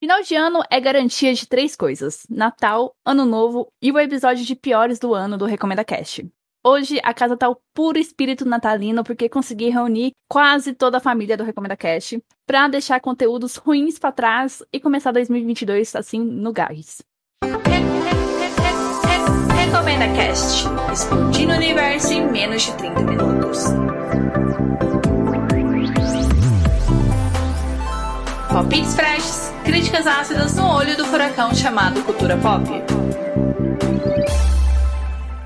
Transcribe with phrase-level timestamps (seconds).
[0.00, 4.54] Final de ano é garantia de três coisas: Natal, Ano Novo e o episódio de
[4.54, 6.24] piores do ano do Recomenda Cast.
[6.64, 11.36] Hoje a casa tá o puro espírito natalino porque consegui reunir quase toda a família
[11.36, 17.02] do Recomenda Cast para deixar conteúdos ruins para trás e começar 2022 assim no gás.
[19.56, 23.64] Recomenda Cast, explodindo o universo em menos de 30 minutos.
[28.48, 32.64] Palpites freshes, críticas ácidas no olho do furacão chamado cultura pop.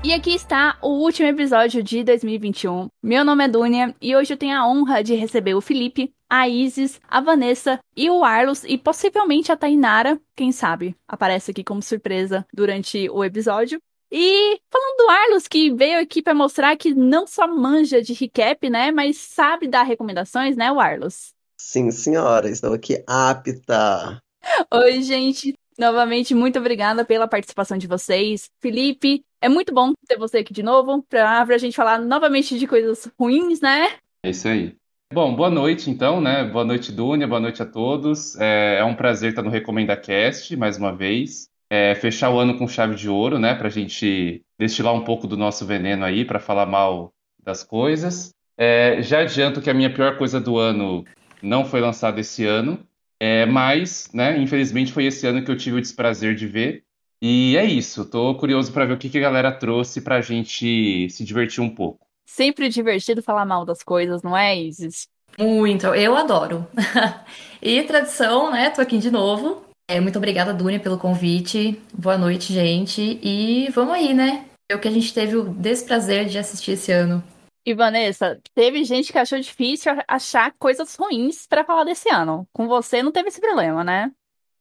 [0.01, 2.87] E aqui está o último episódio de 2021.
[3.03, 6.47] Meu nome é Dunia e hoje eu tenho a honra de receber o Felipe, a
[6.47, 11.81] Isis, a Vanessa e o Arlos e possivelmente a Tainara, quem sabe, aparece aqui como
[11.81, 13.77] surpresa durante o episódio.
[14.09, 18.69] E falando do Arlos, que veio aqui para mostrar que não só manja de recap,
[18.69, 21.32] né, mas sabe dar recomendações, né, o Arlos?
[21.65, 24.21] Sim, senhora, estou aqui apta.
[24.69, 25.53] Oi, gente.
[25.79, 28.51] Novamente, muito obrigada pela participação de vocês.
[28.59, 32.67] Felipe, é muito bom ter você aqui de novo para a gente falar novamente de
[32.67, 33.93] coisas ruins, né?
[34.23, 34.75] É isso aí.
[35.11, 36.43] Bom, boa noite então, né?
[36.43, 38.35] Boa noite, Dunia, boa noite a todos.
[38.35, 41.47] É, é um prazer estar no Recomenda Cast mais uma vez.
[41.69, 43.55] É, fechar o ano com chave de ouro, né?
[43.55, 48.31] Para a gente destilar um pouco do nosso veneno aí, para falar mal das coisas.
[48.57, 51.03] É, já adianto que a minha pior coisa do ano
[51.43, 52.79] não foi lançada esse ano,
[53.19, 56.83] é, mas, né, infelizmente foi esse ano que eu tive o desprazer de ver.
[57.21, 61.07] E é isso, tô curioso para ver o que, que a galera trouxe pra gente
[61.09, 62.05] se divertir um pouco.
[62.25, 65.07] Sempre divertido falar mal das coisas, não é, Isis?
[65.39, 66.67] Muito, eu adoro.
[67.61, 68.69] e tradição, né?
[68.69, 69.65] Tô aqui de novo.
[69.87, 71.79] É, muito obrigada, Dunia, pelo convite.
[71.93, 73.19] Boa noite, gente.
[73.21, 74.45] E vamos aí, né?
[74.69, 77.23] É o que a gente teve o desprazer de assistir esse ano.
[77.65, 82.47] E Vanessa, teve gente que achou difícil achar coisas ruins para falar desse ano.
[82.51, 84.11] Com você não teve esse problema, né?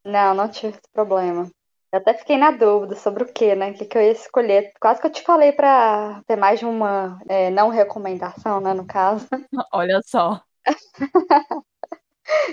[0.05, 1.51] Não, não tive esse problema.
[1.93, 3.71] Eu até fiquei na dúvida sobre o que, né?
[3.71, 4.73] O que, que eu ia escolher.
[4.81, 8.73] Quase que eu te falei para ter mais de uma é, não recomendação, né?
[8.73, 9.27] No caso.
[9.73, 10.41] Olha só.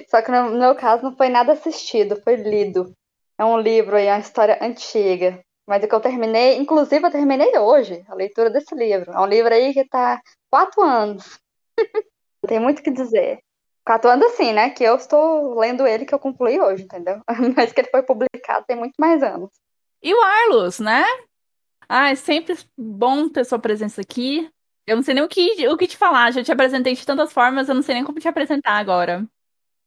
[0.09, 2.91] só que no meu caso não foi nada assistido, foi lido.
[3.37, 5.39] É um livro aí, é uma história antiga.
[5.69, 9.11] Mas o que eu terminei, inclusive eu terminei hoje a leitura desse livro.
[9.11, 10.19] É um livro aí que tá
[10.49, 11.39] quatro anos.
[12.47, 13.39] Tem muito o que dizer.
[13.85, 14.71] Quatro anos assim, né?
[14.71, 17.21] Que eu estou lendo ele que eu concluí hoje, entendeu?
[17.55, 19.51] Mas que ele foi publicado tem muito mais anos.
[20.01, 21.03] E o Arlos, né?
[21.87, 24.49] Ah, é sempre bom ter sua presença aqui.
[24.87, 26.31] Eu não sei nem o que, o que te falar.
[26.31, 29.23] Já te apresentei de tantas formas, eu não sei nem como te apresentar agora.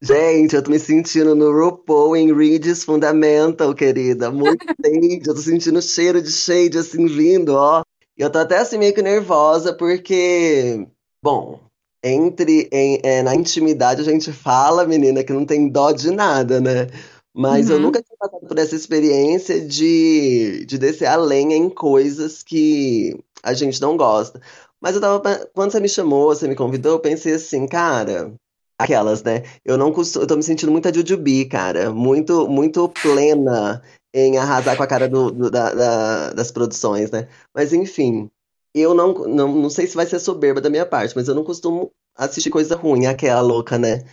[0.04, 4.32] Gente, eu tô me sentindo no RuPaul em Reads Fundamental, querida.
[4.32, 5.22] Muito shade.
[5.24, 7.84] Eu tô sentindo cheiro de shade, assim, vindo, ó.
[8.18, 10.88] E eu tô até, assim, meio que nervosa, porque...
[11.22, 11.60] Bom,
[12.02, 12.68] entre...
[12.72, 16.88] Em, é, na intimidade a gente fala, menina, que não tem dó de nada, né?
[17.32, 17.76] Mas uhum.
[17.76, 23.16] eu nunca tinha passado por essa experiência de, de descer a lenha em coisas que
[23.40, 24.40] a gente não gosta.
[24.80, 25.48] Mas eu tava...
[25.54, 28.34] Quando você me chamou, você me convidou, eu pensei assim, cara
[28.78, 29.42] Aquelas, né?
[29.64, 31.92] Eu não costumo, eu tô me sentindo muito a Jujubi, cara.
[31.92, 37.28] Muito, muito plena em arrasar com a cara do, do da, da, das produções, né?
[37.54, 38.30] Mas enfim,
[38.74, 41.44] eu não, não, não sei se vai ser soberba da minha parte, mas eu não
[41.44, 44.04] costumo assistir coisa ruim, aquela louca, né?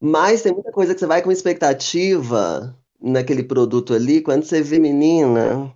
[0.00, 4.78] Mas tem muita coisa que você vai com expectativa naquele produto ali, quando você vê
[4.78, 5.72] menina,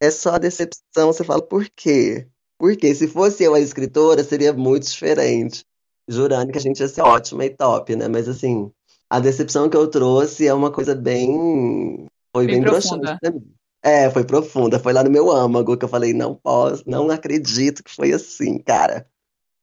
[0.00, 2.28] é só decepção, você fala, por quê?
[2.58, 5.64] Porque se fosse eu a escritora, seria muito diferente
[6.08, 8.08] jurando que a gente ia ser ótima e top, né?
[8.08, 8.70] Mas assim,
[9.08, 12.06] a decepção que eu trouxe é uma coisa bem.
[12.32, 12.72] Foi bem, bem
[13.32, 13.54] mim.
[13.82, 14.78] É, foi profunda.
[14.78, 18.58] Foi lá no meu âmago que eu falei, não posso, não acredito que foi assim,
[18.58, 19.06] cara.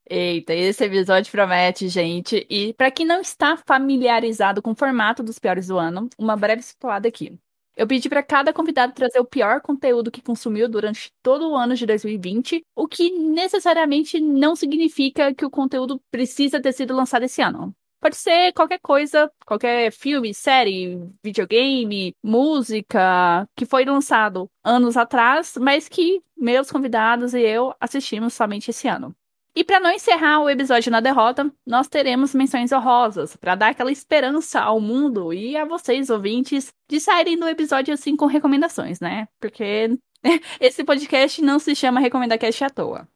[0.08, 2.46] Eita, esse episódio promete, gente.
[2.48, 6.62] E para quem não está familiarizado com o formato dos piores do ano, uma breve
[6.62, 7.38] situada aqui.
[7.76, 11.74] Eu pedi para cada convidado trazer o pior conteúdo que consumiu durante todo o ano
[11.74, 17.40] de 2020, o que necessariamente não significa que o conteúdo precisa ter sido lançado esse
[17.40, 17.74] ano.
[17.98, 25.88] Pode ser qualquer coisa, qualquer filme, série, videogame, música que foi lançado anos atrás, mas
[25.88, 29.14] que meus convidados e eu assistimos somente esse ano.
[29.54, 33.92] E para não encerrar o episódio na derrota, nós teremos menções honrosas para dar aquela
[33.92, 39.28] esperança ao mundo e a vocês ouvintes de saírem do episódio assim com recomendações, né?
[39.38, 39.90] Porque
[40.58, 43.06] esse podcast não se chama RecomendaCast à toa.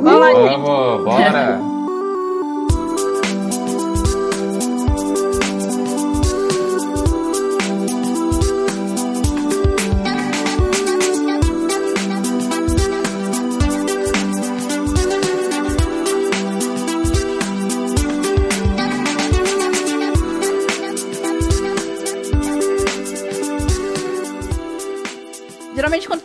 [0.00, 0.62] Vamos lá, gente.
[0.62, 1.83] Vamos, bora!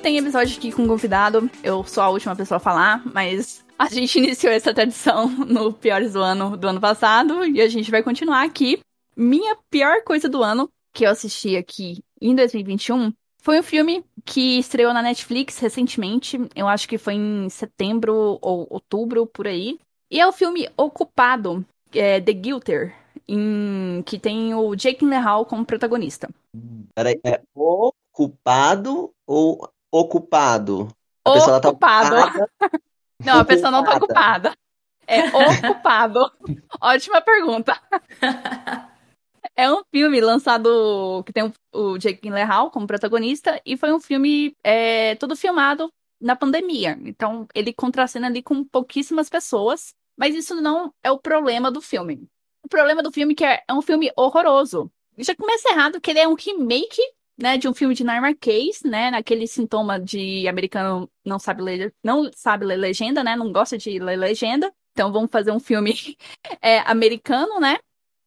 [0.01, 4.17] Tem episódio aqui com convidado, eu sou a última pessoa a falar, mas a gente
[4.19, 8.43] iniciou essa tradição no Piores do Ano do ano passado e a gente vai continuar
[8.43, 8.79] aqui.
[9.15, 13.11] Minha pior coisa do ano, que eu assisti aqui em 2021,
[13.41, 16.39] foi um filme que estreou na Netflix recentemente.
[16.55, 19.79] Eu acho que foi em setembro ou outubro, por aí.
[20.09, 22.95] E é o filme Ocupado, é, The Guilter,
[23.27, 26.29] em, que tem o Jake Gyllenhaal como protagonista.
[26.95, 30.87] Peraí, é ocupado ou ocupado?
[31.25, 32.15] A tá Ocupado.
[32.15, 32.49] ocupada.
[33.23, 34.53] Não, a pessoa não tá ocupada.
[35.05, 36.19] É ocupado.
[36.79, 37.77] Ótima pergunta.
[39.55, 44.55] É um filme lançado que tem o- Jake Gyllenhaal como protagonista e foi um filme
[44.63, 45.91] é, todo filmado
[46.21, 46.97] na pandemia.
[47.03, 52.25] Então ele contracena ali com pouquíssimas pessoas, mas isso não é o problema do filme.
[52.63, 54.89] O problema do filme é que é, é um filme horroroso.
[55.17, 57.01] Já começa errado que ele é um remake,
[57.39, 62.65] né, de um filme dinamarquês, né, naquele sintoma de americano não sabe ler, não sabe
[62.65, 64.71] ler legenda, né, não gosta de ler legenda.
[64.91, 66.17] Então vamos fazer um filme
[66.61, 67.77] é, americano, né?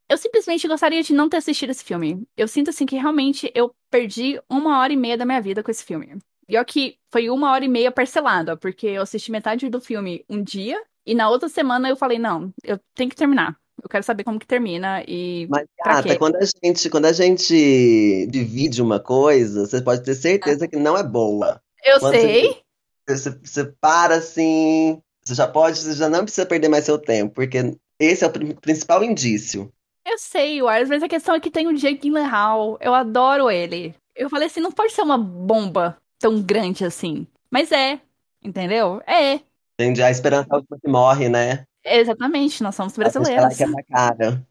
[0.08, 2.26] Eu simplesmente gostaria de não ter assistido esse filme.
[2.36, 5.70] Eu sinto assim que realmente eu perdi uma hora e meia da minha vida com
[5.70, 6.18] esse filme.
[6.48, 10.24] E ó que foi uma hora e meia parcelada, porque eu assisti metade do filme
[10.28, 13.56] um dia e na outra semana eu falei, não, eu tenho que terminar.
[13.82, 16.16] Eu quero saber como que termina e Mas, gata, quê?
[16.16, 20.96] quando a gente, quando a gente divide uma coisa, você pode ter certeza que não
[20.96, 21.60] é boa.
[21.84, 22.62] eu Quando sei.
[23.08, 27.34] Você, você para assim, você já pode, você já não precisa perder mais seu tempo,
[27.34, 29.72] porque esse é o prin- principal indício.
[30.04, 32.76] Eu sei, Wars, mas a questão é que tem o Jake Gyllenhaal.
[32.80, 33.94] Eu adoro ele.
[34.14, 37.26] Eu falei assim, não pode ser uma bomba tão grande assim.
[37.50, 38.00] Mas é,
[38.42, 39.00] entendeu?
[39.06, 39.40] É.
[39.78, 40.02] Entende?
[40.02, 41.64] A esperança é a última que morre, né?
[41.84, 43.56] Exatamente, nós somos brasileiros.
[43.56, 44.46] que é na cara.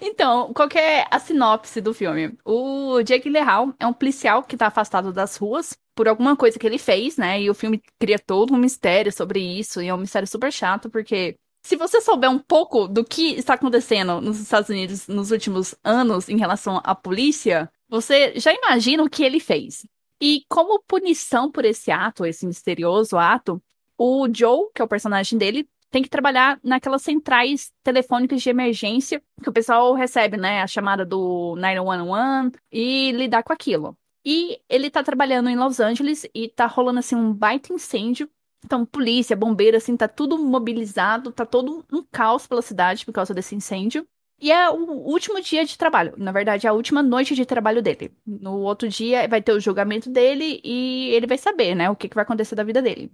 [0.00, 2.36] Então, qual que é a sinopse do filme?
[2.44, 6.66] O Jake Gyllenhaal é um policial que tá afastado das ruas por alguma coisa que
[6.66, 7.40] ele fez, né?
[7.42, 10.88] E o filme cria todo um mistério sobre isso, e é um mistério super chato,
[10.88, 15.74] porque se você souber um pouco do que está acontecendo nos Estados Unidos nos últimos
[15.82, 19.86] anos em relação à polícia, você já imagina o que ele fez.
[20.20, 23.62] E como punição por esse ato, esse misterioso ato,
[23.96, 29.22] o Joe, que é o personagem dele, tem que trabalhar naquelas centrais telefônicas de emergência
[29.42, 33.96] que o pessoal recebe, né, a chamada do 911 e lidar com aquilo.
[34.24, 38.28] E ele tá trabalhando em Los Angeles e tá rolando assim um baita incêndio.
[38.64, 43.32] Então, polícia, bombeiro, assim, tá tudo mobilizado, tá todo um caos pela cidade por causa
[43.32, 44.06] desse incêndio.
[44.40, 47.82] E é o último dia de trabalho, na verdade, é a última noite de trabalho
[47.82, 48.12] dele.
[48.24, 52.08] No outro dia vai ter o julgamento dele e ele vai saber, né, o que,
[52.08, 53.10] que vai acontecer da vida dele.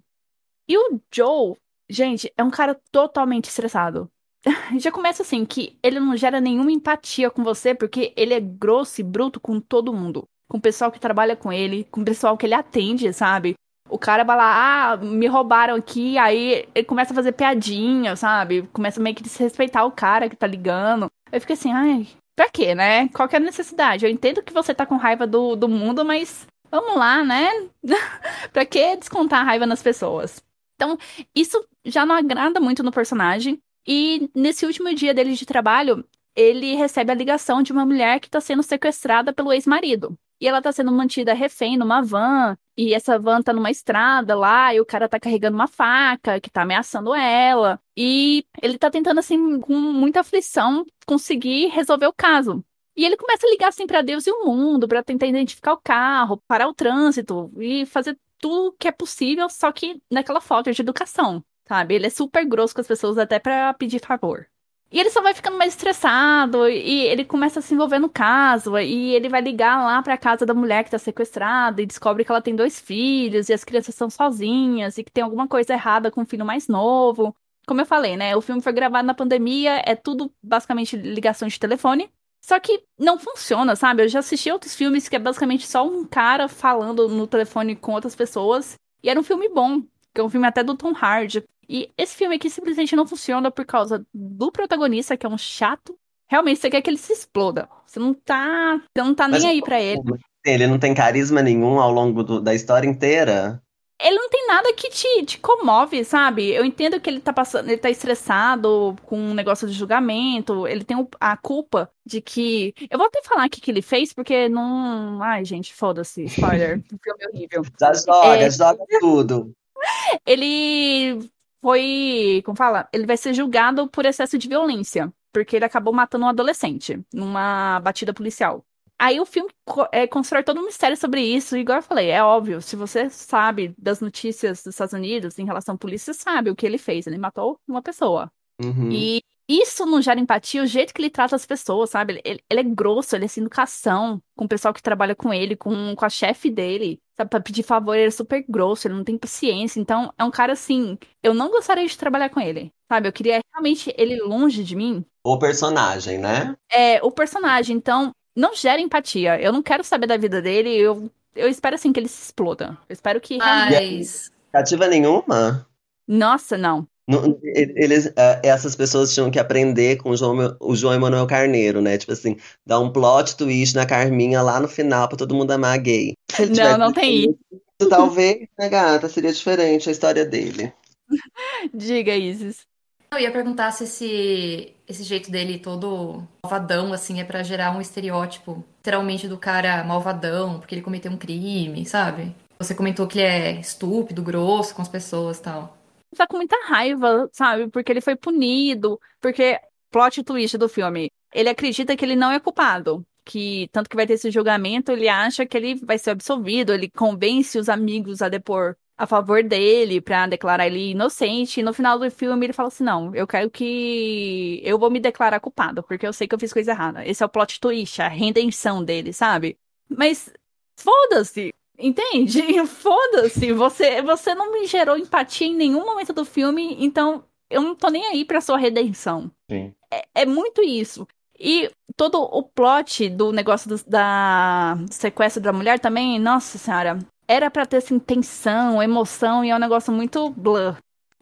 [0.69, 1.57] E o Joe,
[1.88, 4.11] gente, é um cara totalmente estressado.
[4.79, 9.00] Já começa assim, que ele não gera nenhuma empatia com você, porque ele é grosso
[9.00, 10.29] e bruto com todo mundo.
[10.49, 13.55] Com o pessoal que trabalha com ele, com o pessoal que ele atende, sabe?
[13.88, 18.62] O cara vai lá, ah, me roubaram aqui, aí ele começa a fazer piadinha, sabe?
[18.73, 21.09] Começa meio que desrespeitar o cara que tá ligando.
[21.31, 23.09] Eu fico assim, ai, pra quê, né?
[23.09, 24.05] Qual que é a necessidade?
[24.05, 27.50] Eu entendo que você tá com raiva do, do mundo, mas vamos lá, né?
[28.53, 30.43] pra que descontar a raiva nas pessoas?
[30.85, 30.99] Então,
[31.35, 33.61] isso já não agrada muito no personagem.
[33.87, 36.05] E nesse último dia dele de trabalho,
[36.37, 40.17] ele recebe a ligação de uma mulher que tá sendo sequestrada pelo ex-marido.
[40.41, 44.75] E ela tá sendo mantida refém numa van, e essa van tá numa estrada lá,
[44.75, 47.81] e o cara tá carregando uma faca que tá ameaçando ela.
[47.97, 52.62] E ele tá tentando, assim, com muita aflição, conseguir resolver o caso.
[52.97, 55.81] E ele começa a ligar, assim, pra Deus e o mundo, pra tentar identificar o
[55.83, 60.83] carro, parar o trânsito e fazer tudo que é possível, só que naquela falta de
[60.83, 61.95] educação, sabe?
[61.95, 64.47] Ele é super grosso com as pessoas até pra pedir favor.
[64.93, 68.79] E ele só vai ficando mais estressado e ele começa a se envolver no caso.
[68.79, 72.31] E ele vai ligar lá pra casa da mulher que tá sequestrada e descobre que
[72.31, 76.11] ela tem dois filhos e as crianças estão sozinhas e que tem alguma coisa errada
[76.11, 77.35] com o filho mais novo.
[77.67, 78.37] Como eu falei, né?
[78.37, 82.13] O filme foi gravado na pandemia, é tudo basicamente ligação de telefone.
[82.47, 84.03] Só que não funciona, sabe?
[84.03, 87.93] Eu já assisti outros filmes que é basicamente só um cara falando no telefone com
[87.93, 88.75] outras pessoas.
[89.03, 89.81] E era um filme bom,
[90.13, 91.43] que é um filme até do Tom Hardy.
[91.67, 95.99] E esse filme aqui simplesmente não funciona por causa do protagonista, que é um chato.
[96.29, 97.67] Realmente, você quer que ele se exploda.
[97.87, 100.03] Você não tá, você não tá Mas nem aí pra ele.
[100.45, 103.63] Ele não tem carisma nenhum ao longo do- da história inteira.
[104.01, 106.51] Ele não tem nada que te, te comove, sabe?
[106.51, 110.85] Eu entendo que ele tá passando, ele tá estressado com um negócio de julgamento, ele
[110.85, 112.75] tem a culpa de que.
[112.91, 115.23] Eu vou até falar aqui que ele fez, porque não.
[115.23, 116.83] Ai, gente, foda-se, spoiler.
[117.03, 117.63] filme é horrível.
[117.81, 118.51] Já joga, É.
[118.51, 119.53] joga tudo.
[120.27, 121.19] Ele
[121.61, 122.43] foi.
[122.45, 122.89] Como fala?
[122.93, 127.81] Ele vai ser julgado por excesso de violência, porque ele acabou matando um adolescente numa
[127.81, 128.65] batida policial.
[129.05, 129.51] Aí o filme
[129.93, 133.11] é, constrói todo um mistério sobre isso, e igual eu falei, é óbvio, se você
[133.11, 136.79] sabe das notícias dos Estados Unidos em relação à polícia, você sabe o que ele
[136.79, 137.07] fez.
[137.07, 138.33] Ele matou uma pessoa.
[138.63, 138.91] Uhum.
[138.93, 142.15] E isso não gera empatia, o jeito que ele trata as pessoas, sabe?
[142.15, 145.35] Ele, ele- ele é grosso, ele é sem educação com o pessoal que trabalha com
[145.35, 147.29] ele, com, com a chefe dele, sabe?
[147.29, 149.79] Pra pedir favor, ele é super grosso, ele não tem paciência.
[149.81, 153.07] Então, é um cara assim, eu não gostaria de trabalhar com ele, sabe?
[153.09, 155.05] Eu queria realmente ele longe de mim.
[155.23, 156.57] O personagem, né?
[156.71, 159.41] É, o personagem, então, não gera empatia.
[159.41, 162.79] Eu não quero saber da vida dele, eu, eu espero assim que ele se exploda.
[162.88, 163.99] Eu espero que realmente.
[163.99, 164.33] Mas.
[164.53, 165.67] Cativa nenhuma?
[166.07, 166.87] Nossa, não.
[167.07, 171.83] Não, eles, eh, essas pessoas tinham que aprender com o João, o João Emanuel Carneiro,
[171.83, 171.99] né?
[171.99, 175.79] Tipo assim, dar um plot twist na Carminha lá no final pra todo mundo amar
[175.79, 176.14] gay.
[176.57, 180.73] Não, não tem isso, Talvez, né, gata, seria diferente a história dele.
[181.75, 182.67] Diga, Isis.
[183.14, 187.80] Eu ia perguntar se esse, esse jeito dele todo malvadão, assim, é pra gerar um
[187.80, 192.35] estereótipo, literalmente, do cara malvadão, porque ele cometeu um crime, sabe?
[192.59, 195.78] Você comentou que ele é estúpido, grosso com as pessoas tal.
[196.16, 197.68] tá com muita raiva, sabe?
[197.68, 199.61] Porque ele foi punido, porque
[199.92, 204.06] plot twist do filme, ele acredita que ele não é culpado, que tanto que vai
[204.09, 208.28] ter esse julgamento, ele acha que ele vai ser absolvido, ele convence os amigos a
[208.28, 212.69] depor a favor dele pra declarar ele inocente, e no final do filme ele fala
[212.69, 216.39] assim: "Não, eu quero que eu vou me declarar culpado, porque eu sei que eu
[216.39, 217.07] fiz coisa errada".
[217.07, 219.59] Esse é o plot twist, a redenção dele, sabe?
[219.89, 220.33] Mas
[220.77, 222.41] foda-se, Entende?
[222.67, 227.75] Foda-se, você, você não me gerou empatia em nenhum momento do filme, então eu não
[227.75, 229.31] tô nem aí pra sua redenção.
[229.51, 229.75] Sim.
[229.93, 231.07] É, é muito isso.
[231.39, 237.50] E todo o plot do negócio do, da sequestro da mulher também, nossa senhora, era
[237.50, 240.76] pra ter assim, tensão, emoção, e é um negócio muito blur.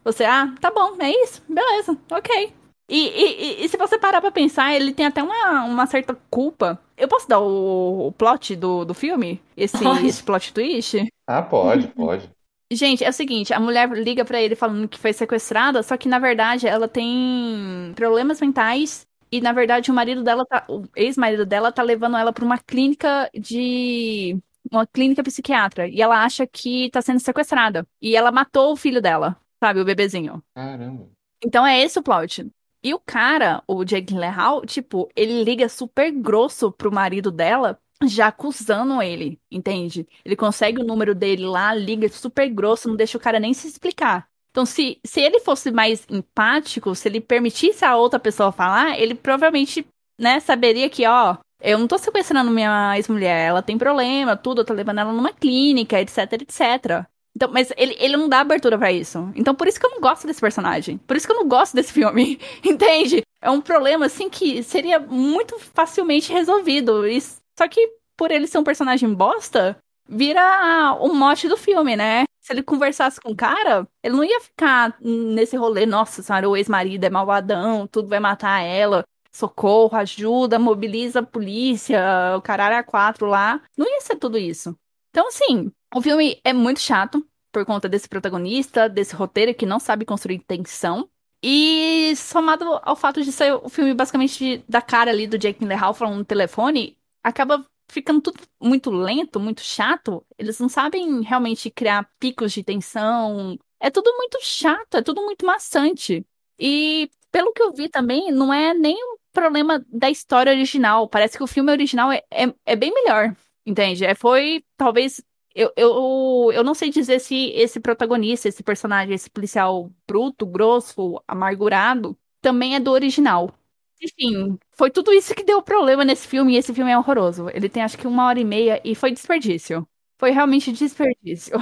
[0.05, 2.53] Você, ah, tá bom, é isso, beleza, ok.
[2.89, 6.15] E, e, e- e se você parar pra pensar, ele tem até uma, uma certa
[6.29, 6.79] culpa.
[6.97, 9.41] Eu posso dar o, o plot do, do filme?
[9.57, 10.07] Esse, Pode.
[10.07, 11.07] esse plot twist?
[11.27, 12.29] Ah, pode, pode.
[12.71, 16.09] Gente, é o seguinte, a mulher liga pra ele falando que foi sequestrada, só que
[16.09, 21.45] na verdade ela tem problemas mentais e na verdade o marido dela tá, o ex-marido
[21.45, 24.39] dela tá levando ela pra uma clínica de
[24.73, 29.03] uma clínica psiquiatra e ela acha que tá sendo sequestrada e ela matou o filho
[29.03, 30.43] dela, sabe, o bebezinho.
[30.55, 31.09] Caramba.
[31.45, 32.51] Então é esse o plot.
[32.83, 38.29] E o cara, o Jake Gyllenhaal, tipo, ele liga super grosso pro marido dela, já
[38.29, 40.07] acusando ele, entende?
[40.25, 43.69] Ele consegue o número dele lá, liga super grosso, não deixa o cara nem se
[43.69, 44.27] explicar.
[44.51, 49.15] Então, se, se ele fosse mais empático, se ele permitisse a outra pessoa falar, ele
[49.15, 49.87] provavelmente,
[50.19, 54.65] né, saberia que, ó, eu não tô sequestrando minha ex-mulher, ela tem problema, tudo, eu
[54.65, 57.07] tô levando ela numa clínica, etc, etc.
[57.35, 59.31] Então, mas ele, ele não dá abertura pra isso.
[59.35, 60.99] Então, por isso que eu não gosto desse personagem.
[60.99, 62.39] Por isso que eu não gosto desse filme.
[62.63, 63.23] Entende?
[63.41, 67.07] É um problema, assim, que seria muito facilmente resolvido.
[67.07, 72.25] E, só que, por ele ser um personagem bosta, vira o mote do filme, né?
[72.41, 76.57] Se ele conversasse com o cara, ele não ia ficar nesse rolê, nossa senhora, o
[76.57, 79.05] ex-marido é malvadão, tudo vai matar ela.
[79.33, 82.01] Socorro, ajuda, mobiliza a polícia,
[82.37, 83.61] o caralho a quatro lá.
[83.77, 84.77] Não ia ser tudo isso.
[85.11, 89.79] Então, assim, o filme é muito chato por conta desse protagonista, desse roteiro que não
[89.79, 91.09] sabe construir tensão.
[91.43, 95.93] E somado ao fato de ser o filme basicamente da cara ali do Jake Gyllenhaal
[95.93, 100.25] falando no telefone, acaba ficando tudo muito lento, muito chato.
[100.39, 103.59] Eles não sabem realmente criar picos de tensão.
[103.81, 106.25] É tudo muito chato, é tudo muito maçante.
[106.59, 108.97] E pelo que eu vi também, não é nem
[109.33, 111.09] problema da história original.
[111.09, 113.35] Parece que o filme original é, é, é bem melhor.
[113.67, 114.05] Entende?
[114.05, 115.23] É, foi, talvez.
[115.55, 121.23] Eu, eu, eu não sei dizer se esse protagonista, esse personagem, esse policial bruto, grosso,
[121.29, 123.55] amargurado, também é do original.
[124.01, 127.49] enfim, foi tudo isso que deu problema nesse filme, e esse filme é horroroso.
[127.51, 129.87] Ele tem acho que uma hora e meia e foi desperdício.
[130.19, 131.57] Foi realmente desperdício.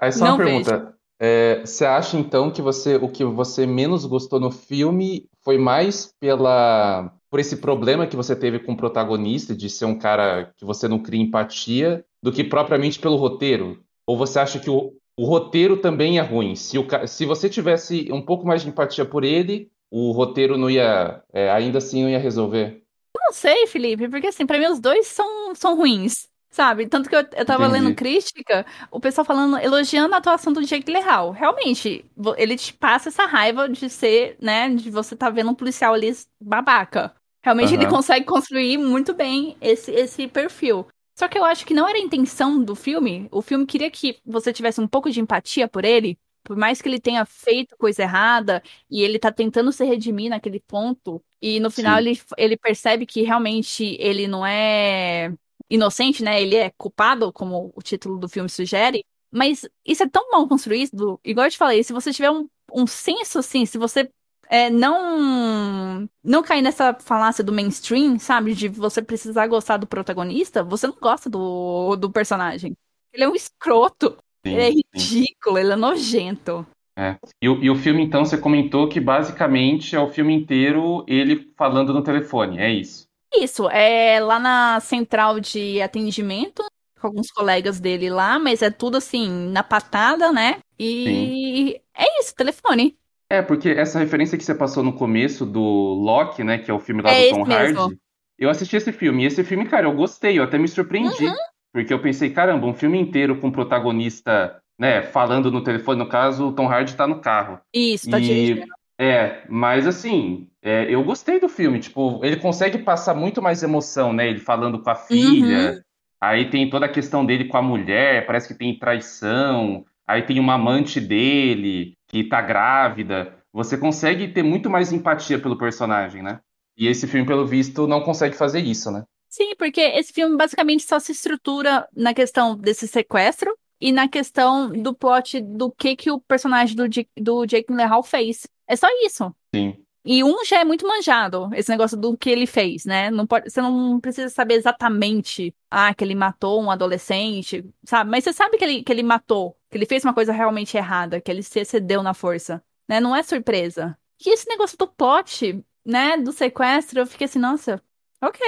[0.00, 0.95] Aí só uma Não pergunta.
[1.18, 6.12] É, você acha então que você o que você menos gostou no filme foi mais
[6.20, 10.64] pela por esse problema que você teve com o protagonista de ser um cara que
[10.64, 13.82] você não cria empatia do que propriamente pelo roteiro?
[14.06, 16.54] Ou você acha que o, o roteiro também é ruim?
[16.54, 20.70] Se, o, se você tivesse um pouco mais de empatia por ele, o roteiro não
[20.70, 22.82] ia, é, ainda assim não ia resolver?
[23.14, 26.86] Não sei, Felipe, porque assim, pra mim os dois são, são ruins, sabe?
[26.88, 27.72] Tanto que eu, eu tava Entendi.
[27.84, 31.30] lendo crítica, o pessoal falando, elogiando a atuação do Jake Gyllenhaal.
[31.30, 32.04] Realmente,
[32.38, 36.10] ele te passa essa raiva de ser, né, de você tá vendo um policial ali
[36.40, 37.14] babaca.
[37.44, 37.90] Realmente ele Aham.
[37.90, 40.86] consegue construir muito bem esse, esse perfil.
[41.14, 43.28] Só que eu acho que não era a intenção do filme.
[43.30, 46.88] O filme queria que você tivesse um pouco de empatia por ele, por mais que
[46.88, 51.22] ele tenha feito coisa errada e ele tá tentando se redimir naquele ponto.
[51.40, 52.08] E no final Sim.
[52.08, 55.32] ele, ele percebe que realmente ele não é
[55.70, 56.40] inocente, né?
[56.42, 59.04] Ele é culpado, como o título do filme sugere.
[59.30, 62.86] Mas isso é tão mal construído, igual eu te falei, se você tiver um, um
[62.86, 64.08] senso assim, se você
[64.48, 68.54] é, não não cair nessa falácia do mainstream, sabe?
[68.54, 72.76] De você precisar gostar do protagonista, você não gosta do, do personagem.
[73.12, 74.16] Ele é um escroto,
[74.50, 75.16] ele é Sim, sim.
[75.20, 76.66] ridículo, ele é nojento.
[76.98, 77.18] É.
[77.42, 81.52] E, o- e o filme, então, você comentou que basicamente é o filme inteiro ele
[81.56, 83.05] falando no telefone, é isso.
[83.34, 86.62] Isso, é lá na central de atendimento,
[87.00, 90.60] com alguns colegas dele lá, mas é tudo assim, na patada, né?
[90.78, 92.96] E é isso, telefone.
[93.30, 96.78] É, porque essa referência que você passou no começo do Loki, né, que é o
[96.78, 97.80] filme lá É do Tom mesmo.
[97.80, 97.98] Hardy,
[98.38, 101.34] eu assisti esse filme, e esse filme, cara, eu gostei, eu até me surpreendi, Uhum.
[101.72, 106.08] porque eu pensei, caramba, um filme inteiro com o protagonista, né, falando no telefone, no
[106.08, 107.60] caso, o Tom Hardy tá no carro.
[107.72, 108.66] Isso, tá dirigindo.
[108.98, 114.12] É, mas assim, é, eu gostei do filme, tipo, ele consegue passar muito mais emoção,
[114.12, 114.28] né?
[114.28, 115.82] Ele falando com a filha, Uhum.
[116.20, 120.40] aí tem toda a questão dele com a mulher, parece que tem traição, aí tem
[120.40, 123.36] uma amante dele que tá grávida.
[123.52, 126.40] Você consegue ter muito mais empatia pelo personagem, né?
[126.76, 129.04] E esse filme, pelo visto, não consegue fazer isso, né?
[129.28, 134.70] Sim, porque esse filme basicamente só se estrutura na questão desse sequestro e na questão
[134.70, 138.46] do plot do que que o personagem do, Jake- do Jake Gyllenhaal fez.
[138.66, 139.34] É só isso.
[139.54, 139.76] Sim.
[140.08, 143.10] E um já é muito manjado, esse negócio do que ele fez, né?
[143.10, 148.08] Não pode, você não precisa saber exatamente, ah, que ele matou um adolescente, sabe?
[148.08, 151.20] Mas você sabe que ele, que ele matou, que ele fez uma coisa realmente errada,
[151.20, 153.00] que ele se excedeu na força, né?
[153.00, 153.98] Não é surpresa.
[154.24, 157.82] E esse negócio do plot, né, do sequestro, eu fiquei assim, nossa,
[158.22, 158.40] ok,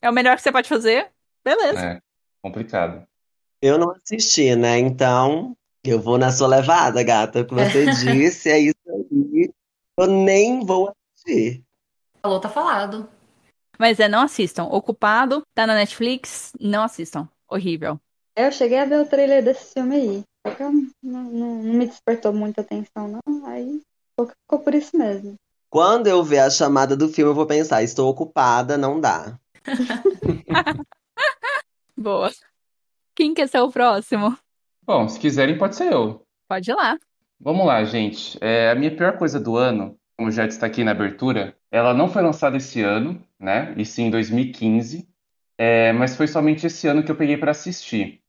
[0.00, 1.10] é o melhor que você pode fazer,
[1.44, 1.80] beleza.
[1.80, 2.00] É
[2.40, 3.04] complicado.
[3.64, 4.78] Eu não assisti, né?
[4.78, 7.42] Então, eu vou na sua levada, gata.
[7.46, 9.50] Que você disse é isso aí.
[9.96, 11.64] Eu nem vou assistir.
[12.20, 13.08] Falou, tá falado.
[13.78, 14.64] Mas é, não assistam.
[14.64, 17.26] Ocupado, tá na Netflix, não assistam.
[17.48, 17.98] Horrível.
[18.36, 20.22] Eu cheguei a ver o trailer desse filme aí.
[20.46, 23.46] Só que eu não, não- não me despertou muita atenção, não.
[23.46, 25.36] Aí ficou ficou por isso mesmo.
[25.70, 29.38] Quando eu ver a chamada do filme, eu vou pensar, estou ocupada, não dá.
[31.96, 32.30] Boa.
[33.14, 34.36] Quem quer ser o próximo?
[34.84, 36.26] Bom, se quiserem, pode ser eu.
[36.48, 36.98] Pode ir lá.
[37.38, 38.36] Vamos lá, gente.
[38.40, 42.22] É, a minha pior coisa do ano, como já destaquei na abertura, ela não foi
[42.22, 43.72] lançada esse ano, né?
[43.76, 45.08] E sim em 2015.
[45.56, 48.20] É, mas foi somente esse ano que eu peguei para assistir.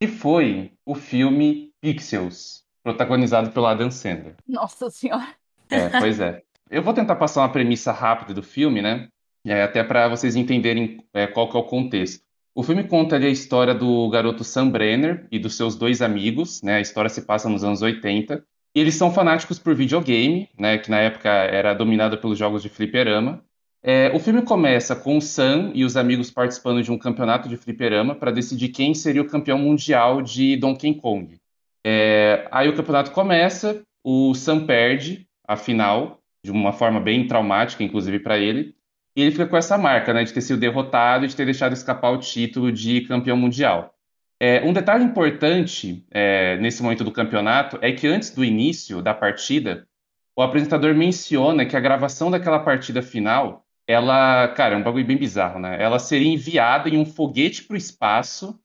[0.00, 4.36] E foi o filme Pixels, protagonizado pelo Adam Sandler.
[4.46, 5.28] Nossa senhora.
[5.70, 6.42] É, pois é.
[6.70, 9.08] Eu vou tentar passar uma premissa rápida do filme, né?
[9.44, 12.25] É, até para vocês entenderem é, qual que é o contexto.
[12.58, 16.62] O filme conta ali a história do garoto Sam Brenner e dos seus dois amigos,
[16.62, 16.76] né?
[16.76, 18.42] A história se passa nos anos 80.
[18.74, 20.78] E eles são fanáticos por videogame, né?
[20.78, 23.44] Que na época era dominado pelos jogos de fliperama.
[23.82, 27.58] É, o filme começa com o Sam e os amigos participando de um campeonato de
[27.58, 31.36] fliperama para decidir quem seria o campeão mundial de Donkey Kong.
[31.84, 37.84] É, aí o campeonato começa, o Sam perde a final, de uma forma bem traumática,
[37.84, 38.74] inclusive para ele,
[39.16, 41.72] e ele fica com essa marca, né, de ter sido derrotado e de ter deixado
[41.72, 43.94] escapar o título de campeão mundial.
[44.38, 49.14] É, um detalhe importante é, nesse momento do campeonato é que antes do início da
[49.14, 49.88] partida,
[50.36, 55.16] o apresentador menciona que a gravação daquela partida final, ela, cara, é um bagulho bem
[55.16, 55.82] bizarro, né?
[55.82, 58.60] Ela seria enviada em um foguete para o espaço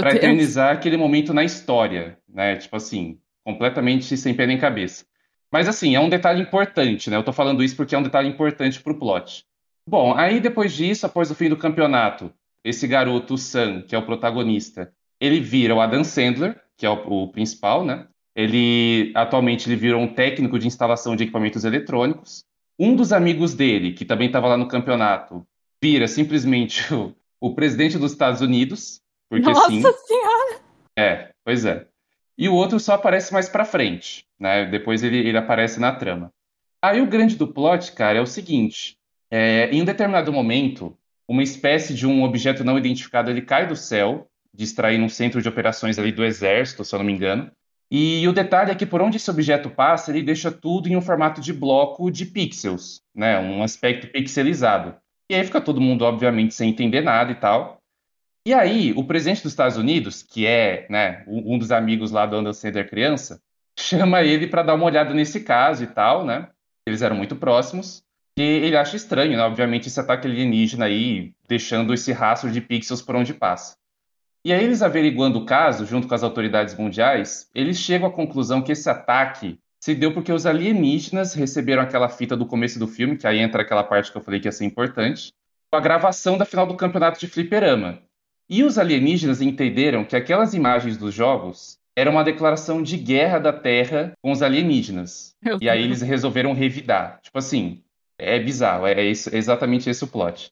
[0.00, 2.56] para eternizar aquele momento na história, né?
[2.56, 5.06] Tipo assim, completamente sem pé nem cabeça.
[5.50, 7.16] Mas assim, é um detalhe importante, né?
[7.16, 9.46] Eu tô falando isso porque é um detalhe importante pro plot.
[9.88, 12.32] Bom, aí depois disso, após o fim do campeonato,
[12.64, 16.90] esse garoto, o Sam, que é o protagonista, ele vira o Adam Sandler, que é
[16.90, 18.08] o, o principal, né?
[18.34, 22.44] Ele atualmente ele virou um técnico de instalação de equipamentos eletrônicos.
[22.78, 25.46] um dos amigos dele, que também estava lá no campeonato,
[25.80, 29.82] vira simplesmente o, o presidente dos Estados Unidos, porque Nossa sim.
[29.82, 30.60] senhora!
[30.98, 31.86] É, pois é.
[32.36, 34.66] E o outro só aparece mais pra frente, né?
[34.66, 36.32] Depois ele, ele aparece na trama.
[36.82, 38.98] Aí o grande do plot, cara, é o seguinte:
[39.30, 40.96] é, em um determinado momento,
[41.28, 45.48] uma espécie de um objeto não identificado ele cai do céu, distraindo um centro de
[45.48, 47.50] operações ali do exército, se eu não me engano.
[47.90, 51.00] E o detalhe é que por onde esse objeto passa, ele deixa tudo em um
[51.00, 53.38] formato de bloco de pixels, né?
[53.38, 54.96] Um aspecto pixelizado.
[55.30, 57.78] E aí fica todo mundo, obviamente, sem entender nada e tal.
[58.44, 62.36] E aí, o presidente dos Estados Unidos, que é né, um dos amigos lá do
[62.36, 63.40] Adam Sandler criança,
[63.78, 66.48] chama ele para dar uma olhada nesse caso e tal, né?
[66.86, 68.05] Eles eram muito próximos.
[68.38, 69.42] E ele acha estranho, né?
[69.42, 73.76] Obviamente, esse ataque alienígena aí, deixando esse rastro de pixels por onde passa.
[74.44, 78.62] E aí, eles averiguando o caso, junto com as autoridades mundiais, eles chegam à conclusão
[78.62, 83.16] que esse ataque se deu porque os alienígenas receberam aquela fita do começo do filme,
[83.16, 85.32] que aí entra aquela parte que eu falei que ia ser importante,
[85.70, 88.02] com a gravação da final do campeonato de fliperama.
[88.48, 93.52] E os alienígenas entenderam que aquelas imagens dos jogos eram uma declaração de guerra da
[93.52, 95.34] Terra com os alienígenas.
[95.60, 97.18] E aí eles resolveram revidar.
[97.22, 97.82] Tipo assim,
[98.18, 100.50] é bizarro, é, isso- é exatamente esse o plot.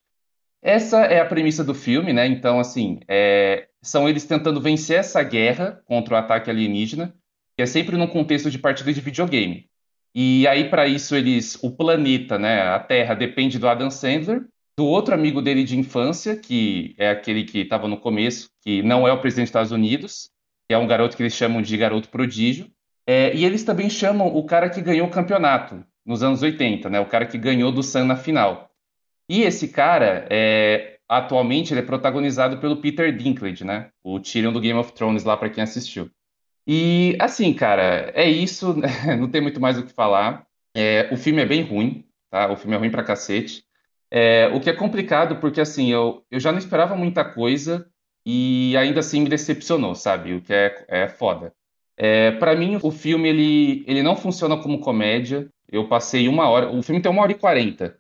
[0.63, 2.27] Essa é a premissa do filme, né?
[2.27, 7.15] Então, assim, é, são eles tentando vencer essa guerra contra o ataque alienígena,
[7.57, 9.69] que é sempre num contexto de partida de videogame.
[10.15, 14.47] E aí, para isso, eles, o planeta, né, a Terra, depende do Adam Sandler,
[14.77, 19.07] do outro amigo dele de infância, que é aquele que estava no começo, que não
[19.07, 20.31] é o presidente dos Estados Unidos,
[20.67, 22.71] que é um garoto que eles chamam de garoto prodígio.
[23.07, 27.01] É, e eles também chamam o cara que ganhou o campeonato nos anos 80, né?
[27.01, 28.71] O cara que ganhou do Sun na final.
[29.29, 33.91] E esse cara, é, atualmente, ele é protagonizado pelo Peter Dinklage, né?
[34.03, 36.11] O Tyrion do Game of Thrones, lá para quem assistiu.
[36.67, 38.75] E, assim, cara, é isso,
[39.19, 40.47] não tem muito mais o que falar.
[40.75, 42.51] É, o filme é bem ruim, tá?
[42.51, 43.65] O filme é ruim pra cacete.
[44.11, 47.87] É, o que é complicado, porque, assim, eu, eu já não esperava muita coisa
[48.27, 50.35] e ainda assim me decepcionou, sabe?
[50.35, 51.53] O que é, é foda.
[51.97, 55.49] É, para mim, o filme, ele, ele não funciona como comédia.
[55.71, 56.71] Eu passei uma hora...
[56.71, 57.97] O filme tem uma hora e quarenta.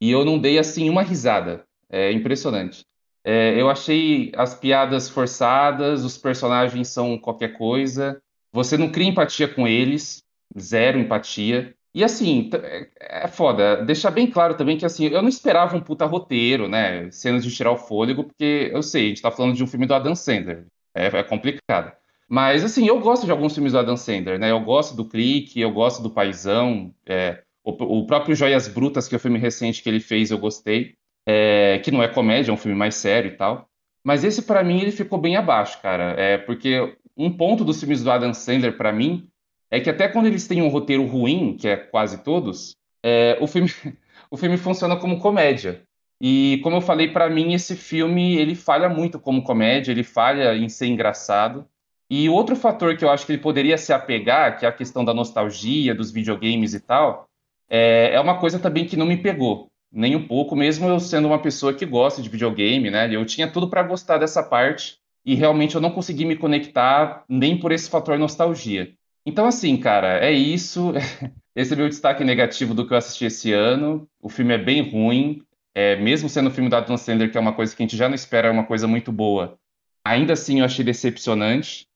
[0.00, 1.64] E eu não dei assim uma risada.
[1.88, 2.84] É impressionante.
[3.24, 8.20] É, eu achei as piadas forçadas, os personagens são qualquer coisa.
[8.52, 10.22] Você não cria empatia com eles,
[10.58, 11.74] zero empatia.
[11.94, 12.88] E assim, é
[13.24, 13.84] é foda.
[13.84, 17.10] Deixar bem claro também que assim, eu não esperava um puta roteiro, né?
[17.10, 19.86] Cenas de tirar o fôlego, porque eu sei, a gente tá falando de um filme
[19.86, 20.66] do Adam Sandler.
[20.94, 21.92] É, é complicado.
[22.32, 24.50] Mas assim, eu gosto de alguns filmes do Adam Sandler, né?
[24.50, 26.90] Eu gosto do Clique, eu gosto do Paizão.
[27.04, 30.38] é, o, o próprio Joias Brutas, que é o filme recente que ele fez, eu
[30.38, 30.94] gostei.
[31.28, 33.68] É, que não é comédia, é um filme mais sério e tal.
[34.02, 36.18] Mas esse, pra mim, ele ficou bem abaixo, cara.
[36.18, 39.28] É porque um ponto dos filmes do Adam Sandler, pra mim,
[39.70, 43.46] é que até quando eles têm um roteiro ruim, que é quase todos, é, o
[43.46, 43.68] filme,
[44.30, 45.82] o filme funciona como comédia.
[46.18, 50.56] E como eu falei, pra mim, esse filme ele falha muito como comédia, ele falha
[50.56, 51.68] em ser engraçado.
[52.10, 55.04] E outro fator que eu acho que ele poderia se apegar, que é a questão
[55.04, 57.26] da nostalgia, dos videogames e tal,
[57.68, 61.28] é, é uma coisa também que não me pegou, nem um pouco, mesmo eu sendo
[61.28, 63.14] uma pessoa que gosta de videogame, né?
[63.14, 67.58] Eu tinha tudo para gostar dessa parte e realmente eu não consegui me conectar nem
[67.58, 68.92] por esse fator nostalgia.
[69.24, 70.92] Então, assim, cara, é isso.
[71.54, 74.08] Esse é meu destaque negativo do que eu assisti esse ano.
[74.22, 75.42] O filme é bem ruim,
[75.74, 77.96] é, mesmo sendo o filme do Adam Sandler, que é uma coisa que a gente
[77.96, 79.58] já não espera, é uma coisa muito boa.
[80.02, 81.86] Ainda assim, eu achei decepcionante.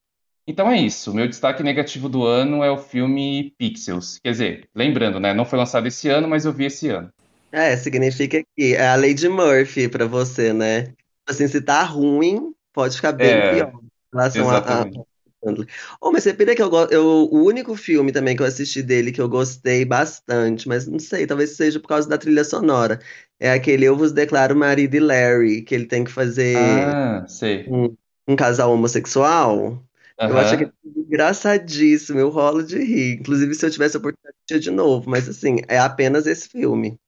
[0.47, 1.13] Então é isso.
[1.15, 4.19] Meu destaque negativo do ano é o filme Pixels.
[4.21, 5.35] Quer dizer, lembrando, né?
[5.35, 7.13] Não foi lançado esse ano, mas eu vi esse ano.
[7.53, 10.95] É, significa que é a lei de Murphy pra você, né?
[11.27, 15.07] Assim, se tá ruim, pode ficar bem É, pior em relação a, a exatamente.
[15.45, 15.69] Sandler.
[16.01, 19.21] Oh, mas você pira que eu, o único filme também que eu assisti dele que
[19.21, 23.01] eu gostei bastante, mas não sei, talvez seja por causa da trilha sonora.
[23.41, 27.67] É aquele Eu Vos Declaro Marido e Larry, que ele tem que fazer Ah, sei.
[27.67, 27.97] um,
[28.29, 29.85] um casal homossexual.
[30.25, 30.71] Eu acho Aham.
[30.83, 33.19] filme engraçadíssimo, eu rolo de rir.
[33.21, 36.99] Inclusive, se eu tivesse a oportunidade, eu de novo, mas assim, é apenas esse filme.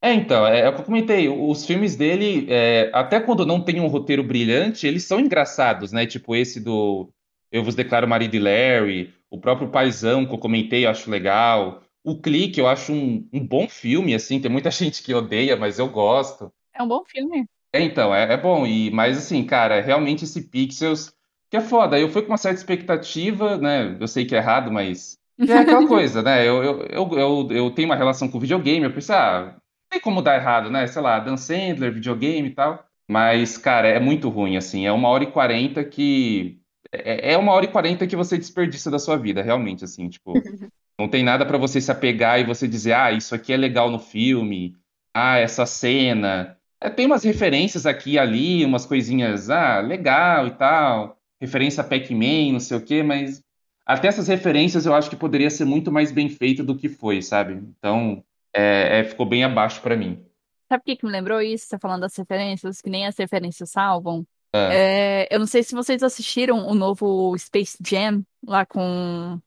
[0.00, 1.28] É, então, é, é o que eu comentei.
[1.28, 6.06] Os filmes dele, é, até quando não tem um roteiro brilhante, eles são engraçados, né?
[6.06, 7.10] Tipo esse do
[7.50, 11.82] Eu Vos Declaro Marido e Larry, o próprio Paizão que eu comentei, eu acho legal.
[12.04, 14.40] O Clique, eu acho um, um bom filme, assim.
[14.40, 16.52] Tem muita gente que odeia, mas eu gosto.
[16.72, 17.48] É um bom filme.
[17.72, 18.66] É, então, é, é bom.
[18.66, 21.12] E, mas assim, cara, realmente esse Pixels,
[21.50, 21.98] que é foda.
[21.98, 23.96] Eu fui com uma certa expectativa, né?
[24.00, 26.46] Eu sei que é errado, mas é aquela coisa, né?
[26.46, 30.00] Eu, eu, eu, eu, eu tenho uma relação com videogame, eu pensei, ah, não tem
[30.00, 30.86] como dar errado, né?
[30.86, 32.84] Sei lá, Dan Sandler, videogame e tal.
[33.08, 34.86] Mas, cara, é muito ruim, assim.
[34.86, 36.60] É uma hora e quarenta que.
[36.92, 40.32] É é uma hora e quarenta que você desperdiça da sua vida, realmente, assim, tipo.
[40.98, 43.90] Não tem nada pra você se apegar e você dizer, ah, isso aqui é legal
[43.90, 44.74] no filme,
[45.14, 46.56] ah, essa cena.
[46.80, 51.84] É, tem umas referências aqui e ali, umas coisinhas, ah, legal e tal, referência a
[51.84, 53.42] Pac-Man, não sei o quê, mas
[53.84, 57.22] até essas referências eu acho que poderia ser muito mais bem feito do que foi,
[57.22, 57.54] sabe?
[57.54, 58.22] Então,
[58.52, 60.24] é, é, ficou bem abaixo pra mim.
[60.68, 61.66] Sabe o que que me lembrou isso?
[61.66, 64.26] Você falando das referências, que nem as referências salvam.
[64.52, 65.22] É.
[65.24, 69.38] É, eu não sei se vocês assistiram o novo Space Jam lá com.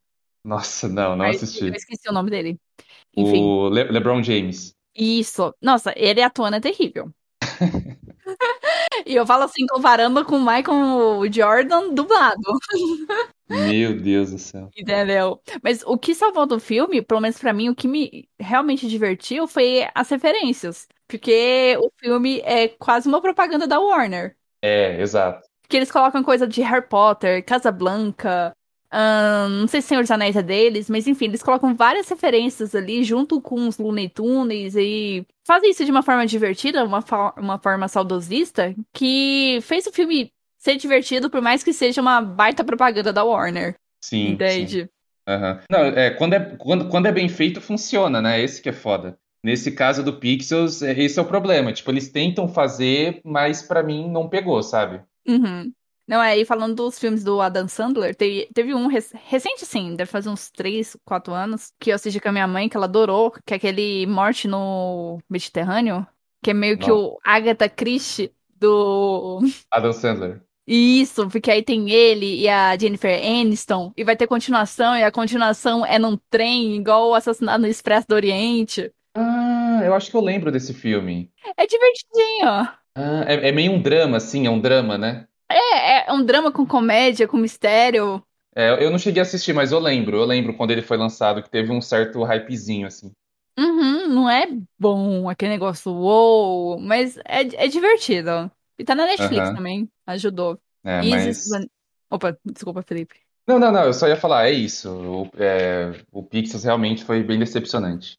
[0.46, 1.66] Nossa, não, não Ai, Eu assisti.
[1.76, 2.58] esqueci o nome dele.
[3.18, 4.74] Enfim, O Le- LeBron James.
[4.96, 5.54] isso.
[5.62, 7.12] Nossa, ele atuando é terrível.
[9.10, 12.40] E eu falo assim, comparando com o Michael Jordan dublado,
[13.50, 14.70] Meu Deus do céu.
[14.78, 15.42] entendeu?
[15.64, 19.48] Mas o que salvou do filme, pelo menos pra mim, o que me realmente divertiu
[19.48, 20.88] foi as referências.
[21.08, 24.38] Porque o filme é quase uma propaganda da Warner.
[24.62, 25.42] É, exato.
[25.68, 28.56] Que eles colocam coisa de Harry Potter, Casablanca,
[28.92, 33.04] não sei se Senhor dos Anéis é deles, mas enfim, eles colocam várias referências ali
[33.04, 37.04] junto com os Looney Tunes e fazem isso de uma forma divertida, uma,
[37.38, 42.64] uma forma saudosista, que fez o filme ser divertido, por mais que seja uma baita
[42.64, 44.34] propaganda da Warner, Sim, sim.
[44.34, 44.90] entende?
[45.28, 45.60] Aham.
[45.70, 48.42] Não, é, quando é, quando, quando é bem feito, funciona, né?
[48.42, 49.18] Esse que é foda.
[49.44, 51.72] Nesse caso do Pixels, é- esse é o problema.
[51.72, 55.02] Tipo, eles tentam fazer, mas pra mim não pegou, sabe?
[55.28, 55.72] Uhum.
[56.10, 59.96] Não, é, e falando dos filmes do Adam Sandler, teve, teve um rec- recente, sim,
[59.96, 62.88] deve fazer uns 3, 4 anos, que eu assisti com a minha mãe, que ela
[62.88, 66.08] adorou, que é aquele Morte no Mediterrâneo,
[66.42, 66.98] que é meio que Não.
[66.98, 69.40] o Agatha Christie do...
[69.72, 70.42] Adam Sandler.
[70.66, 75.12] Isso, porque aí tem ele e a Jennifer Aniston, e vai ter continuação, e a
[75.12, 78.92] continuação é num trem, igual o Assassinato no Expresso do Oriente.
[79.14, 81.32] Ah, eu acho que eu lembro desse filme.
[81.56, 82.48] É divertidinho.
[82.96, 85.28] Ah, é, é meio um drama, assim, é um drama, né?
[85.52, 88.24] É, é um drama com comédia, com mistério.
[88.56, 90.18] É, eu não cheguei a assistir, mas eu lembro.
[90.18, 93.12] Eu lembro quando ele foi lançado, que teve um certo hypezinho, assim.
[93.58, 94.48] Uhum, não é
[94.80, 98.50] bom aquele negócio, uou, mas é, é divertido.
[98.78, 99.56] E tá na Netflix Aham.
[99.56, 100.58] também, ajudou.
[100.84, 101.68] É, Isis mas.
[102.10, 103.16] Opa, desculpa, Felipe.
[103.46, 104.90] Não, não, não, eu só ia falar, é isso.
[104.90, 108.18] O, é, o Pixels realmente foi bem decepcionante.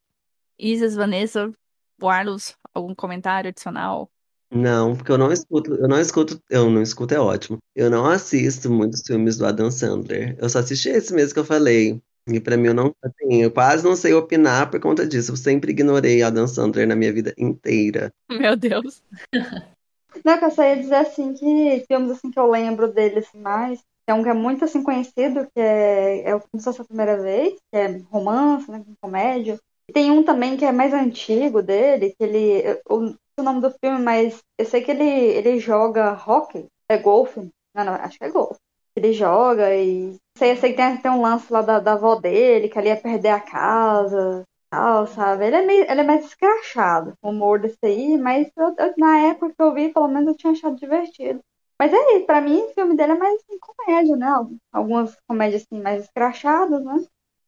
[0.58, 1.52] Isis, Vanessa,
[1.98, 4.10] Carlos, algum comentário adicional?
[4.52, 7.58] Não, porque eu não escuto, eu não escuto, eu não escuto é ótimo.
[7.74, 10.36] Eu não assisto muitos filmes do Adam Sandler.
[10.38, 12.00] Eu só assisti esse mesmo que eu falei.
[12.28, 15.32] E pra mim eu não, assim, eu quase não sei opinar por conta disso.
[15.32, 18.12] Eu sempre ignorei Adam Sandler na minha vida inteira.
[18.28, 19.02] Meu Deus.
[20.24, 23.38] Não, que eu só ia dizer assim que filmes assim que eu lembro dele assim
[23.38, 23.80] mais.
[24.04, 27.22] Tem um que é muito assim conhecido, que é, é o filme Só Sua Primeira
[27.22, 29.58] Vez, que é romance, né, com comédia.
[29.88, 32.80] E tem um também que é mais antigo dele, que ele.
[32.88, 36.66] Eu o nome do filme, mas eu sei que ele, ele joga hockey.
[36.88, 37.48] É golfe.
[37.74, 38.58] Não, não, acho que é golfe.
[38.96, 40.16] Ele joga e.
[40.36, 42.88] Sei, eu sei que tem, tem um lance lá da, da avó dele, que ali
[42.88, 45.46] ia perder a casa tal, sabe?
[45.46, 49.18] Ele é, meio, ele é mais escrachado, o humor desse aí, mas eu- eu- na
[49.18, 51.40] época que eu vi, pelo menos eu tinha achado divertido.
[51.78, 54.28] Mas é isso, pra mim o filme dele é mais assim, comédia, né?
[54.72, 57.04] Algumas comédias assim, mais escrachadas, né?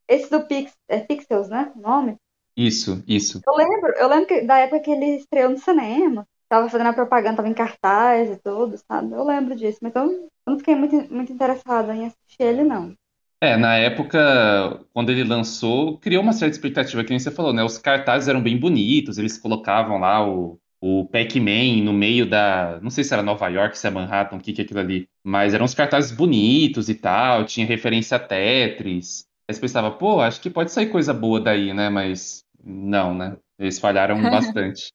[0.09, 1.73] Esse do Pix, é Pixels, né?
[1.77, 2.17] O nome?
[2.57, 3.41] Isso, isso.
[3.47, 6.27] Eu lembro, eu lembro que, da época que ele estreou no cinema.
[6.49, 9.13] Tava fazendo a propaganda, tava em cartaz e tudo, sabe?
[9.13, 12.95] Eu lembro disso, mas eu, eu não fiquei muito, muito interessada em assistir ele, não.
[13.41, 17.65] É, na época, quando ele lançou, criou uma certa expectativa, que nem você falou, né?
[17.65, 22.79] Os cartazes eram bem bonitos, eles colocavam lá o, o Pac-Man no meio da.
[22.81, 25.09] Não sei se era Nova York, se é Manhattan, o que que é aquilo ali.
[25.25, 29.27] Mas eram uns cartazes bonitos e tal, tinha referência a Tetris.
[29.49, 31.89] Aí você pensava, pô, acho que pode sair coisa boa daí, né?
[31.89, 33.37] Mas não, né?
[33.59, 34.93] Eles falharam bastante.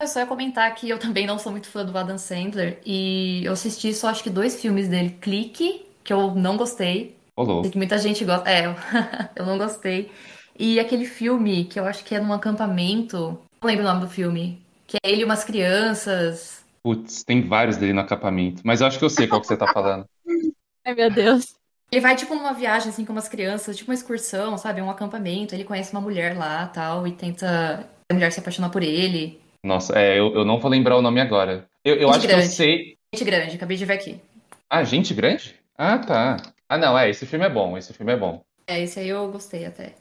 [0.00, 3.44] Eu só ia comentar que eu também não sou muito fã do Adam Sandler e
[3.44, 7.46] eu assisti só acho que dois filmes dele, Clique, que eu não gostei, Ô, sei
[7.46, 7.70] louco.
[7.70, 8.74] que muita gente gosta, é, eu,
[9.34, 10.12] eu não gostei,
[10.56, 14.08] e aquele filme que eu acho que é num acampamento, não lembro o nome do
[14.08, 16.64] filme, que é ele e umas crianças.
[16.82, 18.62] Putz, tem vários dele no acampamento.
[18.64, 20.06] Mas eu acho que eu sei qual que você tá falando.
[20.86, 21.57] Ai, meu Deus.
[21.90, 25.54] Ele vai tipo numa viagem assim com umas crianças, tipo uma excursão, sabe, um acampamento,
[25.54, 29.40] ele conhece uma mulher lá, tal, e tenta a mulher se apaixonar por ele.
[29.64, 31.68] Nossa, é, eu, eu não vou lembrar o nome agora.
[31.84, 32.48] Eu, eu acho que eu grande.
[32.48, 32.98] sei.
[33.14, 34.20] Gente grande, acabei de ver aqui.
[34.68, 35.54] Ah, Gente Grande?
[35.76, 36.36] Ah, tá.
[36.68, 38.42] Ah, não, é, esse filme é bom, esse filme é bom.
[38.66, 39.94] É, esse aí eu gostei até.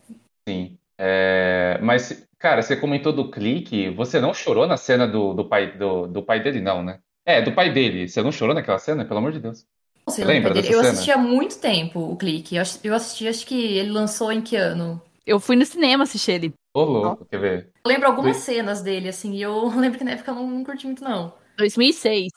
[0.48, 0.78] Sim.
[0.98, 5.78] É, mas, cara, você comentou do clique, você não chorou na cena do, do pai
[5.78, 7.00] do, do pai dele, não, né?
[7.26, 8.10] É, do pai dele.
[8.10, 9.66] Você não chorou naquela cena, pelo amor de Deus?
[10.08, 10.92] Você lembra dessa Eu cena?
[10.94, 12.56] assisti há muito tempo o Clique.
[12.56, 15.02] Eu ass- eu assisti, acho que ele lançou em que ano?
[15.26, 16.54] Eu fui no cinema assistir ele.
[16.74, 17.72] Ô, louco, quer ver?
[17.84, 20.48] Eu lembro algumas Dois- cenas dele, assim, e eu lembro que na época eu não,
[20.50, 21.34] não curti muito, não.
[21.58, 22.32] 2006.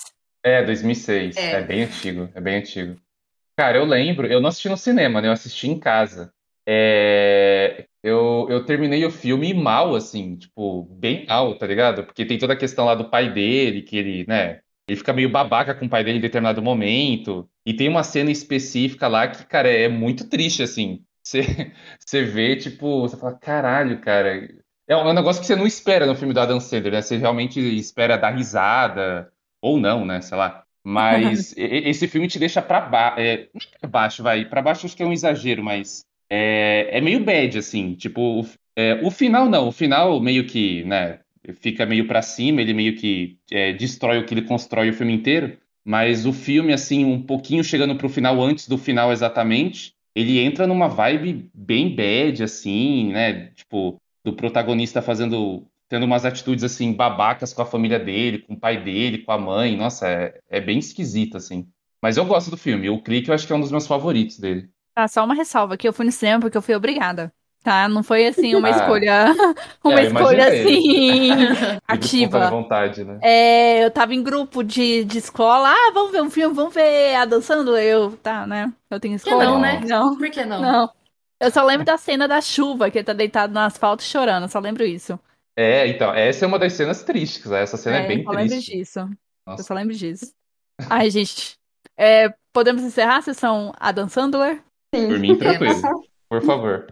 [0.44, 1.37] É, 2006.
[1.37, 1.52] É.
[1.52, 3.00] É bem antigo, é bem antigo.
[3.56, 5.28] Cara, eu lembro, eu não assisti no cinema, né?
[5.28, 6.33] Eu assisti em casa.
[6.66, 12.04] é, eu, eu terminei o filme mal, assim, tipo, bem mal, tá ligado?
[12.06, 15.30] Porque tem toda a questão lá do pai dele, que ele, né, ele fica meio
[15.30, 17.49] babaca com o pai dele em determinado momento.
[17.70, 21.04] E tem uma cena específica lá que, cara, é muito triste, assim.
[21.22, 21.42] Você,
[22.04, 24.48] você vê, tipo, você fala, caralho, cara.
[24.88, 27.00] É um negócio que você não espera no filme do Adam Sandler, né?
[27.00, 30.20] Você realmente espera dar risada, ou não, né?
[30.20, 30.64] Sei lá.
[30.83, 33.46] Mas esse filme te deixa pra, ba é,
[33.80, 34.44] pra baixo, vai.
[34.44, 37.94] Pra baixo acho que é um exagero, mas é, é meio bad, assim.
[37.94, 39.68] Tipo, o, é, o final não.
[39.68, 41.20] O final meio que, né?
[41.61, 45.12] Fica meio pra cima, ele meio que é, destrói o que ele constrói o filme
[45.12, 45.56] inteiro.
[45.84, 50.66] Mas o filme, assim, um pouquinho chegando pro final, antes do final exatamente, ele entra
[50.66, 53.46] numa vibe bem bad, assim, né?
[53.54, 58.58] Tipo, do protagonista fazendo tendo umas atitudes assim babacas com a família dele, com o
[58.58, 59.76] pai dele, com a mãe.
[59.76, 61.66] Nossa, é, é bem esquisito assim.
[62.00, 62.88] Mas eu gosto do filme.
[62.88, 64.70] O Clique eu acho que é um dos meus favoritos dele.
[64.94, 67.32] Ah, só uma ressalva que eu fui no cinema porque eu fui obrigada.
[67.62, 67.88] Tá?
[67.88, 69.26] Não foi assim uma ah, escolha,
[69.84, 71.36] uma é, escolha assim
[71.86, 72.48] ativa.
[72.48, 73.18] vontade, né?
[73.22, 77.14] É, eu tava em grupo de, de escola, ah, vamos ver um filme, vamos ver
[77.16, 78.72] a dançando eu, tá, né?
[78.90, 79.78] Eu tenho que não, né?
[79.86, 80.16] Não.
[80.16, 80.62] Por que não?
[80.62, 80.90] Não.
[81.38, 84.58] Eu só lembro da cena da chuva, que ele tá deitado no asfalto chorando, só
[84.58, 85.20] lembro isso.
[85.54, 87.62] É, então, essa é uma das cenas tristes, né?
[87.62, 88.50] essa cena é, é bem eu só triste.
[88.50, 89.10] lembro disso.
[89.46, 89.60] Nossa.
[89.60, 90.32] Eu só lembro disso.
[90.88, 91.58] Ai, gente,
[91.94, 94.62] é, podemos encerrar a sessão Adam Sandler?
[94.94, 95.08] Sim.
[95.08, 95.82] Por mim, tranquilo.
[96.28, 96.86] Por favor.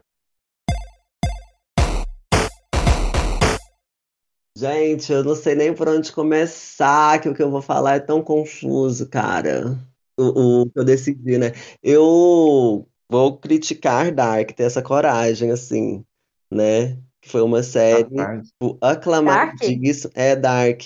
[4.59, 8.01] Gente, eu não sei nem por onde começar, que o que eu vou falar é
[8.01, 9.79] tão confuso, cara.
[10.18, 11.53] O, o que eu decidi, né?
[11.81, 16.05] Eu vou criticar Dark, ter essa coragem, assim,
[16.51, 16.99] né?
[17.25, 20.11] Foi uma série tipo, aclamadíssima.
[20.16, 20.83] É Dark.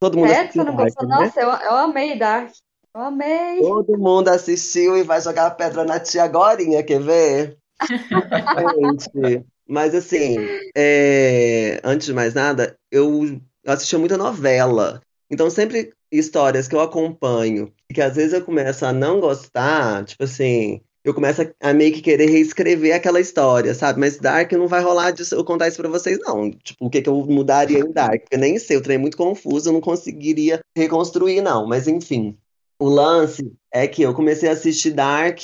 [0.00, 1.08] Todo mundo é, você não Dark, gostou?
[1.08, 1.16] Né?
[1.16, 2.50] Nossa, eu, eu amei Dark.
[2.92, 3.60] Eu amei.
[3.60, 7.56] Todo mundo assistiu e vai jogar pedra na tia agorinha, quer ver?
[9.14, 10.36] Gente, mas assim,
[10.76, 11.80] é...
[11.84, 15.00] antes de mais nada, eu assistia muita novela.
[15.30, 20.24] Então, sempre histórias que eu acompanho que às vezes eu começo a não gostar, tipo
[20.24, 24.00] assim, eu começo a, meio que querer reescrever aquela história, sabe?
[24.00, 26.50] Mas Dark não vai rolar de eu contar isso pra vocês, não.
[26.50, 28.24] Tipo, o que, que eu mudaria em Dark?
[28.30, 31.66] Eu nem sei, o trem é muito confuso, eu não conseguiria reconstruir, não.
[31.66, 32.36] Mas enfim.
[32.78, 35.40] O lance é que eu comecei a assistir Dark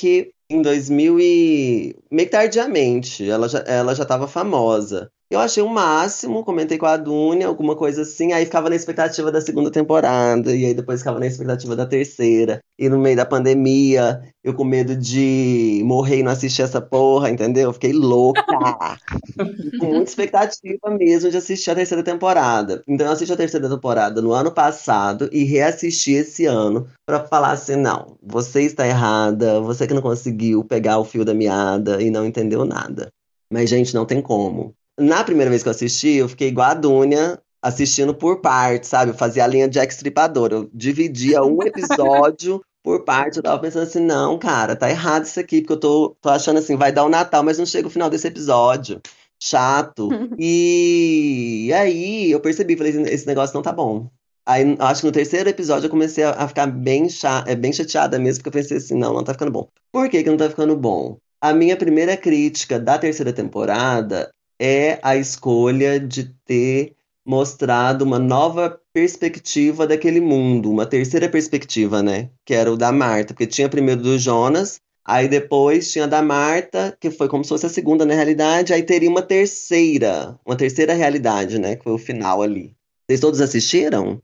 [0.55, 1.95] em 2000 e...
[2.11, 3.29] meio tardiamente.
[3.29, 5.11] Ela já, ela já tava famosa.
[5.33, 9.31] Eu achei o máximo, comentei com a Dunia, alguma coisa assim, aí ficava na expectativa
[9.31, 12.59] da segunda temporada, e aí depois ficava na expectativa da terceira.
[12.77, 17.31] E no meio da pandemia, eu com medo de morrer e não assistir essa porra,
[17.31, 17.73] entendeu?
[17.73, 18.43] fiquei louca.
[19.79, 22.83] com muita expectativa mesmo de assistir a terceira temporada.
[22.87, 27.53] Então eu assisti a terceira temporada no ano passado e reassisti esse ano para falar
[27.53, 32.11] assim: não, você está errada, você que não conseguiu pegar o fio da meada e
[32.11, 33.09] não entendeu nada.
[33.51, 34.75] Mas, gente, não tem como.
[34.99, 39.11] Na primeira vez que eu assisti, eu fiquei igual a Dunia, assistindo por parte, sabe?
[39.11, 40.49] Eu fazia a linha de Stripador.
[40.51, 43.37] Eu dividia um episódio por parte.
[43.37, 46.59] Eu tava pensando assim, não, cara, tá errado isso aqui, porque eu tô, tô achando
[46.59, 49.01] assim, vai dar o Natal, mas não chega o final desse episódio.
[49.41, 50.09] Chato.
[50.37, 51.71] e...
[51.73, 54.09] aí eu percebi, falei, esse negócio não tá bom.
[54.45, 58.19] Aí, acho que no terceiro episódio eu comecei a, ficar bem, cha é, bem chateada
[58.19, 59.69] mesmo, porque eu pensei assim, não, não tá ficando bom.
[59.91, 61.17] Por que que não tá ficando bom?
[61.41, 64.29] A minha primeira crítica da terceira temporada
[64.63, 66.95] é a escolha de ter
[67.25, 72.29] mostrado uma nova perspectiva daquele mundo, uma terceira perspectiva, né?
[72.45, 76.97] Que era o da Marta, porque tinha primeiro do Jonas, aí depois tinha da Marta,
[76.97, 80.93] que foi como se fosse a segunda na realidade, aí teria uma terceira, uma terceira
[80.93, 81.75] realidade, né?
[81.75, 82.73] Que foi o final ali.
[83.05, 84.21] Vocês todos assistiram?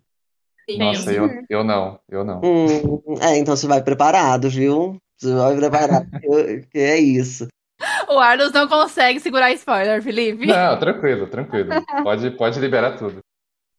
[0.77, 2.39] Nossa, eu, eu não, eu não.
[2.41, 4.95] Hum, é, então você vai preparado, viu?
[5.17, 6.07] Você vai preparado,
[6.71, 7.45] que é isso.
[8.09, 10.47] O Arlos não consegue segurar spoiler, Felipe.
[10.47, 11.69] Não, tranquilo, tranquilo.
[12.03, 13.19] Pode, pode liberar tudo.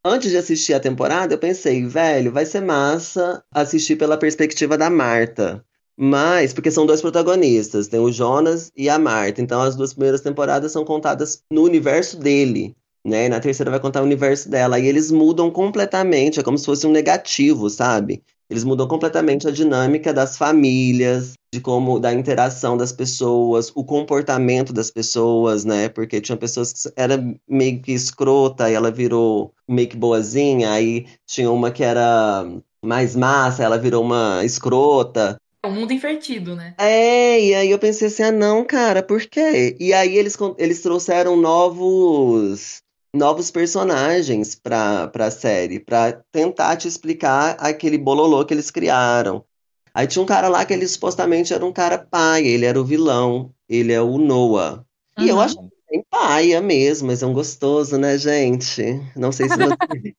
[0.03, 4.89] Antes de assistir a temporada, eu pensei, velho, vai ser massa assistir pela perspectiva da
[4.89, 5.63] Marta.
[5.97, 9.41] Mas, porque são dois protagonistas, tem o Jonas e a Marta.
[9.41, 13.25] Então, as duas primeiras temporadas são contadas no universo dele, né?
[13.25, 14.79] E na terceira vai contar o universo dela.
[14.79, 18.23] E eles mudam completamente, é como se fosse um negativo, sabe?
[18.49, 24.73] Eles mudam completamente a dinâmica das famílias, de como da interação das pessoas, o comportamento
[24.73, 25.87] das pessoas, né?
[25.87, 31.05] Porque tinha pessoas que era meio que escrota e ela virou meio que boazinha, aí
[31.25, 32.45] tinha uma que era
[32.83, 35.37] mais massa, ela virou uma escrota.
[35.63, 36.73] É um mundo invertido, né?
[36.77, 39.77] É, e aí eu pensei assim, ah não, cara, por quê?
[39.79, 42.81] E aí eles, eles trouxeram novos
[43.13, 49.45] novos personagens para a série, para tentar te explicar aquele bololô que eles criaram.
[49.93, 52.85] Aí tinha um cara lá que ele supostamente era um cara pai, ele era o
[52.85, 54.85] vilão, ele é o Noah.
[55.17, 55.41] E eu Uhum.
[55.41, 55.55] acho
[55.89, 58.81] bem paia mesmo, mas é um gostoso, né, gente?
[59.17, 59.77] Não sei se você.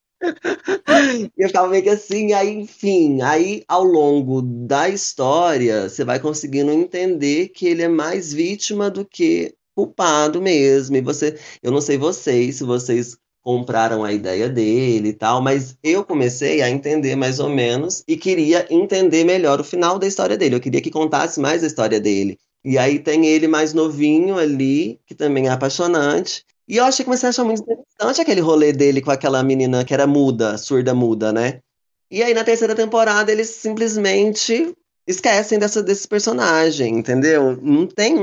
[1.36, 6.20] E eu ficava meio que assim, aí, enfim, aí ao longo da história, você vai
[6.20, 10.96] conseguindo entender que ele é mais vítima do que culpado mesmo.
[10.96, 15.76] E você, eu não sei vocês, se vocês compraram a ideia dele e tal, mas
[15.82, 20.36] eu comecei a entender mais ou menos e queria entender melhor o final da história
[20.36, 20.54] dele.
[20.54, 22.38] Eu queria que contasse mais a história dele.
[22.64, 26.44] E aí tem ele mais novinho ali, que também é apaixonante.
[26.68, 29.84] E eu achei que comecei a achar muito interessante aquele rolê dele com aquela menina
[29.84, 31.60] que era muda, surda muda, né?
[32.10, 34.72] E aí na terceira temporada eles simplesmente
[35.06, 37.58] esquecem dessa, desse personagem, entendeu?
[37.60, 38.16] Não tem.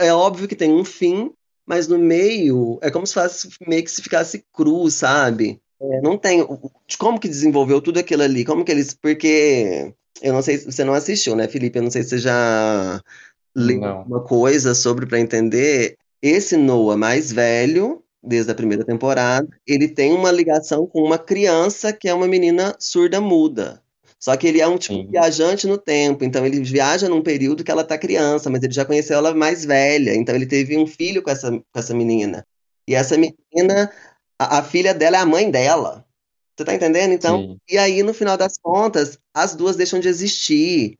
[0.00, 1.32] É óbvio que tem um fim,
[1.66, 5.60] mas no meio é como se fosse meio que se ficasse cru, sabe?
[5.80, 6.46] É, não tem.
[6.98, 8.44] Como que desenvolveu tudo aquilo ali?
[8.44, 8.94] Como que eles.
[8.94, 11.78] Porque eu não sei se você não assistiu, né, Felipe?
[11.78, 13.02] Eu não sei se você já
[13.54, 13.98] leu Não.
[13.98, 15.96] alguma coisa sobre para entender.
[16.22, 21.92] Esse Noah mais velho, desde a primeira temporada, ele tem uma ligação com uma criança
[21.92, 23.82] que é uma menina surda muda.
[24.24, 25.10] Só que ele é um tipo Sim.
[25.10, 28.82] viajante no tempo, então ele viaja num período que ela tá criança, mas ele já
[28.82, 32.42] conheceu ela mais velha, então ele teve um filho com essa, com essa menina.
[32.88, 33.92] E essa menina,
[34.38, 36.06] a, a filha dela é a mãe dela.
[36.56, 37.12] Você tá entendendo?
[37.12, 37.58] Então, Sim.
[37.68, 40.98] e aí no final das contas, as duas deixam de existir.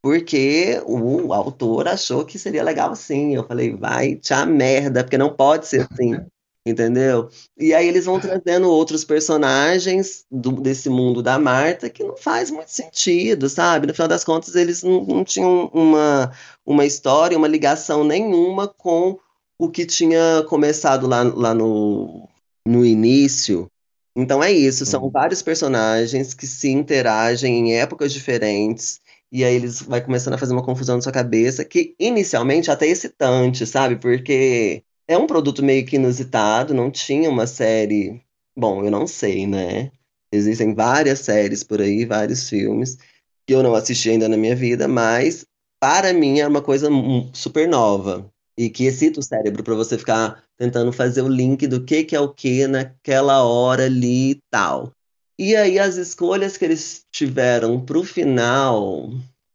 [0.00, 3.34] Porque o autor achou que seria legal assim.
[3.34, 6.24] Eu falei, vai te a merda, porque não pode ser assim,
[6.70, 7.28] entendeu?
[7.58, 12.50] E aí eles vão trazendo outros personagens do- desse mundo da Marta que não faz
[12.50, 13.86] muito sentido, sabe?
[13.86, 16.32] No final das contas, eles não, não tinham uma,
[16.64, 19.18] uma história, uma ligação nenhuma com
[19.58, 22.28] o que tinha começado lá, lá no,
[22.66, 23.70] no início.
[24.16, 25.10] Então é isso, são Uhum.
[25.10, 29.00] vários personagens que se interagem em épocas diferentes.
[29.32, 32.72] E aí eles vai começando a fazer uma confusão na sua cabeça, que inicialmente é
[32.72, 33.96] até excitante, sabe?
[33.96, 38.22] Porque é um produto meio que inusitado, não tinha uma série.
[38.56, 39.90] Bom, eu não sei, né?
[40.32, 42.96] Existem várias séries por aí, vários filmes,
[43.44, 45.44] que eu não assisti ainda na minha vida, mas
[45.80, 46.88] para mim é uma coisa
[47.32, 48.30] super nova.
[48.56, 52.14] E que excita o cérebro para você ficar tentando fazer o link do que que
[52.14, 54.92] é o que naquela hora ali e tal.
[55.36, 59.10] E aí as escolhas que eles tiveram pro final,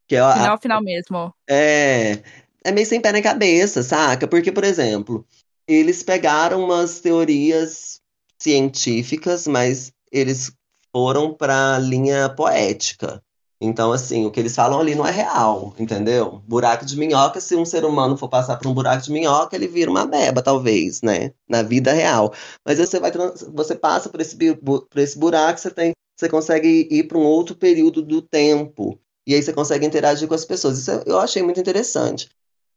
[0.06, 1.34] que é a, Final, final mesmo.
[1.50, 2.24] é,
[2.66, 4.28] é meio sem pé nem cabeça, saca?
[4.28, 5.26] Porque, por exemplo,
[5.68, 8.02] eles pegaram umas teorias
[8.40, 10.52] científicas, mas eles
[10.92, 13.22] foram pra linha poética.
[13.62, 16.42] Então, assim, o que eles falam ali não é real, entendeu?
[16.48, 19.68] Buraco de minhoca, se um ser humano for passar por um buraco de minhoca, ele
[19.68, 21.32] vira uma beba, talvez, né?
[21.48, 22.34] Na vida real.
[22.66, 23.12] Mas você vai,
[23.54, 27.56] você passa por esse, por esse buraco, você tem, você consegue ir para um outro
[27.56, 29.00] período do tempo.
[29.26, 30.80] E aí você consegue interagir com as pessoas.
[30.80, 32.30] Isso eu achei muito interessante.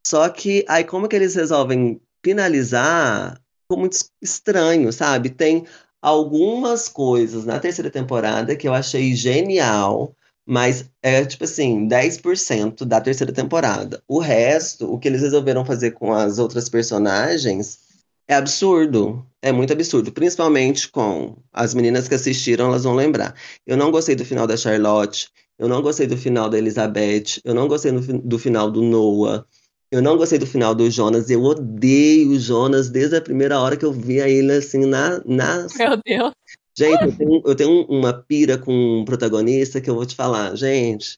[0.05, 5.29] Só que aí como que eles resolvem finalizar ficou muito es- estranho, sabe?
[5.29, 5.65] Tem
[6.01, 12.99] algumas coisas na terceira temporada que eu achei genial, mas é tipo assim, 10% da
[13.01, 14.01] terceira temporada.
[14.07, 17.79] O resto, o que eles resolveram fazer com as outras personagens
[18.27, 19.25] é absurdo.
[19.41, 23.35] É muito absurdo, principalmente com as meninas que assistiram, elas vão lembrar.
[23.65, 27.53] Eu não gostei do final da Charlotte, eu não gostei do final da Elizabeth, eu
[27.53, 29.45] não gostei do, do final do Noah.
[29.91, 33.75] Eu não gostei do final do Jonas, eu odeio o Jonas desde a primeira hora
[33.75, 35.65] que eu vi ele assim na, na...
[35.75, 36.33] Meu Deus.
[36.77, 40.55] Gente, eu tenho, eu tenho uma pira com um protagonista que eu vou te falar,
[40.55, 41.17] gente.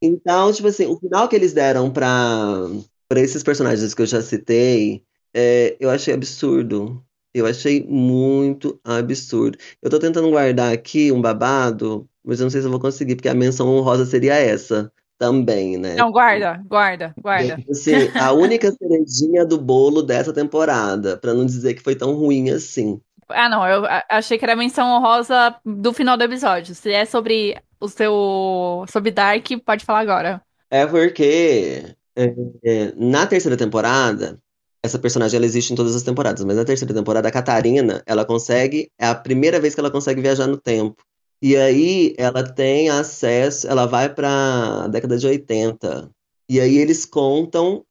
[0.00, 2.66] Então, tipo assim, o final que eles deram pra,
[3.08, 5.04] pra esses personagens que eu já citei,
[5.34, 7.04] é, eu achei absurdo.
[7.34, 9.58] Eu achei muito absurdo.
[9.82, 13.16] Eu tô tentando guardar aqui um babado, mas eu não sei se eu vou conseguir,
[13.16, 15.96] porque a menção honrosa seria essa também, né?
[15.96, 17.56] Não, guarda, guarda, guarda.
[17.56, 22.14] Tipo Assim, a única cerejinha do bolo dessa temporada, pra não dizer que foi tão
[22.14, 23.00] ruim assim.
[23.28, 26.74] Ah, não, eu a- achei que era menção honrosa do final do episódio.
[26.74, 28.84] Se é sobre o seu.
[28.90, 30.42] Sobre Dark, pode falar agora.
[30.70, 32.24] É porque é,
[32.64, 34.40] é, na terceira temporada,
[34.82, 38.24] essa personagem ela existe em todas as temporadas, mas na terceira temporada a Catarina, ela
[38.24, 41.02] consegue, é a primeira vez que ela consegue viajar no tempo.
[41.40, 46.10] E aí ela tem acesso, ela vai pra década de 80.
[46.48, 47.84] E aí eles contam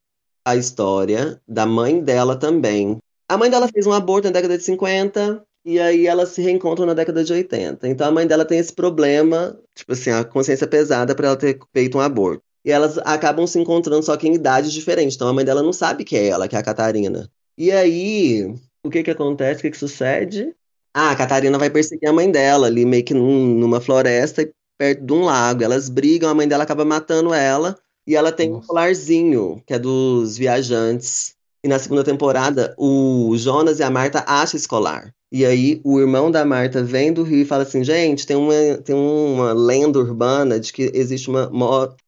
[0.45, 2.97] a história da mãe dela também.
[3.29, 6.85] A mãe dela fez um aborto na década de 50 e aí elas se reencontram
[6.85, 7.87] na década de 80.
[7.87, 11.59] Então a mãe dela tem esse problema, tipo assim, a consciência pesada para ela ter
[11.73, 12.41] feito um aborto.
[12.63, 15.15] E elas acabam se encontrando só que em idades diferentes.
[15.15, 17.29] Então a mãe dela não sabe que é ela, que é a Catarina.
[17.57, 19.59] E aí, o que que acontece?
[19.59, 20.55] O que que sucede?
[20.99, 24.51] Ah, a Catarina vai perseguir a mãe dela ali meio que num- numa floresta e
[24.79, 25.63] perto de um lago.
[25.63, 27.77] Elas brigam, a mãe dela acaba matando ela.
[28.07, 31.35] E ela tem um colarzinho, que é dos viajantes.
[31.63, 35.13] E na segunda temporada, o Jonas e a Marta acham esse colar.
[35.31, 38.77] E aí, o irmão da Marta vem do Rio e fala assim: gente, tem uma,
[38.83, 41.47] tem uma lenda urbana de que existe uma,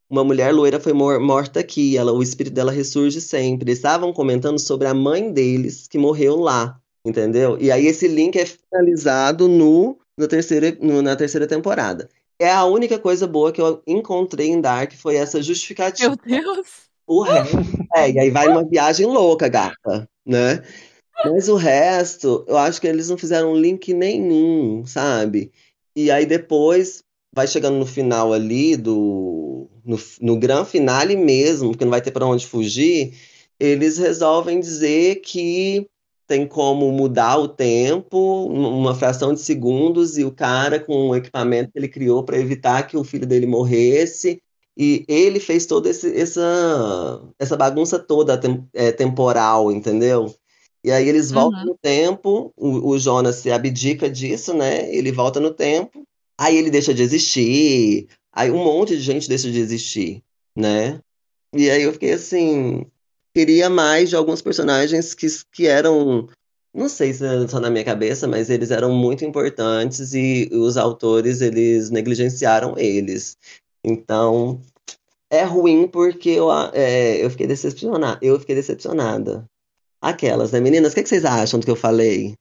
[0.09, 1.95] uma mulher loira foi morta aqui.
[1.95, 3.65] Ela, o espírito dela ressurge sempre.
[3.65, 7.57] Eles estavam comentando sobre a mãe deles que morreu lá, entendeu?
[7.59, 12.09] E aí, esse link é finalizado no, no terceira, no, na terceira temporada.
[12.39, 16.15] É a única coisa boa que eu encontrei em Dark foi essa justificativa.
[16.25, 16.89] Meu Deus!
[17.05, 17.57] O resto.
[17.95, 20.61] É, e aí vai uma viagem louca, gata, né?
[21.25, 25.51] Mas o resto, eu acho que eles não fizeram link nenhum, sabe?
[25.95, 29.67] E aí depois vai chegando no final ali do.
[29.83, 33.13] No, no gran finale mesmo, que não vai ter para onde fugir,
[33.59, 35.87] eles resolvem dizer que
[36.29, 41.71] tem como mudar o tempo, uma fração de segundos, e o cara com o equipamento
[41.71, 44.39] que ele criou para evitar que o filho dele morresse.
[44.77, 48.39] E ele fez toda esse, essa, essa bagunça toda
[48.73, 50.31] é, temporal, entendeu?
[50.83, 51.65] E aí eles voltam uhum.
[51.65, 54.87] no tempo, o, o, Jonas se abdica disso, né?
[54.95, 56.07] Ele volta no tempo,
[56.37, 60.21] aí ele deixa de existir, aí um monte de gente deixa de existir,
[60.55, 61.01] né?
[61.53, 62.85] E aí eu fiquei assim,
[63.39, 66.27] queria mais de alguns personagens que, que eram,
[66.73, 70.75] não sei se é só na minha cabeça, mas eles eram muito importantes e os
[70.75, 73.37] autores, eles negligenciaram eles.
[73.81, 74.59] Então,
[75.29, 78.19] é ruim porque eu, é, eu fiquei decepcionada.
[78.21, 79.45] Eu fiquei decepcionada.
[80.01, 80.91] Aquelas, né, meninas?
[80.91, 82.33] O que, que vocês acham do que eu falei?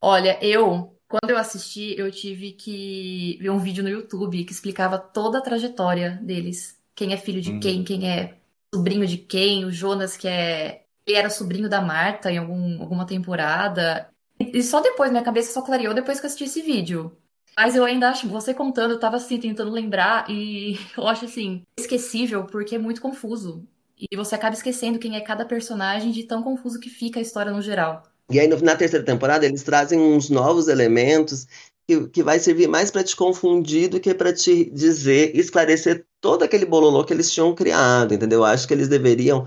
[0.00, 4.98] Olha, eu, quando eu assisti, eu tive que ver um vídeo no YouTube que explicava
[4.98, 6.76] toda a trajetória deles.
[6.94, 7.60] Quem é filho de hum.
[7.60, 8.36] quem, quem é
[8.74, 10.82] sobrinho de quem, o Jonas, que é.
[11.06, 14.10] Ele era sobrinho da Marta em algum, alguma temporada.
[14.40, 17.16] E só depois, minha cabeça só clareou depois que eu assisti esse vídeo.
[17.56, 21.62] Mas eu ainda acho, você contando, eu tava assim, tentando lembrar, e eu acho assim,
[21.78, 23.66] esquecível, porque é muito confuso.
[23.98, 27.50] E você acaba esquecendo quem é cada personagem de tão confuso que fica a história
[27.50, 28.02] no geral.
[28.30, 31.46] E aí, na terceira temporada, eles trazem uns novos elementos
[31.86, 36.66] que, vai servir mais para te confundir do que para te dizer, esclarecer todo aquele
[36.66, 38.40] bololô que eles tinham criado, entendeu?
[38.40, 39.46] Eu acho que eles deveriam.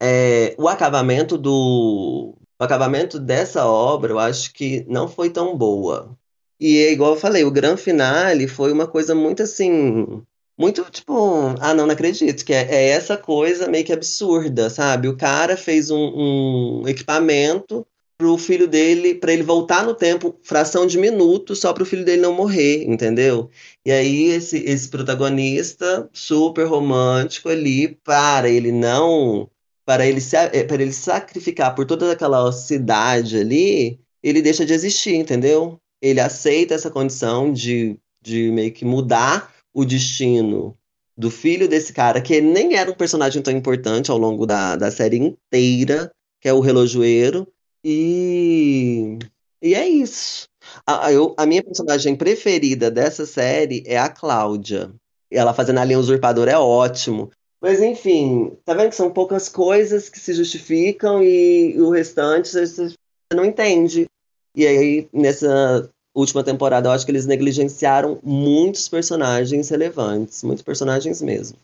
[0.00, 2.36] É, o acabamento do.
[2.60, 6.16] O acabamento dessa obra, eu acho que não foi tão boa.
[6.60, 10.22] E é igual eu falei, o grande finale foi uma coisa muito assim.
[10.58, 15.08] Muito tipo, ah, não, não acredito, que é, é essa coisa meio que absurda, sabe?
[15.08, 17.86] O cara fez um, um equipamento
[18.18, 22.20] pro filho dele, para ele voltar no tempo, fração de minuto, só pro filho dele
[22.20, 23.48] não morrer, entendeu?
[23.86, 29.48] E aí esse, esse protagonista super romântico ali, para ele não,
[29.86, 34.72] para ele se, eh, para ele sacrificar por toda aquela cidade ali, ele deixa de
[34.72, 35.80] existir, entendeu?
[36.02, 40.76] Ele aceita essa condição de, de meio que mudar o destino
[41.16, 44.90] do filho desse cara, que nem era um personagem tão importante ao longo da, da
[44.90, 46.10] série inteira,
[46.40, 47.46] que é o relojoeiro,
[47.84, 49.18] e,
[49.62, 50.48] e é isso.
[50.86, 54.92] A, eu, a minha personagem preferida dessa série é a Cláudia.
[55.30, 57.30] Ela fazendo a linha usurpadora é ótimo.
[57.60, 62.50] Mas enfim, tá vendo que são poucas coisas que se justificam e, e o restante
[62.50, 62.94] você
[63.32, 64.06] não entende.
[64.54, 71.20] E aí, nessa última temporada, eu acho que eles negligenciaram muitos personagens relevantes, muitos personagens
[71.20, 71.58] mesmo.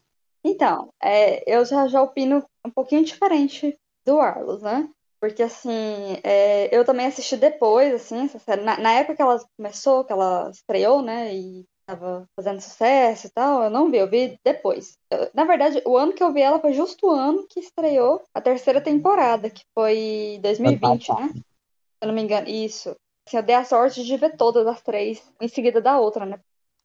[0.44, 4.88] Então, é, eu já, já opino um pouquinho diferente do Arlos, né?
[5.24, 8.28] Porque, assim, é, eu também assisti depois, assim.
[8.62, 13.30] Na, na, época que ela começou, que ela estreou, né, e tava fazendo sucesso e
[13.30, 14.98] tal, eu não vi, eu vi depois.
[15.10, 18.22] Eu, na verdade, o ano que eu vi ela foi justo o ano que estreou
[18.34, 21.30] a terceira temporada, que foi 2020, né?
[21.32, 21.42] Se
[22.02, 22.46] eu não me engano.
[22.46, 22.94] Isso.
[23.26, 26.38] Assim, eu dei a sorte de ver todas as três em seguida da outra, né?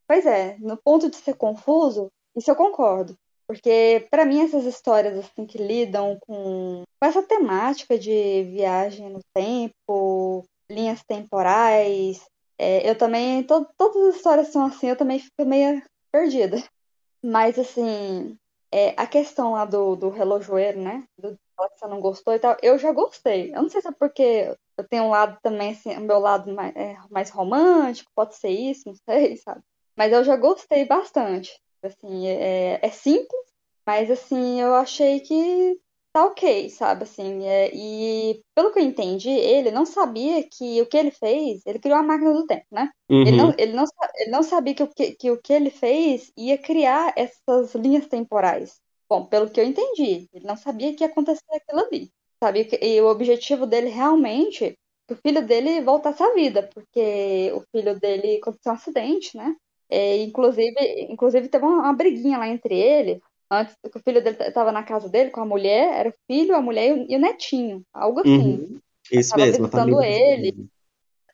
[0.08, 3.18] Pois é, no ponto de ser confuso, isso eu concordo.
[3.50, 9.22] Porque, para mim, essas histórias assim que lidam com, com essa temática de viagem no
[9.34, 12.24] tempo, linhas temporais,
[12.60, 13.42] é, eu também.
[13.42, 15.82] To, todas as histórias são assim, eu também fico meio
[16.12, 16.64] perdida.
[17.24, 18.38] Mas, assim,
[18.72, 21.04] é, a questão lá do, do relojoeiro, né?
[21.18, 23.50] Do que você não gostou e tal, eu já gostei.
[23.52, 26.54] Eu não sei se é porque eu tenho um lado também, assim, o meu lado
[26.54, 29.64] mais, é, mais romântico, pode ser isso, não sei, sabe?
[29.98, 31.60] Mas eu já gostei bastante.
[31.82, 33.42] Assim, é, é simples,
[33.86, 35.80] mas assim, eu achei que
[36.12, 37.04] tá ok, sabe?
[37.04, 41.62] Assim, é, e pelo que eu entendi, ele não sabia que o que ele fez,
[41.66, 42.90] ele criou a máquina do tempo, né?
[43.10, 43.22] Uhum.
[43.22, 46.32] Ele, não, ele, não, ele não sabia que o que, que o que ele fez
[46.38, 48.80] ia criar essas linhas temporais.
[49.10, 52.12] Bom, pelo que eu entendi, ele não sabia que ia acontecer aquilo ali.
[52.44, 54.76] Sabia que, e o objetivo dele realmente é
[55.08, 59.56] que o filho dele voltasse à vida, porque o filho dele aconteceu um acidente, né?
[59.90, 60.76] É, inclusive,
[61.10, 63.22] inclusive teve uma, uma briguinha lá entre ele.
[63.52, 66.56] Antes que o filho dele estava na casa dele com a mulher, era o filho,
[66.56, 68.38] a mulher e o, e o netinho, algo assim.
[68.38, 68.80] Uhum.
[69.12, 70.70] Isso Tava mesmo, visitando ele.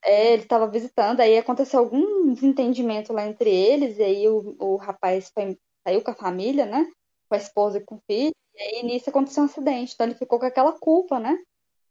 [0.04, 4.76] É, ele estava visitando, aí aconteceu algum desentendimento lá entre eles, e aí o, o
[4.78, 6.88] rapaz foi, saiu com a família, né?
[7.28, 10.16] Com a esposa e com o filho, e aí nisso aconteceu um acidente, então ele
[10.16, 11.38] ficou com aquela culpa, né?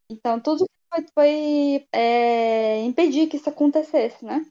[0.09, 4.47] Então tudo foi, foi é, impedir que isso acontecesse, né?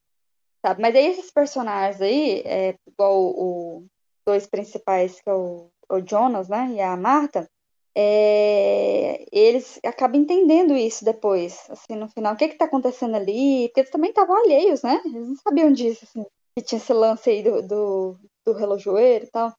[0.65, 0.81] Sabe?
[0.81, 3.83] Mas aí esses personagens aí, é, igual os
[4.25, 6.71] dois principais, que é o, o Jonas, né?
[6.71, 7.49] E a Marta,
[7.95, 13.67] é, eles acabam entendendo isso depois, assim, no final, o que que tá acontecendo ali,
[13.67, 15.01] porque eles também estavam alheios, né?
[15.05, 16.25] Eles não sabiam disso, assim,
[16.57, 19.53] que tinha esse lance aí do, do, do relojoeiro e tal.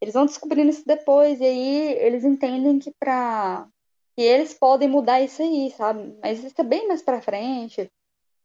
[0.00, 3.68] Eles vão descobrindo isso depois, e aí eles entendem que pra
[4.16, 6.18] que eles podem mudar isso aí, sabe?
[6.20, 7.88] Mas isso é bem mais pra frente.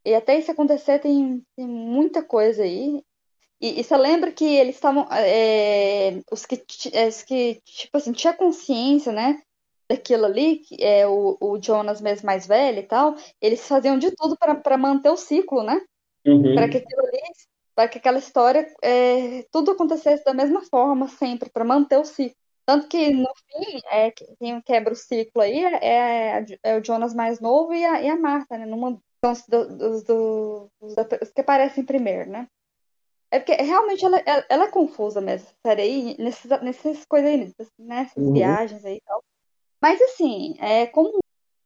[0.04, 3.02] E até isso acontecer tem, tem muita coisa aí.
[3.60, 5.06] E, e você lembra que eles estavam.
[5.10, 9.40] É, os, que, é, os que, tipo assim, tinha consciência, né?
[9.88, 14.10] Daquilo ali, que é o, o Jonas mesmo mais velho e tal, eles faziam de
[14.12, 15.80] tudo para manter o ciclo, né?
[16.26, 16.54] Uhum.
[16.54, 17.20] Para que aquilo ali,
[17.74, 22.36] para que aquela história, é, tudo acontecesse da mesma forma sempre, para manter o ciclo.
[22.66, 27.14] Tanto que no fim, é, quem quebra o ciclo aí é, é, é o Jonas
[27.14, 28.64] mais novo e a, e a Marta, né?
[28.64, 32.46] Numa, são os, do, do, os que aparecem primeiro, né?
[33.30, 37.30] É porque realmente ela, ela, ela é confusa mesmo, essa série aí, nessas, nessas coisas
[37.30, 38.32] aí, nessas Uhum.
[38.32, 39.24] viagens aí e tal.
[39.80, 41.18] Mas assim, é, como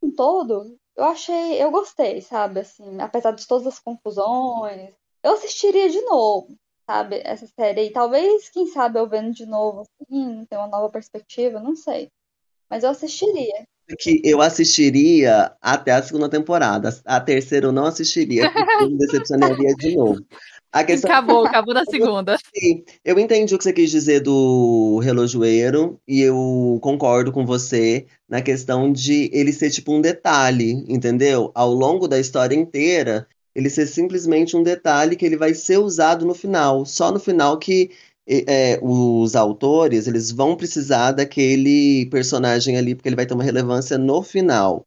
[0.03, 2.61] um todo, eu achei, eu gostei, sabe?
[2.61, 6.57] Assim, apesar de todas as confusões, eu assistiria de novo,
[6.87, 7.21] sabe?
[7.25, 7.91] Essa série aí.
[7.93, 12.11] Talvez, quem sabe, eu vendo de novo, assim, ter uma nova perspectiva, não sei.
[12.71, 13.67] Mas eu assistiria.
[13.99, 16.95] Que eu assistiria até a segunda temporada.
[17.05, 20.20] A terceira eu não assistiria, porque eu me decepcionaria de novo.
[20.86, 22.36] Questão Acabou, acabou na segunda.
[22.55, 28.07] Sim, eu entendi o que você quis dizer do relojoeiro e eu concordo com você
[28.28, 31.51] na questão de ele ser tipo um detalhe, entendeu?
[31.55, 36.24] Ao longo da história inteira, ele ser simplesmente um detalhe que ele vai ser usado
[36.26, 36.84] no final.
[36.84, 37.91] Só no final que
[38.29, 43.97] é, os autores eles vão precisar daquele personagem ali, porque ele vai ter uma relevância
[43.97, 44.85] no final.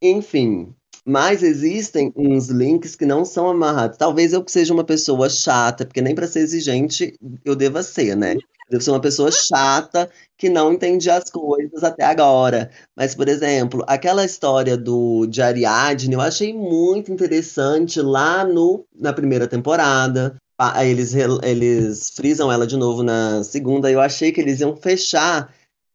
[0.00, 0.74] Enfim,
[1.04, 3.96] mas existem uns links que não são amarrados.
[3.96, 7.14] Talvez eu seja uma pessoa chata, porque nem para ser exigente
[7.44, 8.34] eu deva ser, né?
[8.34, 12.70] Eu devo ser uma pessoa chata que não entende as coisas até agora.
[12.94, 19.12] Mas, por exemplo, aquela história do de Ariadne eu achei muito interessante lá no, na
[19.12, 20.36] primeira temporada.
[20.82, 23.90] Eles, eles frisam ela de novo na segunda.
[23.90, 25.54] Eu achei que eles iam fechar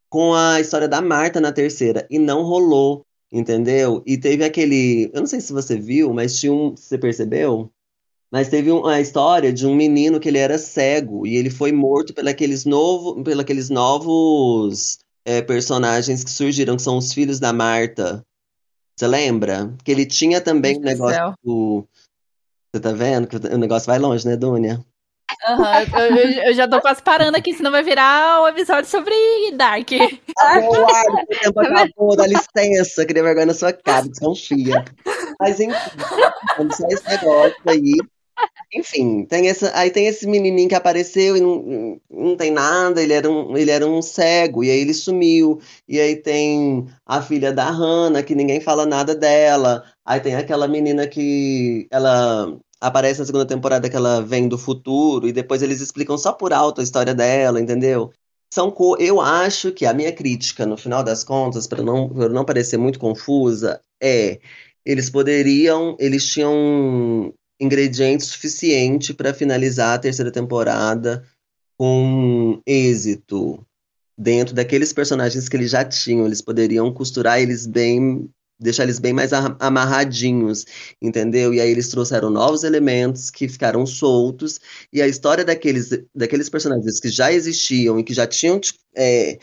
[0.09, 2.07] com a história da Marta na terceira.
[2.09, 3.05] E não rolou.
[3.31, 4.03] Entendeu?
[4.05, 5.09] E teve aquele.
[5.11, 6.75] Eu não sei se você viu, mas tinha um.
[6.75, 7.71] Você percebeu?
[8.31, 12.13] Mas teve uma história de um menino que ele era cego e ele foi morto
[12.13, 18.23] pelos novo, pelos novos é, personagens que surgiram, que são os filhos da Marta.
[18.95, 19.75] Você lembra?
[19.83, 21.87] Que ele tinha também o um negócio do.
[22.73, 23.27] Você tá vendo?
[23.27, 24.83] Que o negócio vai longe, né, Dunia?
[25.47, 29.13] Uhum, eu, eu, eu, já tô quase parando aqui, senão vai virar um episódio sobre
[29.53, 29.89] Dark.
[30.37, 34.83] Acabou, o tempo acabou, dá licença, queria vergonha na sua cara, desconfia.
[35.39, 35.75] Mas enfim,
[36.71, 37.93] só esse negócio aí.
[38.73, 43.13] Enfim, tem essa, aí tem esse menininho que apareceu e não, não tem nada, ele
[43.13, 45.61] era, um, ele era um cego, e aí ele sumiu.
[45.87, 49.83] E aí tem a filha da Hannah, que ninguém fala nada dela.
[50.05, 55.27] Aí tem aquela menina que ela aparece na segunda temporada que ela vem do futuro
[55.27, 58.11] e depois eles explicam só por alto a história dela, entendeu?
[58.53, 62.45] São co eu acho que a minha crítica, no final das contas, para não, não
[62.45, 64.39] parecer muito confusa, é
[64.85, 71.23] eles poderiam, eles tinham ingrediente suficiente para finalizar a terceira temporada
[71.77, 73.65] com êxito
[74.17, 78.29] dentro daqueles personagens que eles já tinham, eles poderiam costurar eles bem
[78.59, 80.65] deixar eles bem mais amarradinhos,
[81.01, 81.53] entendeu?
[81.53, 84.59] E aí eles trouxeram novos elementos que ficaram soltos,
[84.91, 88.59] e a história daqueles, daqueles personagens que já existiam e que já tinham.
[88.95, 89.37] É,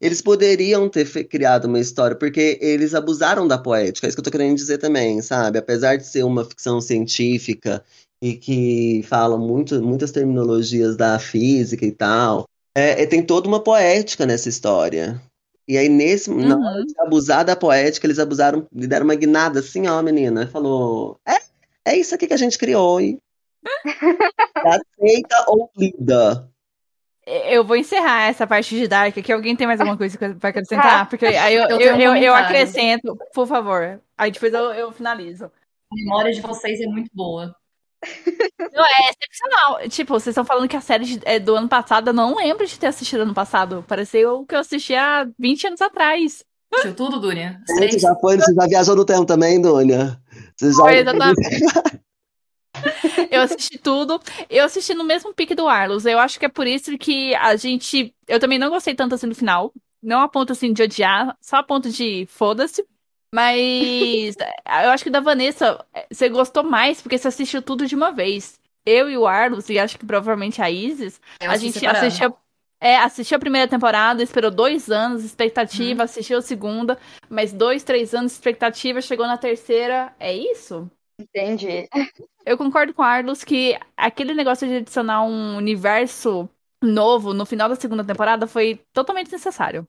[0.00, 4.24] eles poderiam ter criado uma história, porque eles abusaram da poética, é isso que eu
[4.24, 5.58] tô querendo dizer também, sabe?
[5.58, 7.82] Apesar de ser uma ficção científica
[8.22, 13.62] e que fala muito, muitas terminologias da física e tal, é, é, tem toda uma
[13.62, 15.20] poética nessa história.
[15.66, 16.48] E aí, nesse, uhum.
[16.48, 20.46] na hora de abusar da poética, eles abusaram, lhe deram uma guinada assim, ó, menina.
[20.48, 23.18] Falou: é, é isso aqui que a gente criou, e
[24.56, 26.48] aceita ou lida.
[27.24, 29.32] Eu vou encerrar essa parte de Dark aqui.
[29.32, 31.08] Alguém tem mais alguma coisa para acrescentar?
[31.08, 34.00] Porque aí eu, eu, eu, eu, eu acrescento, por favor.
[34.18, 35.44] Aí depois eu, eu finalizo.
[35.44, 37.54] A memória de vocês é muito boa.
[38.72, 39.88] Não, é excepcional.
[39.88, 42.78] Tipo, vocês estão falando que a série é do ano passado, eu não lembro de
[42.78, 43.84] ter assistido ano passado.
[43.86, 46.44] Pareceu o que eu assisti há 20 anos atrás.
[46.72, 47.60] Assistiu tudo, Dunia?
[47.68, 50.18] As Você já foi, você já viajou no tempo também, Dônia?
[50.56, 50.78] Você já...
[50.78, 51.40] Foi, exatamente.
[53.30, 54.20] Eu assisti tudo.
[54.48, 56.06] Eu assisti no mesmo pique do Arlos.
[56.06, 58.14] Eu acho que é por isso que a gente.
[58.26, 59.72] Eu também não gostei tanto assim do final.
[60.02, 62.84] Não a ponto assim de odiar, só a ponto de foda-se.
[63.34, 64.36] Mas
[64.84, 68.60] eu acho que da Vanessa, você gostou mais porque você assistiu tudo de uma vez.
[68.84, 72.36] Eu e o Arlos, e acho que provavelmente a Isis, Eu a gente assistiu.
[72.80, 76.04] É, assistiu a primeira temporada, esperou dois anos, expectativa, Uhum.
[76.04, 76.98] assistiu a segunda,
[77.30, 80.12] mais dois, três anos, expectativa, chegou na terceira.
[80.18, 80.90] É isso?
[81.16, 81.88] Entendi.
[82.44, 86.48] Eu concordo com o Arlos que aquele negócio de adicionar um universo
[86.82, 89.86] novo no final da segunda temporada foi totalmente necessário.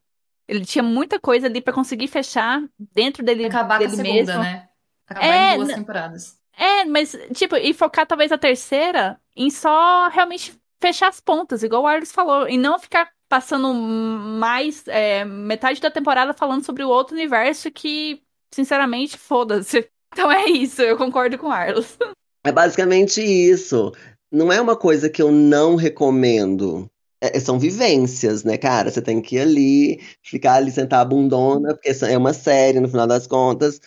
[0.47, 4.13] Ele tinha muita coisa ali pra conseguir fechar dentro dele, Acabar com a dele segunda,
[4.13, 4.43] mesmo.
[4.43, 4.69] né?
[5.07, 6.37] Acabar É, em duas temporadas.
[6.55, 11.83] É, mas, tipo, e focar talvez a terceira em só realmente fechar as pontas, igual
[11.83, 16.89] o Arlos falou, e não ficar passando mais é, metade da temporada falando sobre o
[16.89, 18.21] outro universo que,
[18.53, 19.89] sinceramente, foda-se.
[20.13, 21.97] Então é isso, eu concordo com o Arlos.
[22.45, 23.91] É basicamente isso.
[24.31, 26.89] Não é uma coisa que eu não recomendo.
[27.23, 28.91] É- são vivências, né, cara?
[28.91, 32.89] Você tem que ir ali, ficar ali, sentar a bundona, porque é uma série no
[32.89, 33.79] final das contas.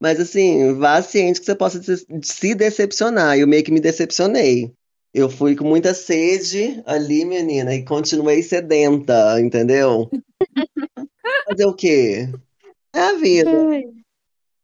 [0.00, 3.36] Mas assim, vá ciente que você possa se se decepcionar.
[3.36, 4.72] Eu meio que me decepcionei.
[5.12, 10.08] Eu fui com muita sede ali, menina, e continuei sedenta, entendeu?
[11.48, 12.28] Fazer o quê?
[12.94, 13.50] É a vida.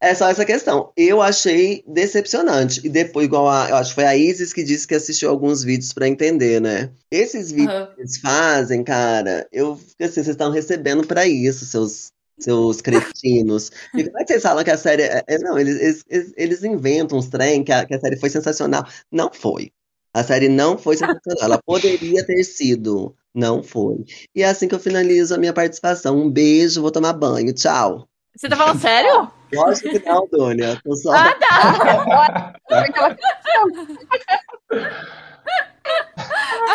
[0.02, 0.92] É só essa questão.
[0.96, 2.80] Eu achei decepcionante.
[2.84, 5.62] E depois, igual a, eu acho que foi a Isis que disse que assistiu alguns
[5.62, 6.90] vídeos pra entender, né?
[7.10, 7.94] Esses vídeos Aham.
[7.94, 13.70] que eles fazem, cara, eu fico assim, vocês estão recebendo pra isso, seus, seus cretinos.
[13.94, 15.02] E como é que vocês falam que a série.
[15.02, 18.18] é- é- não, eles, eles, eles- eles inventam uns trem que a, que a série
[18.18, 18.86] foi sensacional.
[19.12, 19.70] Não foi.
[20.14, 21.44] A série não foi sensacional.
[21.44, 23.14] Ela poderia ter sido.
[23.34, 24.04] Não foi.
[24.34, 26.18] E é assim que eu finalizo a minha participação.
[26.18, 27.52] Um beijo, vou tomar banho.
[27.52, 28.08] Tchau.
[28.36, 29.30] Você tá falando sério?
[29.52, 30.80] Lógico que não, Dônia.
[30.82, 31.12] Tô só.
[31.12, 32.52] Ah, tá!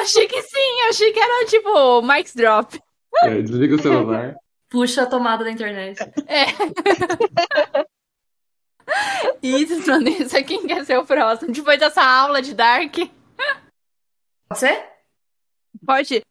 [0.02, 2.78] Achei que sim, achei que era tipo Mike's Drop.
[3.24, 4.36] É, desliga o celular.
[4.70, 5.98] Puxa a tomada da internet.
[9.42, 11.54] Isso, Vanessa, quem quer ser o próximo?
[11.54, 12.94] Depois dessa aula de Dark,
[14.48, 14.84] Pode ser?
[15.86, 16.22] pode.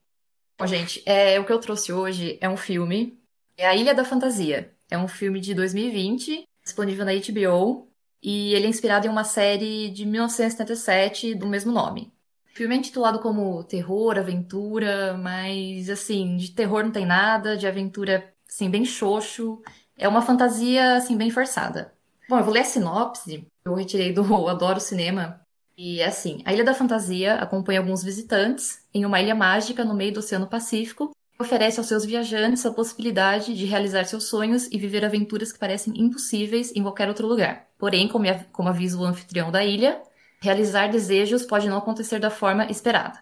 [0.58, 3.18] Bom, gente, é, o que eu trouxe hoje é um filme.
[3.56, 4.72] É A Ilha da Fantasia.
[4.90, 7.88] É um filme de 2020, disponível na HBO.
[8.22, 12.12] E ele é inspirado em uma série de 1977 do mesmo nome.
[12.50, 17.66] O filme é intitulado como Terror, Aventura, mas assim, de terror não tem nada, de
[17.66, 19.60] aventura, assim, bem xoxo.
[19.98, 21.92] É uma fantasia, assim, bem forçada.
[22.28, 23.46] Bom, eu vou ler a sinopse.
[23.64, 25.44] Eu retirei do Adoro Cinema.
[25.76, 29.92] E é assim, a Ilha da Fantasia acompanha alguns visitantes em uma ilha mágica no
[29.92, 34.78] meio do Oceano Pacífico oferece aos seus viajantes a possibilidade de realizar seus sonhos e
[34.78, 37.66] viver aventuras que parecem impossíveis em qualquer outro lugar.
[37.78, 40.00] Porém, como, av- como avisa o anfitrião da ilha,
[40.40, 43.18] realizar desejos pode não acontecer da forma esperada.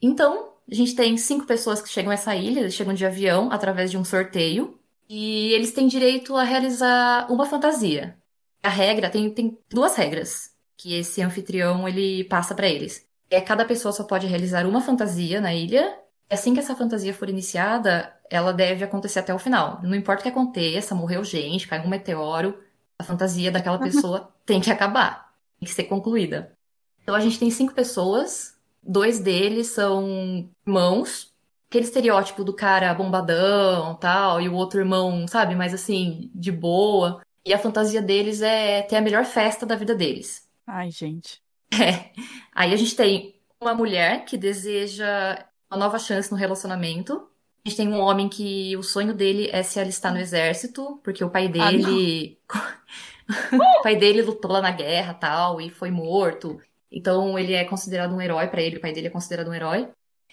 [0.00, 3.50] Então, a gente tem cinco pessoas que chegam a essa ilha, eles chegam de avião
[3.52, 4.78] através de um sorteio
[5.08, 8.16] e eles têm direito a realizar uma fantasia.
[8.62, 13.06] A regra tem, tem duas regras que esse anfitrião ele passa para eles.
[13.30, 15.96] É cada pessoa só pode realizar uma fantasia na ilha.
[16.32, 19.80] Assim que essa fantasia for iniciada, ela deve acontecer até o final.
[19.82, 22.58] Não importa o que aconteça, morreu gente, caiu um meteoro,
[22.98, 26.56] a fantasia daquela pessoa tem que acabar, tem que ser concluída.
[27.02, 31.32] Então a gente tem cinco pessoas, dois deles são irmãos,
[31.68, 37.20] aquele estereótipo do cara bombadão, tal, e o outro irmão, sabe, mais assim, de boa.
[37.44, 40.48] E a fantasia deles é ter a melhor festa da vida deles.
[40.66, 41.42] Ai, gente.
[41.72, 42.10] É.
[42.54, 47.28] Aí a gente tem uma mulher que deseja uma nova chance no relacionamento.
[47.64, 51.24] A gente tem um homem que o sonho dele é se alistar no exército, porque
[51.24, 52.38] o pai Ah, dele.
[53.52, 56.60] o pai dele lutou lá na guerra tal, e foi morto.
[56.90, 59.88] Então ele é considerado um herói pra ele, o pai dele é considerado um herói.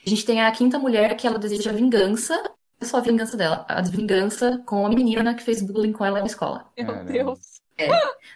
[0.05, 2.35] A gente tem a quinta mulher que ela deseja vingança.
[2.35, 6.03] Não é só a vingança dela, a vingança com a menina que fez bullying com
[6.03, 6.65] ela na escola.
[6.77, 7.03] Meu.
[7.05, 7.59] Deus.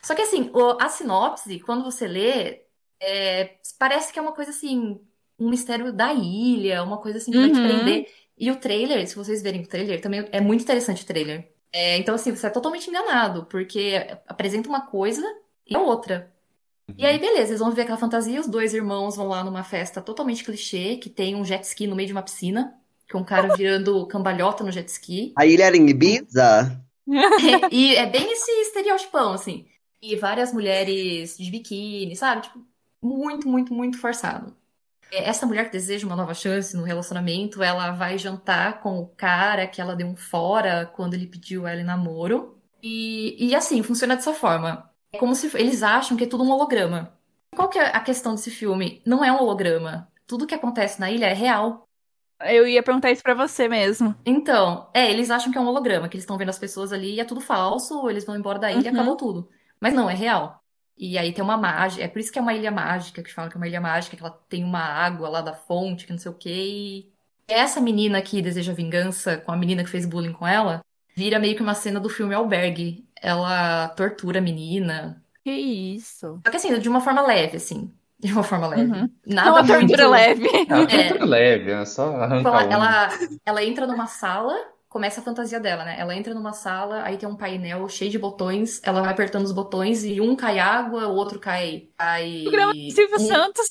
[0.02, 2.62] Só que assim, a sinopse, quando você lê,
[3.00, 5.02] é, parece que é uma coisa assim,
[5.46, 7.62] um mistério da ilha, uma coisa assim que vai te Uhum.
[7.62, 8.08] prender.
[8.38, 11.52] E o trailer, se vocês verem o trailer, também é muito interessante o trailer.
[11.72, 13.96] É, então, assim, você é totalmente enganado, porque
[14.28, 15.24] apresenta uma coisa
[15.66, 16.32] e a outra.
[16.98, 20.02] E aí, beleza, eles vão ver aquela fantasia, os dois irmãos vão lá numa festa
[20.02, 22.80] totalmente clichê, que tem um jet ski no meio de uma piscina,
[23.12, 25.34] com um cara virando cambalhota no jet ski.
[25.36, 26.84] A ilha era em Ibiza?
[27.72, 29.68] e é bem esse estereotipão, assim.
[30.02, 32.44] E várias mulheres de biquíni, sabe?
[32.44, 32.66] Tipo,
[33.02, 34.56] muito, muito, muito forçado.
[35.14, 39.08] É, essa mulher que deseja uma nova chance no relacionamento, ela vai jantar com o
[39.08, 42.58] cara que ela deu um fora quando ele pediu ela em namoro.
[42.82, 44.90] E, e assim, funciona dessa forma.
[45.12, 47.14] É como se eles acham que é tudo um holograma.
[47.56, 49.02] Qual que é a questão desse filme?
[49.06, 50.12] Não é um holograma.
[50.26, 51.88] Tudo que acontece na ilha é real.
[52.46, 54.16] Eu ia perguntar isso pra você mesmo.
[54.26, 57.16] Então, é, eles acham que é um holograma, que eles estão vendo as pessoas ali
[57.16, 58.96] e é tudo falso, eles vão embora da ilha e Uhum.
[58.96, 59.50] acabou tudo.
[59.80, 60.63] Mas não, é real.
[60.98, 63.50] E aí tem uma mágica, é por isso que é uma ilha mágica, que falam
[63.50, 66.20] que é uma ilha mágica, que ela tem uma água lá da fonte, que não
[66.20, 66.52] sei o quê.
[66.52, 67.12] E
[67.48, 70.82] essa menina que deseja vingança com a menina que fez bullying com ela,
[71.16, 73.06] vira meio que uma cena do filme Albergue.
[73.22, 75.22] Ela tortura a menina.
[75.44, 76.40] Que isso?
[76.46, 77.92] Só que assim, de uma forma leve, assim.
[78.20, 78.92] De uma forma leve.
[78.92, 79.10] Uhum.
[79.26, 80.48] Nada Não uma tortura muito- leve.
[80.70, 81.04] É uma É.
[81.10, 82.72] tortura leve, é só arrancar ela, um.
[82.72, 83.10] ela,
[83.46, 84.56] ela entra numa sala,
[84.94, 85.96] começa a fantasia dela, né?
[86.00, 89.52] Ela entra numa sala, aí tem um painel cheio de botões, ela vai apertando os
[89.52, 91.90] botões e um cai água, o outro cai.
[91.98, 93.68] cai Programa do Silvio um- Santos.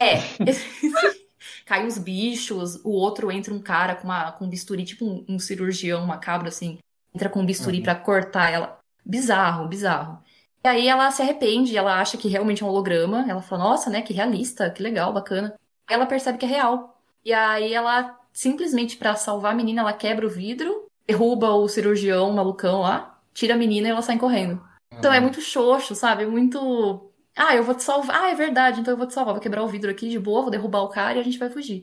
[0.00, 0.14] É.
[1.66, 5.24] cai uns bichos, o outro entra um cara com, uma, com um bisturi, tipo um,
[5.28, 6.78] um cirurgião macabro, assim.
[7.14, 7.82] Entra com um bisturi Uhum.
[7.84, 8.78] pra cortar ela.
[9.04, 10.18] Bizarro, bizarro.
[10.64, 13.24] E aí ela se arrepende, ela acha que realmente é um holograma.
[13.28, 15.54] Ela fala, nossa, né, que realista, que legal, bacana.
[15.86, 16.98] Aí ela percebe que é real.
[17.24, 22.32] E aí ela, simplesmente pra salvar a menina, ela quebra o vidro, derruba o cirurgião
[22.32, 24.62] malucão lá, tira a menina e ela sai correndo.
[24.98, 26.24] Então é muito xoxo, sabe?
[26.24, 27.12] É muito.
[27.36, 28.24] Ah, eu vou te salvar.
[28.24, 29.34] Ah, é verdade, então eu vou te salvar.
[29.34, 31.48] Vou quebrar o vidro aqui de boa, vou derrubar o cara e a gente vai
[31.48, 31.82] fugir.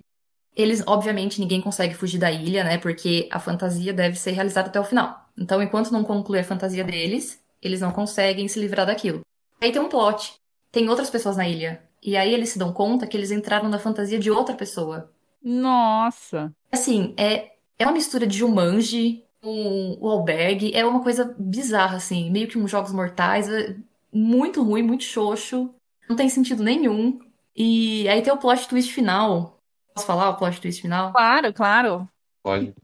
[0.56, 2.78] Eles, obviamente, ninguém consegue fugir da ilha, né?
[2.78, 5.30] Porque a fantasia deve ser realizada até o final.
[5.38, 9.22] Então, enquanto não conclui a fantasia deles, eles não conseguem se livrar daquilo.
[9.62, 10.34] Aí tem um plot.
[10.72, 11.84] Tem outras pessoas na ilha.
[12.02, 15.12] E aí eles se dão conta que eles entraram na fantasia de outra pessoa.
[15.46, 16.54] Nossa.
[16.72, 20.74] Assim, é, é uma mistura de Jumanji com o Albergue.
[20.76, 22.32] É uma coisa bizarra, assim.
[22.32, 23.48] Meio que uns Jogos Mortais.
[23.50, 23.78] é
[24.12, 25.74] muito ruim, muito xoxo.
[26.10, 27.20] Não tem sentido nenhum.
[27.56, 29.60] E aí tem o plot twist final.
[29.93, 31.12] Posso falar o plot twist final?
[31.14, 32.10] Claro, claro.
[32.43, 32.76] Pode.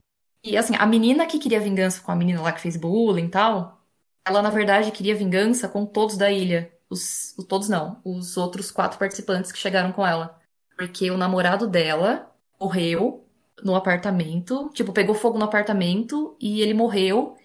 [0.44, 3.30] E assim, a menina que queria vingança com a menina lá que fez bullying e
[3.30, 3.80] tal,
[4.26, 6.72] ela na verdade queria vingança com todos da ilha.
[6.90, 10.38] Os, os- todos não, os outros quatro participantes que chegaram com ela.
[10.78, 12.31] Porque o namorado dela
[12.62, 13.26] morreu
[13.64, 17.36] no apartamento, tipo, pegou fogo no apartamento e ele morreu.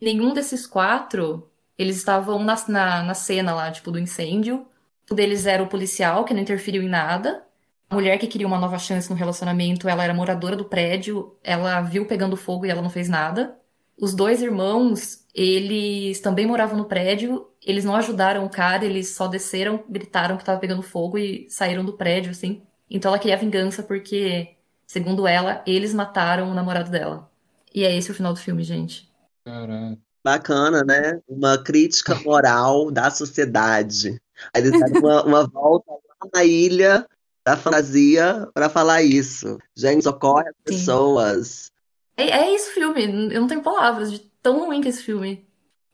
[0.00, 4.66] Nenhum desses quatro, eles estavam na, na, na cena lá, tipo, do incêndio.
[5.10, 7.44] Um deles era o policial, que não interferiu em nada.
[7.90, 11.80] A mulher que queria uma nova chance no relacionamento, ela era moradora do prédio, ela
[11.82, 13.56] viu pegando fogo e ela não fez nada.
[14.00, 19.28] Os dois irmãos, eles também moravam no prédio, eles não ajudaram o cara, eles só
[19.28, 22.62] desceram, gritaram que tava pegando fogo e saíram do prédio, assim.
[22.90, 24.53] Então ela queria vingança porque,
[24.86, 27.30] segundo ela, eles mataram o namorado dela.
[27.74, 29.10] E é esse o final do filme, gente.
[29.44, 29.98] Caralho.
[30.24, 31.20] Bacana, né?
[31.28, 34.20] Uma crítica moral da sociedade.
[34.54, 37.06] Aí eles deram uma, uma volta lá na ilha
[37.46, 39.58] da fantasia para falar isso.
[39.76, 41.70] Gente, socorre as pessoas.
[42.16, 43.02] É, é isso o filme,
[43.34, 45.46] eu não tenho palavras de tão ruim que é esse filme.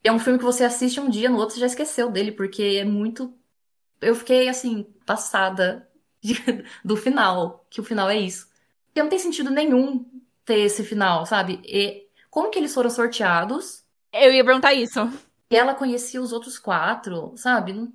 [0.03, 2.62] É um filme que você assiste um dia, no outro você já esqueceu dele, porque
[2.62, 3.34] é muito.
[4.03, 5.91] Eu fiquei assim, passada
[6.22, 6.34] de-
[6.84, 8.49] do final, que o final é isso.
[8.91, 10.05] Porque não tem sentido nenhum
[10.45, 11.61] ter esse final, sabe?
[11.64, 13.84] E como que eles foram sorteados?
[14.12, 15.01] Eu ia perguntar isso.
[15.51, 17.88] E ela conhecia os outros quatro, sabe?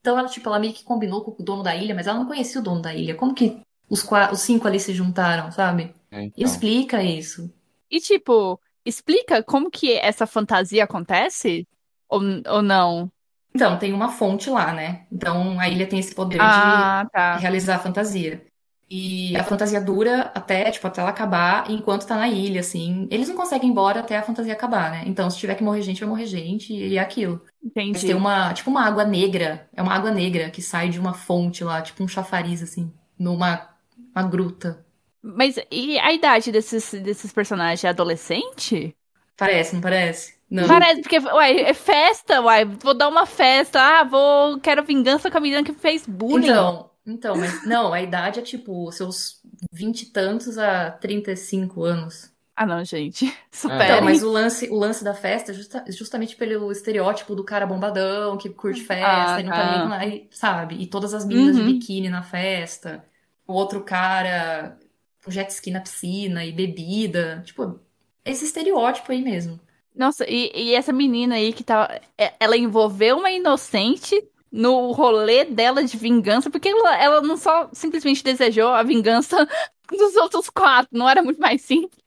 [0.00, 2.26] Então ela, tipo, ela meio que combinou com o dono da ilha, mas ela não
[2.26, 3.14] conhecia o dono da ilha.
[3.14, 5.94] Como que os, qua- os cinco ali se juntaram, sabe?
[6.10, 6.44] É, então.
[6.44, 7.52] Explica isso.
[7.90, 11.66] E, tipo, explica como que essa fantasia acontece?
[12.08, 13.10] Ou, ou não?
[13.54, 15.06] Então, tem uma fonte lá, né?
[15.12, 17.36] Então a ilha tem esse poder Ah, de tá.
[17.36, 18.44] realizar a fantasia.
[18.94, 23.08] E a fantasia dura até, tipo, até ela acabar enquanto tá na ilha, assim.
[23.10, 25.04] Eles não conseguem ir embora até a fantasia acabar, né?
[25.06, 27.40] Então, se tiver que morrer gente, vai morrer gente, e é aquilo.
[27.62, 28.06] Mas Entendi.
[28.08, 29.66] tem uma, tipo, uma água negra.
[29.74, 33.66] É uma água negra que sai de uma fonte lá, tipo um chafariz, assim, numa
[34.14, 34.84] uma gruta.
[35.22, 37.82] Mas e a idade desses, desses personagens?
[37.84, 38.94] É adolescente?
[39.38, 40.34] Parece, não parece?
[40.50, 40.68] Não.
[40.68, 42.66] Parece, porque, uai, é festa, uai.
[42.66, 43.80] Vou dar uma festa.
[43.80, 44.60] Ah, vou.
[44.60, 46.50] Quero vingança com a menina que fez bullying.
[46.50, 49.40] Então, então, mas não, a idade é tipo seus
[49.72, 52.30] vinte e tantos a 35 anos.
[52.54, 53.24] Ah, não, gente.
[53.52, 54.02] Então, Superem.
[54.02, 58.36] mas o lance, o lance da festa é justa- justamente pelo estereótipo do cara bombadão,
[58.38, 59.78] que curte festa Ah, e não tá tá.
[59.78, 60.74] nem nada, e, sabe?
[60.76, 61.66] E todas as meninas Uhum.
[61.66, 63.04] de biquíni na festa.
[63.46, 64.78] O outro cara
[65.24, 67.42] com jet ski na piscina e bebida.
[67.44, 67.78] Tipo,
[68.24, 69.58] esse estereótipo aí mesmo.
[69.94, 72.00] Nossa, e, e essa menina aí que tá.
[72.18, 74.14] é- Ela envolveu uma inocente
[74.52, 79.48] no rolê dela de vingança, porque ela, ela não só simplesmente desejou a vingança
[79.90, 81.98] dos outros quatro, não era muito mais simples.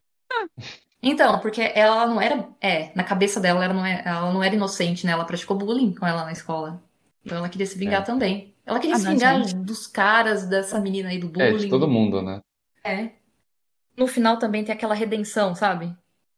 [1.01, 2.47] Então, porque ela não era.
[2.59, 5.11] É, na cabeça dela, ela não, é, ela não era inocente, né?
[5.11, 6.81] Ela praticou bullying com ela na escola.
[7.23, 8.05] Então ela queria se vingar É.
[8.05, 8.55] também.
[8.65, 9.55] Ela queria Ah, se vingar gente.
[9.63, 11.65] dos caras, dessa menina aí do É, bullying.
[11.65, 12.41] de todo mundo, né?
[12.83, 13.11] É.
[13.97, 15.95] No final também tem aquela redenção, sabe?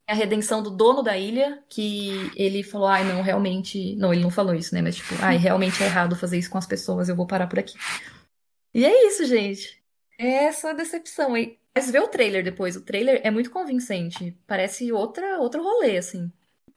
[0.07, 3.95] A redenção do dono da ilha, que ele falou, ai, não, realmente.
[3.97, 4.81] Não, ele não falou isso, né?
[4.81, 7.59] Mas, tipo, ai, realmente é errado fazer isso com as pessoas, eu vou parar por
[7.59, 7.75] aqui.
[8.73, 9.81] E é isso, gente.
[10.17, 11.57] É essa decepção aí.
[11.75, 12.75] Mas vê o trailer depois.
[12.75, 14.35] O trailer é muito convincente.
[14.47, 16.31] Parece outra, outro rolê, assim.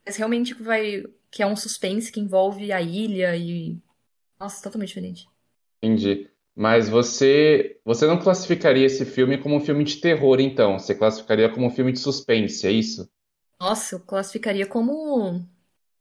[0.05, 1.03] Mas realmente que vai.
[1.29, 3.79] Que é um suspense que envolve a ilha e.
[4.39, 5.27] Nossa, totalmente diferente.
[5.81, 6.29] Entendi.
[6.55, 10.77] Mas você, você não classificaria esse filme como um filme de terror, então?
[10.77, 13.09] Você classificaria como um filme de suspense, é isso?
[13.61, 15.47] Nossa, eu classificaria como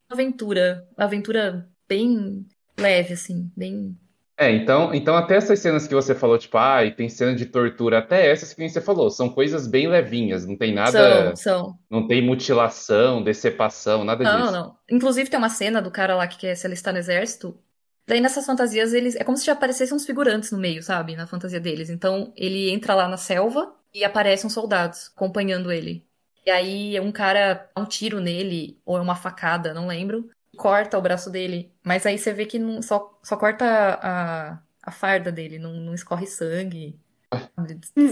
[0.09, 0.89] aventura.
[0.97, 2.47] Aventura bem
[2.79, 3.53] leve, assim.
[3.57, 3.99] Bem.
[4.37, 7.45] É, então, então até essas cenas que você falou, tipo, ah, e tem cena de
[7.45, 11.79] tortura, até essas que você falou, são coisas bem levinhas, não tem nada, São, são.
[11.91, 14.53] não tem mutilação, decepção, nada Não, disso.
[14.53, 14.79] não.
[14.91, 17.59] Inclusive tem uma cena do cara lá que quer se alistar no exército.
[18.07, 19.15] Daí nessas fantasias eles.
[19.17, 21.17] É como se já aparecessem uns figurantes no meio, sabe?
[21.17, 21.91] Na fantasia deles.
[21.91, 26.07] Então ele entra lá na selva e aparecem soldados acompanhando ele.
[26.45, 30.29] E aí um cara dá um tiro nele, ou é uma facada, não lembro.
[30.57, 31.73] Corta o braço dele.
[31.85, 33.65] Mas aí você vê que não, só, só corta
[34.03, 36.99] a, a farda dele, não, não escorre sangue.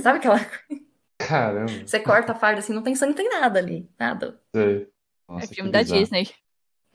[0.02, 0.38] Sabe aquela.
[1.18, 3.88] Caramba, Você corta a farda assim, não tem sangue, não tem nada ali.
[3.98, 4.40] Nada.
[4.54, 4.86] É
[5.28, 6.00] Nossa, filme que da bizarro.
[6.00, 6.28] Disney.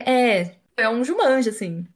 [0.00, 1.86] É, é um Jumanji, assim.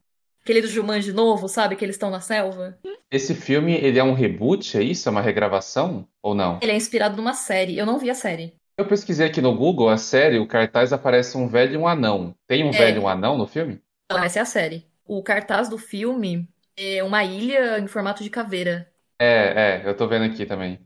[0.41, 1.75] Aquele do Jumanji novo, sabe?
[1.75, 2.77] Que eles estão na selva.
[3.11, 5.09] Esse filme, ele é um reboot, é isso?
[5.09, 6.07] É uma regravação?
[6.21, 6.59] Ou não?
[6.61, 7.77] Ele é inspirado numa série.
[7.77, 8.58] Eu não vi a série.
[8.79, 12.33] Eu pesquisei aqui no Google a série, o cartaz aparece um velho e um anão.
[12.47, 12.77] Tem um É.
[12.77, 13.81] velho e um anão no filme?
[14.09, 14.87] Não, essa é a série.
[15.05, 18.89] O cartaz do filme é uma ilha em formato de caveira.
[19.19, 20.79] É, é, eu tô vendo aqui também.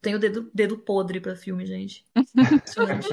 [0.00, 2.02] Tem o dedo, dedo podre pra filme, gente.
[2.34, 3.08] Impressionante.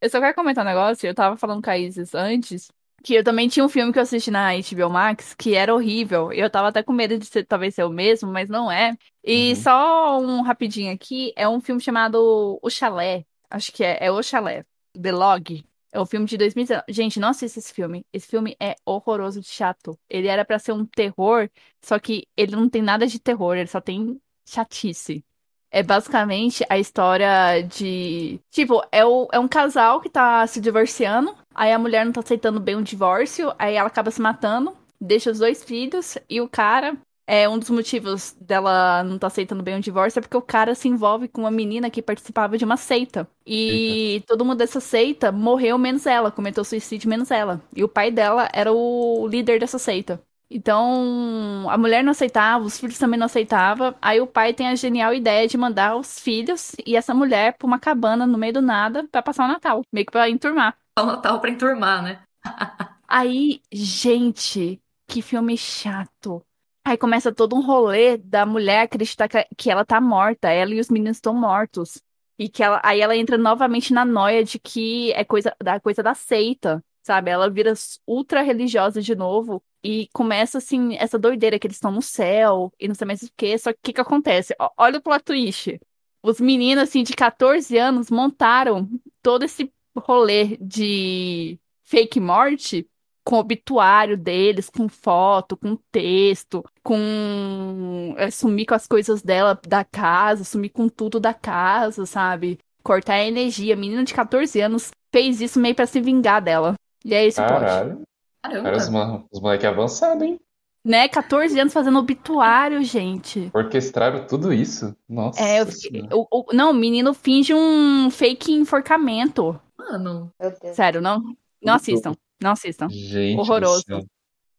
[0.00, 1.08] Eu só quero comentar um negócio.
[1.08, 2.70] Eu tava falando com a Isis antes.
[3.02, 6.32] Que eu também tinha um filme que eu assisti na HBO Max que era horrível.
[6.32, 8.96] Eu tava até com medo de ser, talvez ser o mesmo, mas não é.
[9.24, 9.54] E Uhum.
[9.56, 11.32] só um rapidinho aqui.
[11.34, 13.24] É um filme chamado O Chalé.
[13.50, 13.98] Acho que é.
[14.00, 14.64] É O Chalé.
[15.00, 15.64] The Log.
[15.92, 16.92] É um filme de 2019.
[16.92, 18.04] Gente, não assista esse filme.
[18.12, 19.98] Esse filme é horroroso de chato.
[20.08, 21.48] Ele era pra ser um terror,
[21.82, 25.24] só que ele não tem nada de terror, ele só tem chatice.
[25.70, 28.40] É basicamente a história de.
[28.50, 31.36] Tipo, é, o, é um casal que tá se divorciando.
[31.54, 33.52] Aí a mulher não tá aceitando bem o divórcio.
[33.58, 34.74] Aí ela acaba se matando.
[35.00, 36.16] Deixa os dois filhos.
[36.28, 36.96] E o cara.
[37.30, 40.74] É um dos motivos dela não tá aceitando bem o divórcio é porque o cara
[40.74, 43.28] se envolve com uma menina que participava de uma seita.
[43.46, 47.60] E todo mundo dessa seita morreu menos ela, cometeu suicídio menos ela.
[47.76, 50.18] E o pai dela era o líder dessa seita.
[50.50, 53.94] Então, a mulher não aceitava, os filhos também não aceitavam.
[54.00, 57.66] Aí o pai tem a genial ideia de mandar os filhos e essa mulher pra
[57.66, 60.78] uma cabana no meio do nada pra passar o Natal, meio que pra enturmar.
[60.98, 62.22] Só o Natal pra enturmar, né?
[63.06, 66.42] Aí, gente, que filme chato.
[66.88, 70.88] Aí começa todo um rolê da mulher acreditar que, ela tá morta, ela e os
[70.88, 72.02] meninos estão mortos.
[72.38, 76.02] E que ela, aí ela entra novamente na noia de que é coisa da coisa
[76.02, 77.30] da seita, sabe?
[77.30, 77.74] Ela vira
[78.06, 82.88] ultra religiosa de novo e começa assim essa doideira que eles estão no céu e
[82.88, 83.58] não sei mais o que.
[83.58, 84.54] Só que o que que acontece?
[84.74, 85.78] Olha o plot twist.
[86.22, 88.88] Os meninos assim de 14 anos montaram
[89.22, 92.88] todo esse rolê de fake morte
[93.28, 99.60] com o obituário deles, com foto, com texto, com é, sumir com as coisas dela
[99.68, 102.58] da casa, sumir com tudo da casa, sabe?
[102.82, 103.76] Cortar a energia.
[103.76, 106.74] Menino de 14 anos fez isso meio pra se vingar dela.
[107.04, 107.60] E é esse o plot.
[107.60, 108.02] Caralho,
[108.42, 109.06] cara, os, Caramba.
[109.06, 110.40] mo- os moleques avançados, hein?
[110.82, 111.06] Né?
[111.06, 113.50] 14 anos fazendo obituário, gente.
[113.52, 114.96] Orquestraram tudo isso?
[115.06, 119.60] Nossa É, eu fiquei- o- o- não, o menino finge um fake enforcamento.
[119.76, 120.32] Mano.
[120.72, 121.22] Sério, não,
[121.62, 122.14] não assistam.
[122.42, 122.88] Não assistam.
[122.88, 123.84] Gente Horroroso.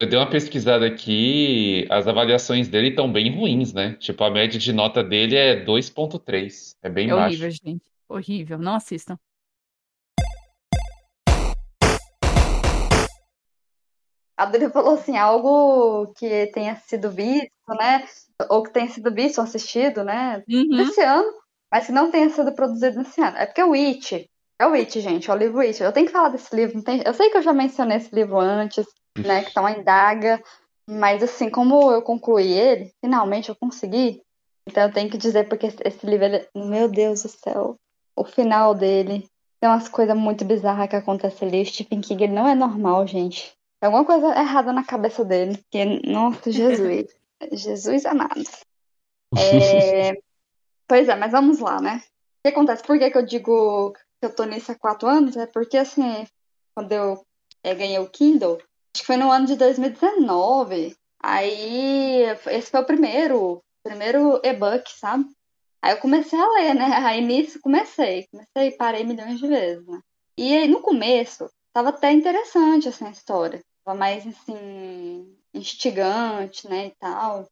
[0.02, 3.96] Eu dei uma pesquisada aqui, as avaliações dele estão bem ruins, né?
[4.00, 6.76] Tipo, a média de nota dele é 2.3.
[6.82, 7.28] É bem É baixo.
[7.36, 7.84] horrível, gente.
[8.08, 8.58] Horrível.
[8.58, 9.18] Não assistam.
[14.38, 18.06] A Dani falou assim, algo que tenha sido visto, né?
[18.50, 20.42] Ou que tenha sido visto ou assistido, né?
[20.50, 20.78] Uhum.
[20.78, 21.30] Desse ano,
[21.70, 23.36] mas que não tenha sido produzido nesse ano.
[23.36, 25.82] É porque o It, é o It, gente, é o livro It.
[25.82, 28.38] Eu tenho que falar desse livro, tem- eu sei que eu já mencionei esse livro
[28.40, 28.86] antes,
[29.18, 29.44] né?
[29.44, 30.42] Que tá uma indaga,
[30.88, 34.22] mas assim, como eu concluí ele, finalmente eu consegui.
[34.68, 37.76] Então eu tenho que dizer, porque esse, livro, ele- meu Deus do céu,
[38.16, 39.28] o final dele.
[39.62, 41.62] Tem umas coisas muito bizarras que acontecem ali.
[41.62, 43.52] O Stephen King, ele não é normal, gente.
[43.82, 45.62] Tem alguma coisa errada na cabeça dele.
[45.70, 47.08] Que, nossa, Jesus.
[47.52, 48.42] Jesus amado.
[49.38, 50.14] É,
[50.88, 51.98] Pois é, mas vamos lá, né?
[51.98, 52.84] O que acontece?
[52.84, 55.38] Por que, que eu digo que eu tô nisso há quatro anos?
[55.38, 56.28] É porque, assim,
[56.76, 57.26] quando eu
[57.64, 58.58] eh, ganhei o Kindle,
[58.94, 65.26] acho que foi no ano de 2019, Aí, esse foi o primeiro, primeiro e-book, sabe?
[65.82, 66.86] Aí eu comecei a ler, né?
[67.06, 70.02] Aí nisso comecei, comecei e parei milhões de vezes, né?
[70.38, 73.62] E aí no começo, tava até interessante, assim, a história.
[73.84, 77.46] Tava mais, assim, instigante, né, e tal.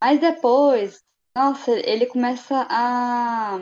[0.00, 1.02] Mas depois,
[1.36, 3.58] nossa, ele começa a,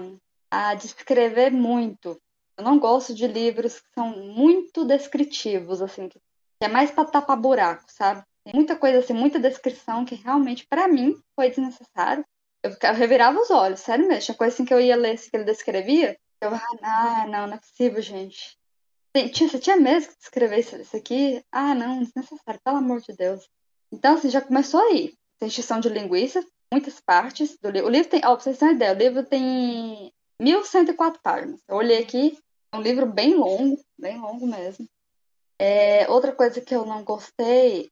[0.50, 2.20] a descrever muito.
[2.56, 6.18] Eu não gosto de livros que são muito descritivos, assim, que
[6.60, 8.22] é mais para tapar buraco, sabe?
[8.44, 12.24] Tem muita coisa assim, muita descrição que realmente, para mim, foi desnecessário.
[12.62, 14.22] Eu, eu revirava os olhos, sério mesmo.
[14.22, 16.16] Tinha coisa assim que eu ia ler assim, que ele descrevia.
[16.40, 18.56] Eu, ah, não, não é possível, gente.
[19.32, 21.42] Tinha, você tinha mesmo que descrever isso, isso aqui?
[21.50, 23.48] Ah, não, desnecessário, pelo amor de Deus.
[23.90, 25.14] Então, assim, já começou aí.
[25.38, 27.88] Tem extinção de linguiça, muitas partes do livro.
[27.88, 31.60] O livro tem, ó, pra vocês terem uma ideia, o livro tem 1104 páginas.
[31.68, 32.38] Eu olhei aqui,
[32.76, 34.86] um livro bem longo, bem longo mesmo.
[35.58, 37.90] É, outra coisa que eu não gostei,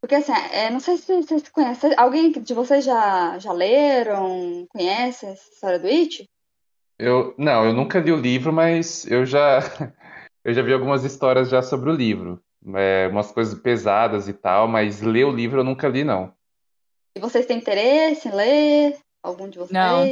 [0.00, 5.26] porque assim, é, não sei se vocês conhecem, alguém de vocês já, já leram, conhece
[5.26, 6.28] essa história do It?
[6.98, 9.60] Eu, não, eu nunca li o livro, mas eu já,
[10.44, 12.42] eu já vi algumas histórias já sobre o livro.
[12.74, 16.34] É, umas coisas pesadas e tal, mas ler o livro eu nunca li, não.
[17.14, 18.98] E vocês têm interesse em ler?
[19.22, 19.72] Algum de vocês?
[19.72, 20.08] Não.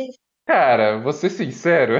[0.46, 1.94] Cara, vou ser sincero,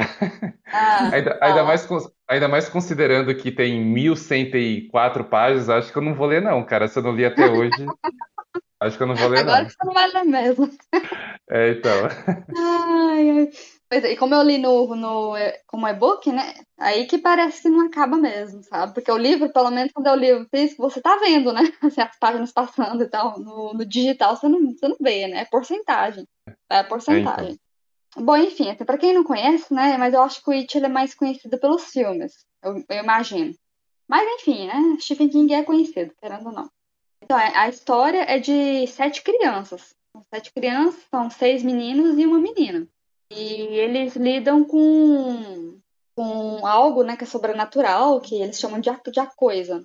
[0.66, 6.02] Ah, ainda, ainda mais, cons- ainda mais considerando que tem 1104 páginas, acho que eu
[6.02, 6.88] não vou ler, não, cara.
[6.88, 7.72] Se eu não li até hoje,
[8.80, 9.66] acho que eu não vou ler, Agora não.
[9.66, 10.70] que você não vai ler mesmo.
[11.50, 12.08] É, então.
[12.56, 13.48] Ai, ai.
[13.88, 16.54] Pois é, e como eu li no, no, e- como e-book, né?
[16.78, 18.94] Aí que parece que não acaba mesmo, sabe?
[18.94, 21.60] Porque o livro, pelo menos quando é o livro físico, você tá vendo, né?
[21.82, 23.38] Assim, as páginas passando e tal.
[23.38, 25.40] No, no digital você não, você não vê, né?
[25.40, 26.26] É porcentagem.
[26.70, 26.80] É É,
[27.18, 27.56] então.
[28.16, 29.96] Bom, enfim, até pra quem não conhece, né?
[29.98, 33.52] Mas eu acho que o It é mais conhecido pelos filmes, eu, eu imagino.
[34.08, 34.96] Mas enfim, né?
[35.00, 36.70] Stephen King é conhecido, querendo ou não.
[37.22, 39.94] Então, é- a história é de sete crianças.
[40.32, 42.86] Sete crianças, são seis meninos e uma menina.
[43.30, 45.80] E eles lidam com,
[46.14, 49.84] com algo, né, que é sobrenatural, que eles chamam de, de a coisa.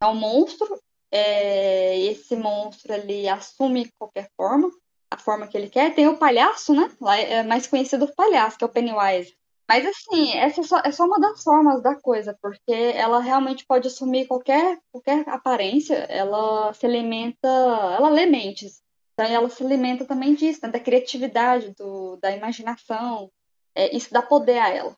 [0.00, 4.70] É um monstro, é, esse monstro ele assume qualquer forma,
[5.10, 5.94] a forma que ele quer.
[5.94, 6.90] Tem o palhaço, né?
[7.00, 9.36] Lá é mais conhecido o palhaço, que é o Pennywise.
[9.68, 13.66] Mas assim, essa é só, é só uma das formas da coisa, porque ela realmente
[13.66, 18.80] pode assumir qualquer, qualquer aparência, ela se alimenta, ela lê mentes.
[19.12, 23.30] Então ela se alimenta também disso, né, da criatividade, do, da imaginação.
[23.74, 24.96] É, isso dá poder a ela.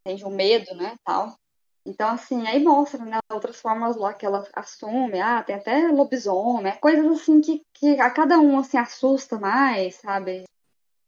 [0.00, 0.24] Entende?
[0.24, 1.34] O medo, né, tal.
[1.84, 5.20] Então, assim, aí mostra, né, outras formas lá que ela assume.
[5.20, 10.44] Ah, tem até lobisomem, coisas assim que, que a cada um, assim, assusta mais, sabe?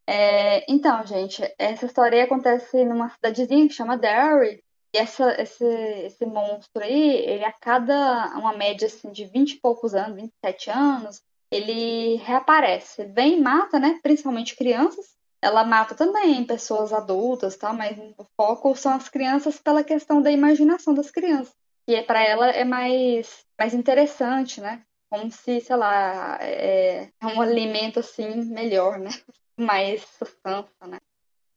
[0.07, 4.63] É, então, gente, essa história acontece numa cidadezinha que chama Derry.
[4.95, 9.61] E essa, esse, esse monstro aí, ele a cada uma média assim, de 20 e
[9.61, 13.05] poucos anos, 27 anos, ele reaparece.
[13.07, 13.99] Vem e mata, né?
[14.03, 15.17] Principalmente crianças.
[15.43, 17.73] Ela mata também pessoas adultas, tá?
[17.73, 21.53] Mas o foco são as crianças pela questão da imaginação das crianças.
[21.89, 24.83] E é, para ela é mais, mais interessante, né?
[25.11, 29.11] Como se, sei lá, é, é um alimento assim melhor, né?
[29.59, 30.99] mais sustância, né?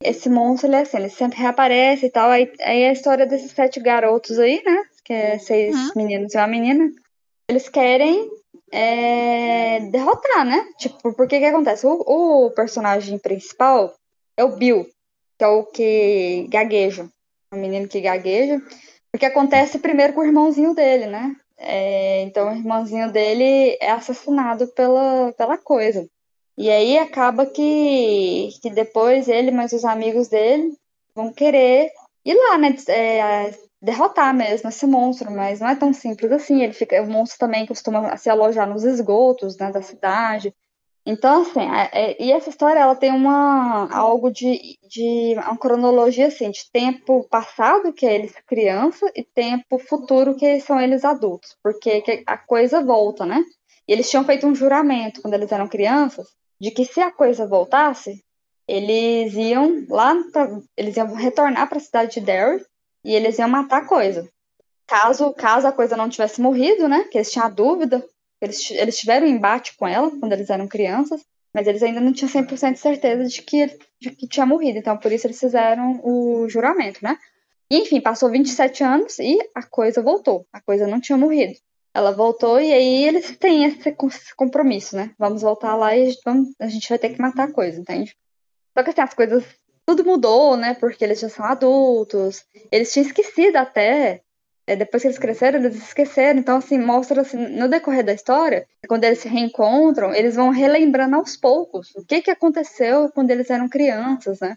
[0.02, 2.28] Esse monstro, ele é assim, ele sempre reaparece e tal.
[2.28, 4.82] Aí, aí é a história desses sete garotos aí, né?
[5.04, 5.92] Que é seis Uhum.
[5.96, 6.90] meninos e uma menina.
[7.48, 8.28] Eles querem
[8.72, 10.68] é, derrotar, né?
[10.78, 11.86] Tipo, porque que acontece?
[11.86, 13.94] O, o personagem principal
[14.36, 14.86] é o Bill,
[15.38, 17.08] que é o que gagueja.
[17.52, 18.60] O menino que gagueja.
[19.10, 21.34] Porque acontece primeiro com o irmãozinho dele, né?
[21.58, 26.06] É, então o irmãozinho dele é assassinado pela, pela coisa.
[26.58, 30.76] E aí acaba que, que depois ele mais os amigos dele
[31.14, 31.90] vão querer
[32.24, 32.74] ir lá, né?
[32.88, 33.54] é,
[33.86, 36.62] derrotar mesmo esse monstro, mas não é tão simples assim.
[36.62, 40.52] Ele fica, o monstro também costuma se alojar nos esgotos né, da cidade.
[41.06, 46.26] Então, assim, é- é- e essa história ela tem uma algo de, de uma cronologia
[46.26, 51.56] assim, de tempo passado, que é eles criança, e tempo futuro, que são eles adultos,
[51.62, 53.40] porque que a coisa volta, né?
[53.86, 56.26] E eles tinham feito um juramento quando eles eram crianças,
[56.60, 58.24] de que se a coisa voltasse,
[58.66, 62.64] eles iam lá, pra, eles iam retornar para a cidade de Derry
[63.06, 64.28] e eles iam matar a coisa.
[64.86, 67.04] Caso, caso a coisa não tivesse morrido, né?
[67.04, 68.04] Que eles tinham a dúvida,
[68.40, 71.22] eles, eles tiveram um embate com ela quando eles eram crianças,
[71.54, 74.78] mas eles ainda não tinham 100% de certeza de que, de que tinha morrido.
[74.78, 77.16] Então, por isso eles fizeram o juramento, né?
[77.70, 80.46] E, enfim, passou 27 anos e a coisa voltou.
[80.52, 81.54] A coisa não tinha morrido.
[81.94, 85.12] Ela voltou e aí eles têm esse com- compromisso, né?
[85.18, 86.12] Vamos voltar lá e
[86.60, 88.14] a gente vai ter que matar a coisa, entende?
[88.76, 89.44] Só que assim, as coisas.
[89.86, 90.74] Tudo mudou, né?
[90.74, 92.44] Porque eles já são adultos.
[92.72, 94.22] Eles tinham esquecido até
[94.66, 96.40] é, depois que eles cresceram, eles esqueceram.
[96.40, 101.14] Então, assim, mostra assim, no decorrer da história, quando eles se reencontram, eles vão relembrando
[101.14, 104.56] aos poucos o que, que aconteceu quando eles eram crianças, né?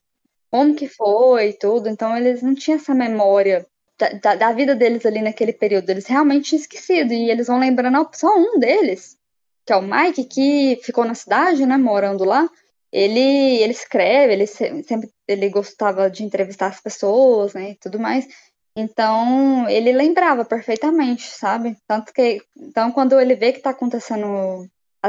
[0.49, 1.87] Como que foi tudo.
[1.87, 3.67] Então, eles não tinham essa memória
[3.99, 5.87] da, da, da, vida deles ali naquele período.
[5.91, 7.13] Eles realmente tinham esquecido.
[7.13, 9.15] E eles vão lembrando só um deles,
[9.63, 11.77] que é o Mike, que ficou na cidade, né?
[11.77, 12.49] Morando lá.
[12.91, 17.71] Ele, ele escreve, ele sempre ele gostava de entrevistar as pessoas, né?
[17.71, 18.27] E tudo mais.
[18.75, 21.77] Então, ele lembrava perfeitamente, sabe?
[21.87, 24.67] Tanto que, então, quando ele vê que está acontecendo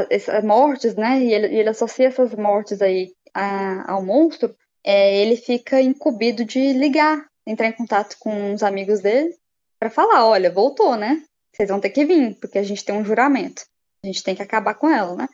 [0.09, 1.19] essas mortes, né?
[1.21, 6.73] E ele, ele, associa essas mortes aí a, ao monstro, é, ele fica incumbido de
[6.73, 9.33] ligar, entrar em contato com os amigos dele
[9.79, 11.23] para falar, olha, voltou, né?
[11.53, 13.63] Vocês vão ter que vir, porque a gente tem um juramento.
[14.03, 15.27] A gente tem que acabar com ela, né?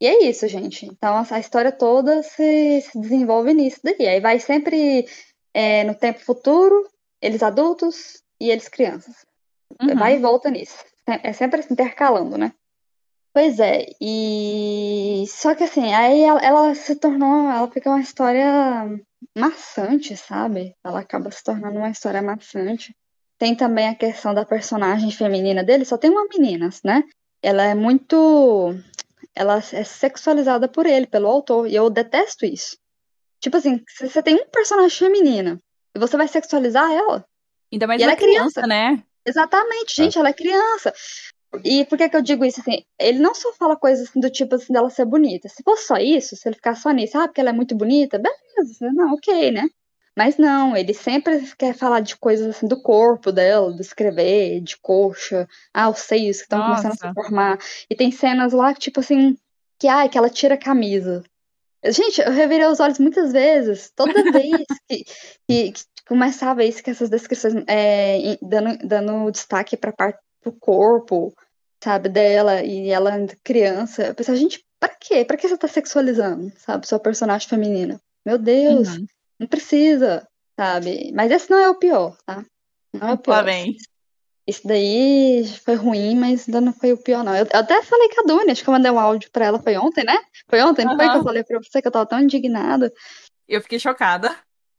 [0.00, 0.86] E é isso, gente.
[0.86, 4.06] Então, a história toda se, se desenvolve nisso daí.
[4.06, 5.06] Aí vai sempre
[5.54, 6.86] é, no tempo futuro,
[7.20, 9.24] eles adultos e eles crianças.
[9.80, 9.96] Uhum.
[9.96, 10.84] Vai e volta nisso.
[11.06, 12.52] É sempre assim, intercalando, né?
[13.32, 18.88] Pois é, e só que assim, aí ela, ela, se tornou, ela fica uma história
[19.36, 20.74] maçante, sabe?
[20.82, 22.96] Ela acaba se tornando uma história maçante.
[23.38, 27.04] Tem também a questão da personagem feminina dele, só tem uma menina, né?
[27.42, 28.74] Ela é muito.
[29.36, 32.78] Ela é sexualizada por ele, pelo autor, e eu detesto isso.
[33.40, 35.60] Tipo assim, se você tem um personagem feminina
[35.94, 37.24] e você vai sexualizar ela.
[37.70, 39.04] Ainda mais e ela é criança, criança, né?
[39.24, 40.20] Exatamente, gente, é.
[40.20, 40.94] ela é criança.
[41.64, 42.82] E por que, que eu digo isso assim?
[42.98, 45.48] Ele não só fala coisas assim, do tipo assim dela ser bonita.
[45.48, 48.18] Se fosse só isso, se ele ficar só nisso, ah, porque ela é muito bonita,
[48.18, 49.68] beleza, não, ok, né?
[50.16, 55.46] Mas não, ele sempre quer falar de coisas assim do corpo dela, descrever, de coxa,
[55.74, 57.58] ah, os seios que estão começando a se formar.
[57.90, 59.36] E tem cenas lá, tipo assim,
[59.78, 61.22] que, ah, que ela tira a camisa.
[61.84, 65.04] Gente, eu revirei os olhos muitas vezes, toda vez que,
[65.46, 71.34] que, que começava isso, que essas descrições é, dando, dando destaque para parte do corpo,
[71.84, 73.12] sabe, dela, e ela
[73.44, 74.06] criança.
[74.06, 75.26] Eu pensava, gente, pra quê?
[75.26, 78.00] Pra que você tá sexualizando, sabe, sua personagem feminina?
[78.24, 79.06] Meu Deus, uhum.
[79.38, 80.26] Não precisa,
[80.58, 81.12] sabe?
[81.14, 82.44] Mas esse não é o pior, tá?
[82.92, 83.36] Não é o pior.
[83.36, 83.76] Lá vem.
[84.46, 87.34] Isso daí foi ruim, mas ainda não foi o pior, não.
[87.34, 89.58] Eu, eu até falei com a Duni, acho que eu mandei um áudio pra ela,
[89.58, 90.16] foi ontem, né?
[90.48, 90.96] Foi ontem, uhum.
[90.96, 92.92] foi que eu falei pra você que eu tava tão indignada.
[93.48, 94.36] Eu fiquei chocada.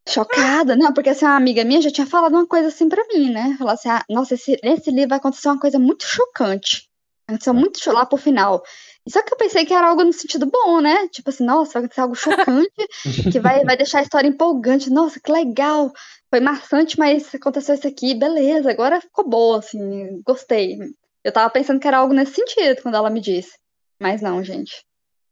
[0.07, 3.29] Chocada, não, porque assim, uma amiga minha já tinha falado uma coisa assim pra mim,
[3.29, 3.57] né?
[3.59, 6.87] Falar assim, ah, nossa, esse, nesse livro vai acontecer uma coisa muito chocante.
[7.27, 8.63] Aconteceu muito lá pro final.
[9.09, 11.07] Só que eu pensei que era algo no sentido bom, né?
[11.09, 12.87] Tipo assim, nossa, vai acontecer algo chocante,
[13.31, 14.89] que vai, vai deixar a história empolgante.
[14.89, 15.91] Nossa, que legal
[16.29, 20.77] foi maçante, mas aconteceu isso aqui, beleza, agora ficou boa, assim, gostei.
[21.23, 23.57] Eu tava pensando que era algo nesse sentido quando ela me disse.
[23.99, 24.83] Mas não, gente.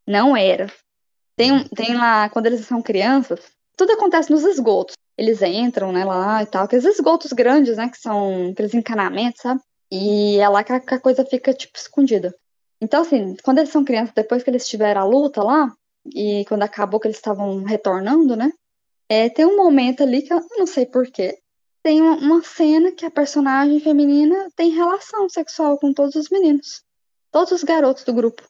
[0.08, 0.72] Não era.
[1.36, 3.40] Tem, tem lá, quando eles são crianças,
[3.76, 4.96] tudo acontece nos esgotos.
[5.18, 9.62] Eles entram, né, lá e tal, aqueles esgotos grandes, né, que são aqueles encanamentos, sabe?
[9.92, 12.34] E é lá que a, que a coisa fica, tipo, escondida.
[12.82, 15.74] Então, assim, quando eles são crianças, depois que eles tiveram a luta lá,
[16.14, 18.52] e quando acabou que eles estavam retornando, né?
[19.10, 21.40] É, tem um momento ali que eu não sei porquê.
[21.82, 26.84] Tem uma cena que a personagem feminina tem relação sexual com todos os meninos.
[27.32, 28.44] Todos os garotos do grupo.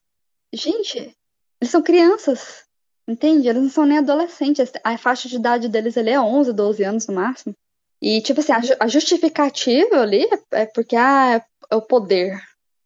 [0.54, 1.16] Gente,
[1.60, 2.64] eles são crianças.
[3.08, 3.48] Entende?
[3.48, 4.72] Eles não são nem adolescentes.
[4.84, 7.54] A faixa de idade deles ali é 11, 12 anos no máximo.
[8.02, 12.40] E, tipo assim, a, justificativa ali é, é porque ah, é o poder.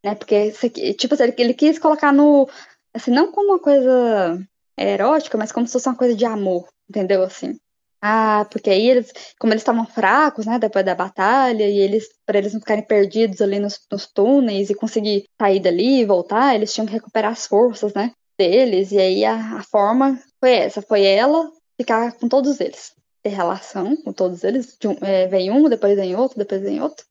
[0.03, 0.15] Né?
[0.15, 0.51] Porque,
[0.93, 2.49] tipo ele quis colocar no.
[2.93, 4.39] Assim, não como uma coisa
[4.77, 7.23] erótica, mas como se fosse uma coisa de amor entendeu?
[7.23, 7.57] Assim.
[8.01, 12.37] Ah, porque aí eles, como eles estavam fracos, né, depois da batalha, e eles, para
[12.37, 16.73] eles não ficarem perdidos ali nos, nos túneis e conseguir sair dali e voltar, eles
[16.73, 21.03] tinham que recuperar as forças, né, deles, e aí a, a forma foi essa, foi
[21.03, 25.97] ela ficar com todos eles, ter relação com todos eles, um, é, vem um, depois
[25.97, 27.05] vem outro, depois vem outro.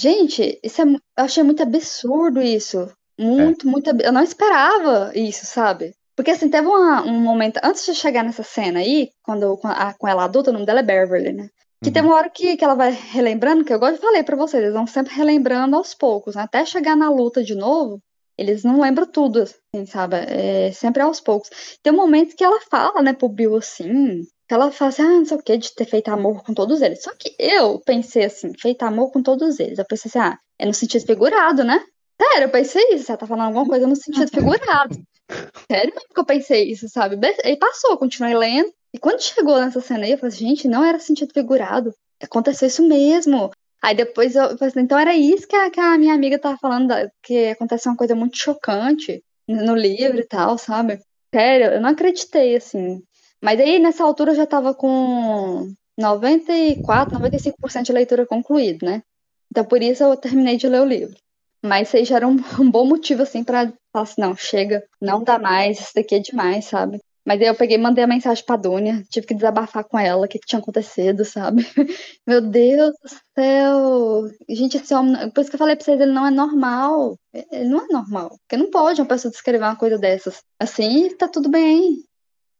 [0.00, 3.70] Gente, isso é, eu achei muito absurdo isso, muito, é.
[3.70, 5.94] muito, eu não esperava isso, sabe?
[6.16, 9.92] Porque assim, teve uma, um momento, antes de chegar nessa cena aí, quando com, a,
[9.92, 11.50] com ela adulta, o nome dela é Beverly, né?
[11.82, 11.92] Que uhum.
[11.92, 14.62] tem uma hora que, que ela vai relembrando, que eu gosto de falei pra vocês,
[14.62, 16.42] eles vão sempre relembrando aos poucos, né?
[16.44, 18.00] até chegar na luta de novo,
[18.38, 20.16] eles não lembram tudo, assim, sabe?
[20.16, 21.50] É sempre aos poucos.
[21.82, 24.22] Tem um momento que ela fala, né, pro Bill assim,
[24.54, 27.02] ela fala assim, ah, não sei o que, de ter feito amor com todos eles.
[27.02, 29.78] Só que eu pensei assim, feito amor com todos eles.
[29.78, 31.84] Eu pensei assim, ah, é no sentido figurado, né?
[32.20, 34.98] Sério, eu pensei isso, ela tá falando alguma coisa no sentido figurado.
[35.70, 37.16] Sério que eu pensei isso, sabe?
[37.44, 38.72] E passou, continuei lendo.
[38.92, 41.94] E quando chegou nessa cena aí, eu falei, gente, não era sentido figurado.
[42.22, 43.50] Aconteceu isso mesmo.
[43.82, 46.58] Aí depois eu falei assim, então era isso que a, que a minha amiga tava
[46.58, 51.00] falando, que aconteceu uma coisa muito chocante no livro e tal, sabe?
[51.34, 53.02] Sério, eu não acreditei, assim.
[53.42, 59.02] Mas aí nessa altura eu já tava com 94, 95% de leitura concluída, né?
[59.50, 61.16] Então por isso eu terminei de ler o livro.
[61.62, 64.82] Mas isso aí já era um, um bom motivo, assim, pra falar assim, não, chega,
[65.00, 67.00] não dá mais, isso daqui é demais, sabe?
[67.26, 70.28] Mas aí eu peguei mandei a mensagem pra Dunia, tive que desabafar com ela, o
[70.28, 71.62] que, que tinha acontecido, sabe?
[72.26, 73.08] Meu Deus do
[73.38, 74.22] céu!
[74.48, 77.16] Gente, esse homem, por isso que eu falei pra vocês, ele não é normal.
[77.32, 78.30] Ele não é normal.
[78.40, 80.42] Porque não pode uma pessoa descrever uma coisa dessas.
[80.58, 82.02] Assim, tá tudo bem.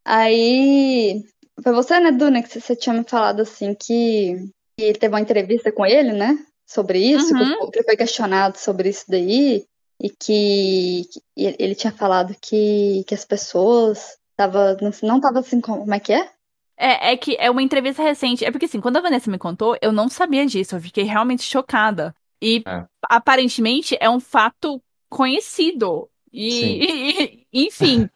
[0.05, 1.22] Aí,
[1.62, 4.36] foi você, né, Dunia, que você tinha me falado assim que,
[4.78, 6.39] que teve uma entrevista com ele, né?
[6.66, 7.70] Sobre isso, Uhum.
[7.70, 9.64] que ele foi questionado sobre isso daí,
[10.01, 15.60] e que, que ele tinha falado que, que as pessoas tava, não, não tava assim,
[15.60, 16.31] como como é que é?
[16.78, 18.43] É, é que é uma entrevista recente.
[18.43, 20.77] É porque, assim, quando a Vanessa me contou, eu não sabia disso.
[20.77, 22.14] Eu fiquei realmente chocada.
[22.43, 22.86] E É.
[23.06, 26.09] aparentemente é um fato conhecido.
[26.32, 28.09] E, e- enfim.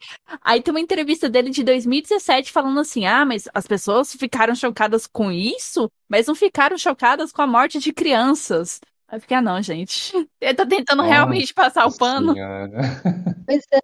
[0.43, 5.07] Aí tem uma entrevista dele de 2017 falando assim: ah, mas as pessoas ficaram chocadas
[5.07, 8.81] com isso, mas não ficaram chocadas com a morte de crianças.
[9.09, 10.12] Aí eu fiquei, ah, não, gente.
[10.41, 12.35] Ele tá tentando Nossa realmente passar o pano.
[13.47, 13.78] Pois é,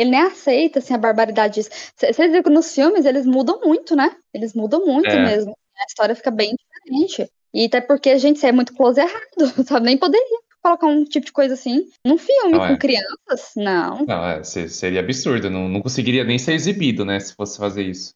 [0.00, 1.70] ele nem aceita, assim, a barbaridade disso.
[1.96, 4.14] Vocês viram que nos filmes eles mudam muito, né?
[4.34, 5.22] Eles mudam muito É.
[5.24, 5.56] mesmo.
[5.78, 7.30] A história fica bem diferente.
[7.54, 9.14] E até porque, gente, isso é muito close errado,
[9.66, 9.86] sabe?
[9.86, 12.68] Nem poderia colocar um tipo de coisa assim num filme é.
[12.68, 13.52] com crianças.
[13.56, 14.04] Não.
[14.06, 15.48] Não, é, se- seria absurdo.
[15.48, 17.20] Não, não conseguiria nem ser exibido, né?
[17.20, 18.14] Se fosse fazer isso.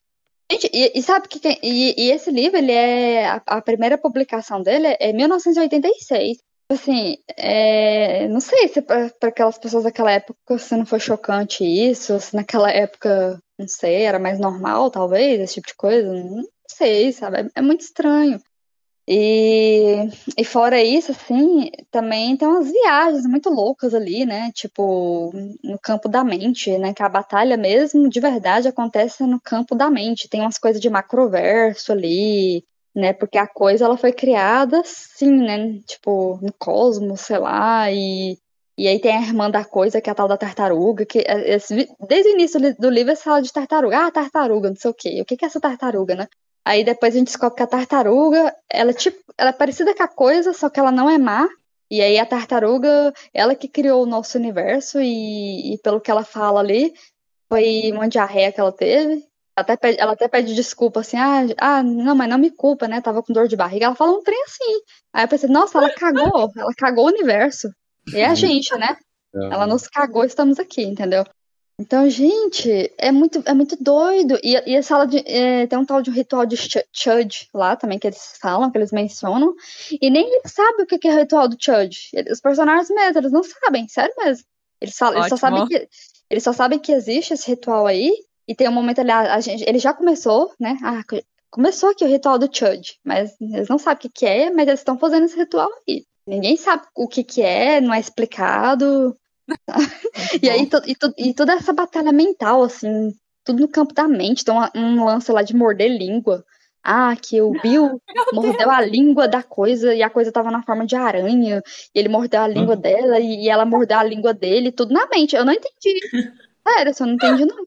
[0.51, 3.97] Gente, e, e sabe que tem- e, e esse livro, ele é a, a primeira
[3.97, 6.37] publicação dele é 1986.
[6.69, 12.17] Assim, é, não sei se para aquelas pessoas daquela época se não foi chocante isso,
[12.19, 16.11] se naquela época, não sei, era mais normal, talvez, esse tipo de coisa.
[16.13, 17.41] Não sei, sabe?
[17.41, 18.41] É, é muito estranho.
[19.13, 20.07] E,
[20.37, 24.51] e fora isso, assim, também tem umas viagens muito loucas ali, né?
[24.53, 25.31] Tipo,
[25.61, 26.93] no campo da mente, né?
[26.93, 30.29] Que a batalha mesmo, de verdade, acontece no campo da mente.
[30.29, 32.63] Tem umas coisas de macroverso ali,
[32.95, 33.11] né?
[33.11, 35.79] Porque a coisa, ela foi criada assim, né?
[35.85, 38.37] Tipo, no cosmos, sei lá, e...
[38.77, 41.55] E aí tem a irmã da coisa, que é a tal da tartaruga, que é-
[41.55, 44.07] esse- desde o início do livro você fala de tartaruga.
[44.07, 45.21] Ah, tartaruga, não sei o quê.
[45.21, 46.27] O que é essa tartaruga, né?
[46.63, 50.03] Aí depois a gente descobre que a tartaruga, ela é tipo, ela é parecida com
[50.03, 51.47] a coisa, só que ela não é má.
[51.89, 56.23] E aí a tartaruga, ela que criou o nosso universo e, e pelo que ela
[56.23, 56.93] fala ali,
[57.49, 59.25] foi uma diarreia que ela teve.
[59.57, 62.87] Ela até pede, ela até pede desculpa, assim, ah, ah, não, mas não me culpa,
[62.87, 63.01] né?
[63.01, 63.87] Tava com dor de barriga.
[63.87, 64.81] Ela fala um trem assim.
[65.11, 67.67] Aí eu pensei, nossa, ela cagou, ela cagou o universo.
[68.13, 68.95] E é a gente, né?
[69.33, 71.25] Ela nos cagou, estamos aqui, entendeu?
[71.81, 74.37] Então, gente, é muito, é muito doido.
[74.43, 75.17] E, e a sala de.
[75.25, 78.77] é, tem um tal de ritual de Ch- Chud lá também, que eles falam, que
[78.77, 79.55] eles mencionam.
[79.99, 81.97] E nem eles sabem o que é o ritual do Chud.
[82.31, 84.45] Os personagens mesmo, eles não sabem, sério mesmo.
[84.79, 85.87] Eles, falam, eles, só sabem que,
[86.29, 88.11] eles só sabem que existe esse ritual aí.
[88.47, 90.77] E tem um momento ali, a, a gente, ele já começou, né?
[90.83, 92.99] Ah, co- começou aqui o ritual do Chud.
[93.03, 96.05] Mas eles não sabem o que que é, mas eles estão fazendo esse ritual aí.
[96.27, 99.15] Ninguém sabe o que que é, não é explicado.
[100.41, 103.13] E aí, to- e, to- e toda essa batalha mental, assim,
[103.43, 104.43] tudo no campo da mente.
[104.45, 106.43] Tem uma- um lance lá de morder língua.
[106.83, 108.01] Ah, que o Bill
[108.65, 111.61] mordeu a língua da coisa e a coisa tava na forma de aranha.
[111.93, 115.07] E ele mordeu a língua dela e, e ela mordeu a língua dele, tudo na
[115.07, 115.35] mente.
[115.35, 115.99] Eu não entendi.
[116.67, 117.65] Sério, eu não entendi, não.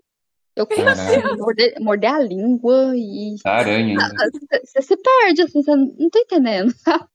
[0.56, 1.36] Eu assim?
[1.36, 3.36] Morder, morder a língua e.
[3.96, 4.30] Da aranha.
[4.64, 6.70] Você se perde, assim, você não tô entendendo.
[6.70, 7.06] O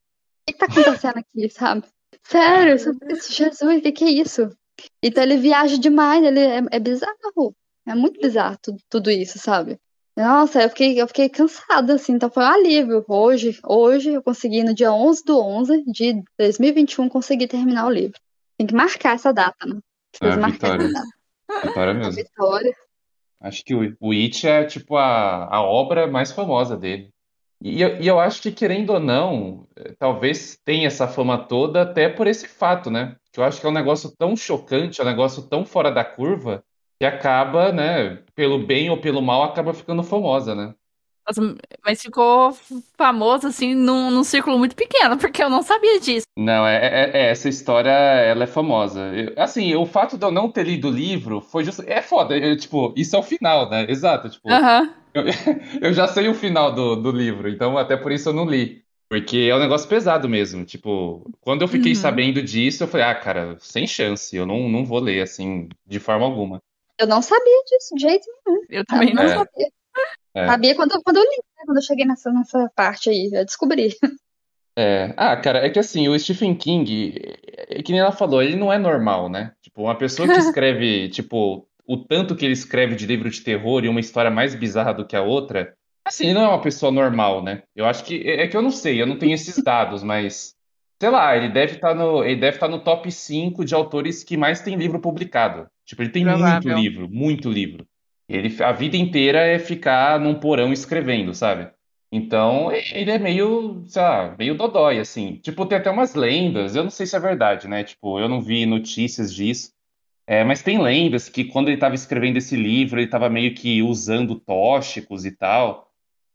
[0.46, 1.84] que, que tá acontecendo aqui, sabe?
[2.30, 4.50] Sério, pensa, Jesus, o que, que é isso?
[5.02, 7.56] Então ele viaja demais, ele é, é bizarro.
[7.88, 9.80] É muito bizarro tudo, tudo isso, sabe?
[10.16, 13.04] Nossa, eu fiquei, eu fiquei cansada, assim, então foi um alívio.
[13.08, 18.20] Hoje, hoje eu consegui, no dia 11 do 11 de 2021, consegui terminar o livro.
[18.58, 19.80] Tem que marcar essa data, né?
[20.22, 20.90] É, vitória.
[21.64, 22.14] Vitória A mesmo.
[22.14, 22.76] vitória.
[23.42, 27.12] Acho que o, o It é tipo a, a obra mais famosa dele.
[27.62, 31.82] E eu, e eu acho que, querendo ou não, eh, talvez tenha essa fama toda
[31.82, 33.18] até por esse fato, né?
[33.34, 36.04] Que eu acho que é um negócio tão chocante, é um negócio tão fora da
[36.06, 36.64] curva,
[36.98, 40.74] que acaba, né, pelo bem ou pelo mal, acaba ficando famosa, né?
[41.86, 42.56] Mas ficou
[42.98, 46.26] famoso, assim, num, num círculo muito pequeno, porque eu não sabia disso.
[46.38, 49.00] Não, é, é- é- essa história, ela é famosa.
[49.14, 51.84] Eu- assim, o fato de eu não ter lido o livro foi justo...
[51.88, 53.86] É foda, eu, tipo, isso é o final, né?
[53.90, 54.50] Exato, tipo...
[54.52, 54.94] Aham.
[55.14, 55.24] Eu,
[55.82, 58.84] eu já sei o final do, do livro, então até por isso eu não li.
[59.10, 60.64] Porque é um negócio pesado mesmo.
[60.64, 61.98] Tipo, quando eu fiquei Uhum.
[62.00, 66.00] sabendo disso, eu falei, ah, cara, sem chance, eu não, não vou ler, assim, de
[66.00, 66.62] forma alguma.
[67.00, 68.62] Eu não sabia disso, de jeito nenhum.
[68.70, 69.30] Eu também não É.
[69.30, 69.68] sabia.
[70.40, 70.48] É.
[70.48, 71.64] Sabia quando, quando eu li, né?
[71.66, 73.96] Quando eu cheguei nessa, nessa parte aí, eu descobri.
[74.78, 78.42] É, ah, cara, é que assim, o Stephen King, é, é que nem ela falou,
[78.42, 79.52] ele não é normal, né?
[79.62, 83.84] Tipo, uma pessoa que escreve, tipo, o tanto que ele escreve de livro de terror
[83.84, 85.74] e uma história mais bizarra do que a outra,
[86.06, 87.64] assim, ele não é uma pessoa normal, né?
[87.76, 90.56] Eu acho que, é é que eu não sei, eu não tenho esses dados, mas
[90.98, 94.38] sei lá, ele deve estar no, ele deve estar no top 5 de autores que
[94.38, 95.68] mais tem livro publicado.
[95.86, 96.78] Tipo, ele tem muito Provável.
[96.78, 97.88] livro, muito livro.
[98.30, 101.72] Ele, a vida inteira é ficar num porão escrevendo, sabe?
[102.12, 105.38] Então, ele é meio, sei lá, meio dodói, assim.
[105.38, 107.84] Tipo, tem até umas lendas, eu não sei se é verdade, né?
[107.84, 109.74] Tipo, eu não vi notícias disso.
[110.28, 113.82] É, mas tem lendas que quando ele estava escrevendo esse livro, ele estava meio que
[113.84, 115.92] usando tóxicos e tal.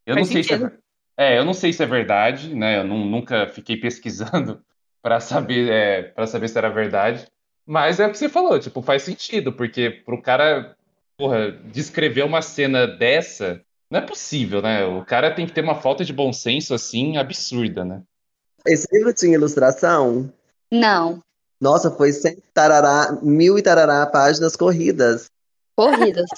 [0.06, 0.72] Eu não Faz sei se é, sentido.
[1.16, 2.78] é, eu não sei se é verdade, né?
[2.80, 4.64] Eu nu- nunca fiquei pesquisando
[5.02, 7.26] para saber, é, para saber se era verdade.
[7.66, 10.76] Mas é o que você falou, tipo, faz sentido, porque pro cara,
[11.16, 14.84] porra, descrever uma cena dessa, não é possível, né?
[14.84, 18.02] O cara tem que ter uma falta de bom senso assim absurda, né?
[18.66, 20.30] Esse livro tinha ilustração?
[20.70, 21.22] Não,
[21.60, 25.26] Nossa, foi sem tarará, mil e tarará páginas corridas.
[25.76, 26.30] corridas.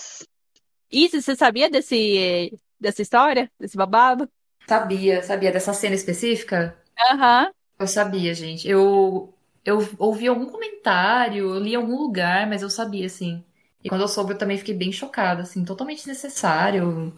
[0.90, 3.50] Isso, você sabia desse, dessa história?
[3.58, 4.30] Desse babado?
[4.68, 6.76] Sabia, sabia dessa cena específica?
[7.10, 7.52] Aham.
[7.78, 8.68] Eu sabia, gente.
[8.68, 9.32] Eu,
[9.64, 13.44] eu ouvi algum comentário, eu li em algum lugar, mas eu sabia, assim.
[13.86, 17.14] E quando eu soube, eu também fiquei bem chocada, assim, totalmente desnecessário.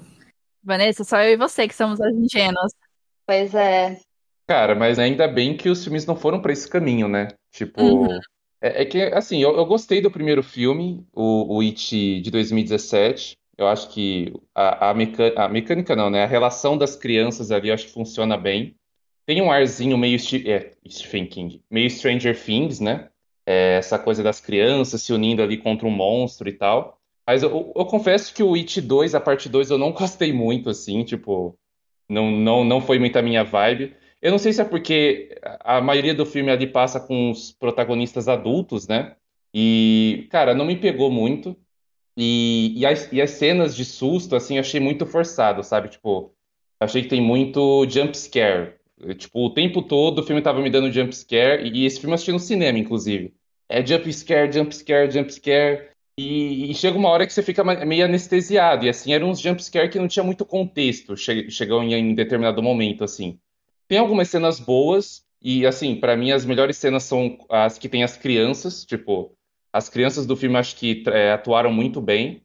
[0.63, 2.73] Vanessa, só eu e você que somos as ingênuas.
[3.27, 3.99] Pois é.
[4.47, 7.29] Cara, mas ainda bem que os filmes não foram pra esse caminho, né?
[7.51, 8.19] Tipo, Uhum.
[8.61, 13.39] é, é que, assim, eu, eu gostei do primeiro filme, o, o It de 2017.
[13.57, 16.23] Eu acho que a, a, meca- a mecânica não, né?
[16.23, 18.77] A relação das crianças ali eu acho que funciona bem.
[19.25, 23.09] Tem um arzinho meio é, Stephen King, meio Stranger Things, né?
[23.51, 27.01] É, essa coisa das crianças se unindo ali contra um monstro e tal.
[27.27, 30.69] Mas eu, eu confesso que o It 2, a parte 2, eu não gostei muito,
[30.69, 31.59] assim, tipo.
[32.09, 33.97] Não, não, não foi muito a minha vibe.
[34.21, 38.29] Eu não sei se é porque a maioria do filme ali passa com os protagonistas
[38.29, 39.17] adultos, né?
[39.55, 41.57] E, cara, não me pegou muito.
[42.17, 45.89] E, e, as, e as cenas de susto, assim, achei muito forçado, sabe?
[45.89, 46.35] Tipo,
[46.81, 48.75] achei que tem muito jump scare.
[49.17, 51.71] Tipo, o tempo todo o filme tava me dando jump scare.
[51.71, 53.38] E esse filme eu assisti no cinema, inclusive.
[53.69, 55.89] É jump scare, jump scare, jump scare.
[56.19, 58.85] E, e chega uma hora que você fica meio anestesiado.
[58.85, 61.17] E assim, eram uns jumpscare que não tinha muito contexto.
[61.17, 63.39] Che em, em determinado momento, assim.
[63.87, 65.25] Tem algumas cenas boas.
[65.41, 68.85] E assim, pra mim as melhores cenas são as que tem as crianças.
[68.85, 69.33] Tipo,
[69.73, 72.43] as crianças do filme acho que é, atuaram muito bem.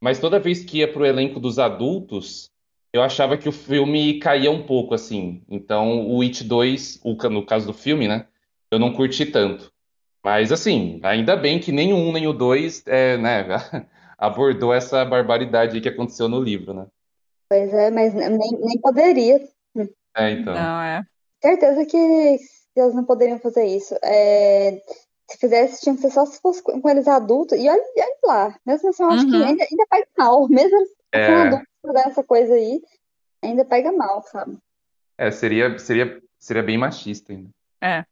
[0.00, 2.50] Mas toda vez que ia pro elenco dos adultos,
[2.92, 5.42] eu achava que o filme caía um pouco, assim.
[5.48, 8.26] Então, o It 2, o no caso do filme, né?
[8.68, 9.71] Eu não curti tanto.
[10.24, 13.44] Mas assim, ainda bem que nem o um nem o dois é, né,
[14.18, 16.86] abordou essa barbaridade aí que aconteceu no livro, né?
[17.48, 19.40] Pois é, mas nem, nem poderia.
[20.16, 20.54] É, então.
[20.54, 21.02] Não, é.
[21.42, 23.94] Certeza que eles não poderiam fazer isso.
[24.02, 24.80] É,
[25.28, 27.58] se fizesse, tinha que ser só se fosse com com eles adultos.
[27.58, 29.44] E olha, olha lá, mesmo assim, eu acho que Uhum.
[29.44, 30.48] ainda, ainda pega mal.
[30.48, 30.78] Mesmo
[31.24, 32.80] sendo É, adultos fazendo essa coisa aí,
[33.42, 34.58] ainda pega mal, sabe?
[35.18, 37.50] é, seria, seria, seria bem machista ainda.
[37.82, 38.04] É.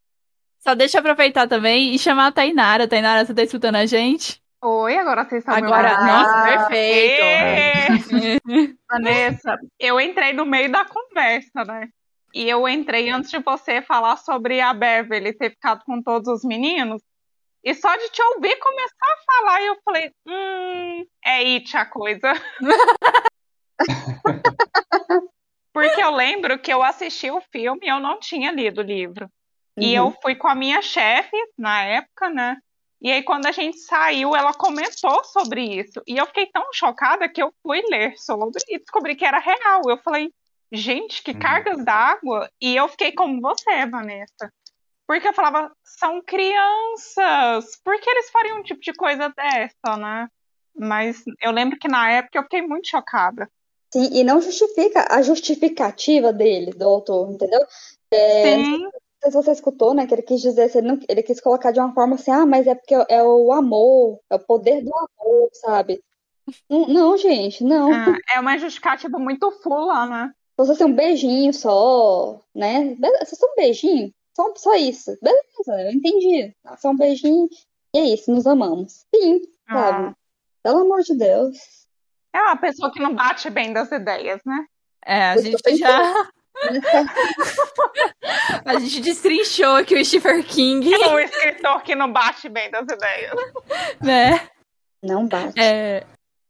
[0.60, 2.86] Só deixa eu aproveitar também e chamar a Tainara.
[2.86, 4.40] Tainara, você tá escutando a gente?
[4.62, 6.06] Oi, agora vocês estão me Agora, ouvindo?
[6.06, 7.22] nossa, perfeito.
[7.22, 8.76] Ê!
[8.90, 11.88] Vanessa, eu entrei no meio da conversa, né?
[12.34, 16.44] E eu entrei antes de você falar sobre a Beverly ter ficado com todos os
[16.44, 17.02] meninos.
[17.64, 22.32] E só de te ouvir começar a falar, eu falei, hum, é it a coisa.
[25.72, 29.26] Porque eu lembro que eu assisti o filme e eu não tinha lido o livro.
[29.80, 30.06] E Uhum.
[30.06, 32.56] eu fui com a minha chefe na época, né?
[33.02, 36.02] E aí, quando a gente saiu, ela comentou sobre isso.
[36.06, 39.82] E eu fiquei tão chocada que eu fui ler sobre e descobri que era real.
[39.88, 40.30] Eu falei,
[40.70, 41.38] gente, que Uhum.
[41.38, 42.50] cargas d'água.
[42.60, 44.52] E eu fiquei como você, Vanessa.
[45.06, 47.80] Porque eu falava, são crianças.
[47.82, 50.28] Por que eles fariam um tipo de coisa dessa, né?
[50.76, 53.50] Mas eu lembro que na época eu fiquei muito chocada.
[53.92, 57.60] Sim, e não justifica a justificativa dele, do autor, entendeu?
[58.12, 58.88] É, Sim,
[59.22, 60.06] sei se você escutou, né?
[60.06, 62.66] Que ele quis dizer, ele, não- ele quis colocar de uma forma assim, ah, mas
[62.66, 66.02] é porque é o amor, é o poder do amor, sabe?
[66.68, 67.92] Não, não, gente, não.
[67.92, 70.32] ah, é uma justificativa muito fula, né?
[70.50, 72.96] Se fosse assim, um beijinho só, né?
[73.24, 75.16] Se fosse um beijinho, só, só isso.
[75.22, 76.54] Beleza, eu entendi.
[76.78, 77.48] Só um beijinho,
[77.94, 79.04] e é isso, nos amamos.
[79.14, 79.40] Sim,
[79.70, 80.08] sabe?
[80.08, 80.14] Ah,
[80.62, 81.56] Pelo amor de Deus.
[82.32, 84.66] é uma pessoa que não bate bem das ideias, né?
[85.04, 86.30] É, a Eu gente já.
[88.64, 92.86] A gente destrinchou aqui o Stephen King, É o escritor que não bate bem das
[92.86, 93.34] ideias.
[94.00, 94.48] né?
[95.02, 95.58] Não bate.
[95.58, 96.04] É,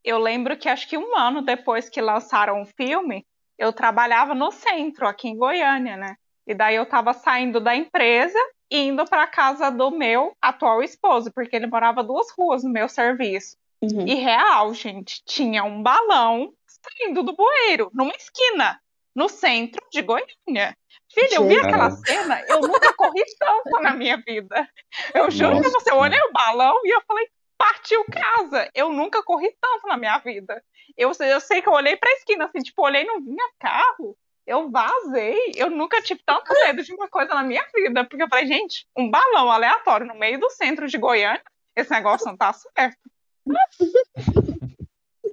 [0.05, 3.25] Eu lembro que acho que um ano depois que lançaram o filme,
[3.59, 6.17] eu trabalhava no centro, aqui em Goiânia, né?
[6.47, 8.39] E daí eu tava saindo da empresa
[8.71, 12.89] e indo pra casa do meu atual esposo, porque ele morava duas ruas no meu
[12.89, 13.57] serviço.
[13.83, 14.07] Uhum.
[14.07, 18.81] E real, gente, tinha um balão saindo do bueiro, numa esquina.
[19.15, 20.77] No centro de Goiânia.
[21.13, 24.69] Filha, eu vi aquela cena, eu nunca corri tanto na minha vida.
[25.13, 27.27] Eu juro Nossa pra você, olhei o balão e eu falei,
[27.59, 28.71] partiu casa.
[28.75, 30.63] Eu nunca corri tanto na minha vida.
[30.97, 34.17] Eu, eu sei que eu olhei pra esquina, assim, tipo, olhei, não vinha carro.
[34.47, 35.53] Eu vazei.
[35.57, 38.05] Eu nunca tive tanto medo de uma coisa na minha vida.
[38.05, 41.43] Porque eu falei, gente, um balão aleatório no meio do centro de Goiânia,
[41.77, 42.99] esse negócio não tá certo.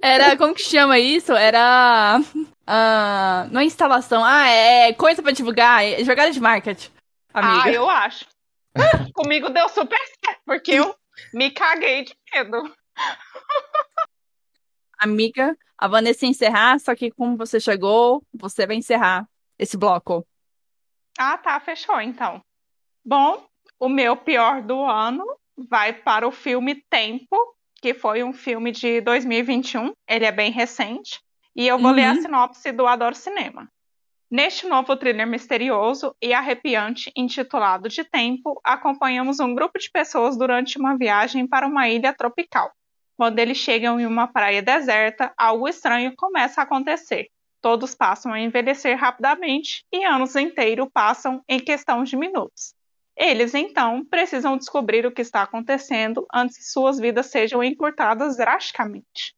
[0.02, 1.32] Era, como que chama isso?
[1.32, 2.20] Era.
[2.66, 4.24] ah, não é instalação.
[4.24, 5.84] Ah, é coisa pra divulgar.
[5.84, 6.90] É jogada de marketing.
[7.34, 7.62] Amiga.
[7.64, 8.26] Ah, eu acho.
[9.14, 10.94] Comigo deu super certo, porque eu
[11.32, 12.72] me caguei de medo.
[14.98, 20.26] Amiga, a Vanessa ia encerrar, só que como você chegou, você vai encerrar esse bloco.
[21.18, 22.42] Ah, tá, fechou então.
[23.04, 23.46] Bom,
[23.78, 25.24] o meu pior do ano
[25.56, 27.36] vai para o filme Tempo,
[27.80, 29.92] que foi um filme de 2021.
[30.08, 31.20] Ele é bem recente.
[31.56, 32.22] E eu vou ler a Uhum.
[32.22, 33.68] sinopse do Adoro Cinema.
[34.30, 40.78] Neste novo thriller misterioso e arrepiante intitulado De Tempo, acompanhamos um grupo de pessoas durante
[40.78, 42.70] uma viagem para uma ilha tropical.
[43.16, 47.28] Quando eles chegam em uma praia deserta, algo estranho começa a acontecer.
[47.60, 52.74] Todos passam a envelhecer rapidamente e anos inteiros passam em questão de minutos.
[53.18, 59.34] Eles, então, precisam descobrir o que está acontecendo antes que suas vidas sejam encurtadas drasticamente.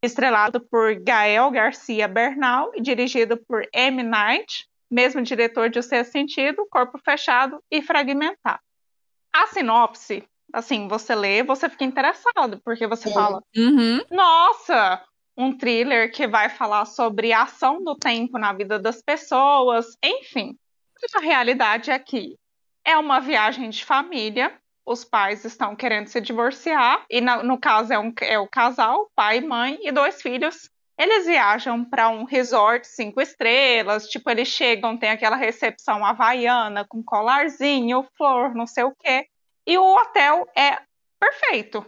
[0.00, 4.02] Estrelado por Gael Garcia Bernal e dirigido por M.
[4.04, 8.60] Night, mesmo diretor de O Sexto Sentido, Corpo Fechado e Fragmentado.
[9.34, 10.22] A sinopse,
[10.52, 13.12] assim, você lê, você fica interessado, porque você É.
[13.12, 14.00] fala, Uhum.
[14.10, 15.02] nossa,
[15.36, 20.56] um thriller que vai falar sobre a ação do tempo na vida das pessoas, enfim.
[21.16, 22.36] A realidade é que
[22.86, 24.54] é uma viagem de família,
[24.86, 29.40] os pais estão querendo se divorciar, e no caso é, um- é o casal, pai,
[29.40, 30.70] mãe e dois filhos.
[30.96, 37.02] Eles viajam para um resort cinco estrelas, tipo, eles chegam, tem aquela recepção havaiana com
[37.02, 39.26] colarzinho, flor, não sei o quê.
[39.66, 40.78] E o hotel é
[41.18, 41.84] perfeito.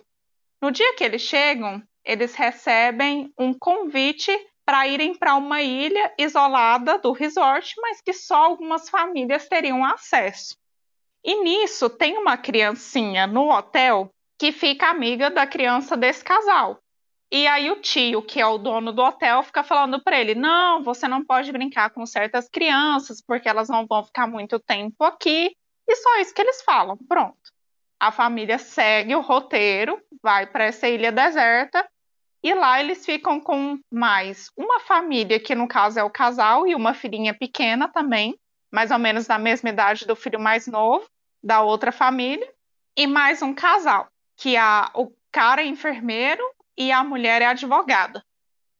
[0.60, 6.98] No dia que eles chegam, eles recebem um convite para irem para uma ilha isolada
[6.98, 10.56] do resort, mas que só algumas famílias teriam acesso.
[11.24, 16.78] E nisso tem uma criancinha no hotel que fica amiga da criança desse casal.
[17.30, 20.82] E aí o tio, que é o dono do hotel, fica falando para ele: "Não,
[20.82, 25.54] você não pode brincar com certas crianças, porque elas não vão ficar muito tempo aqui".
[25.86, 26.96] E só isso que eles falam.
[27.08, 27.36] Pronto.
[28.00, 31.86] A família segue o roteiro, vai para essa ilha deserta
[32.42, 36.74] e lá eles ficam com mais uma família, que no caso é o casal, e
[36.74, 38.38] uma filhinha pequena também,
[38.70, 41.08] mais ou menos da mesma idade do filho mais novo,
[41.42, 42.48] da outra família,
[42.96, 46.42] e mais um casal, que a, o cara é enfermeiro
[46.76, 48.24] e a mulher é advogada.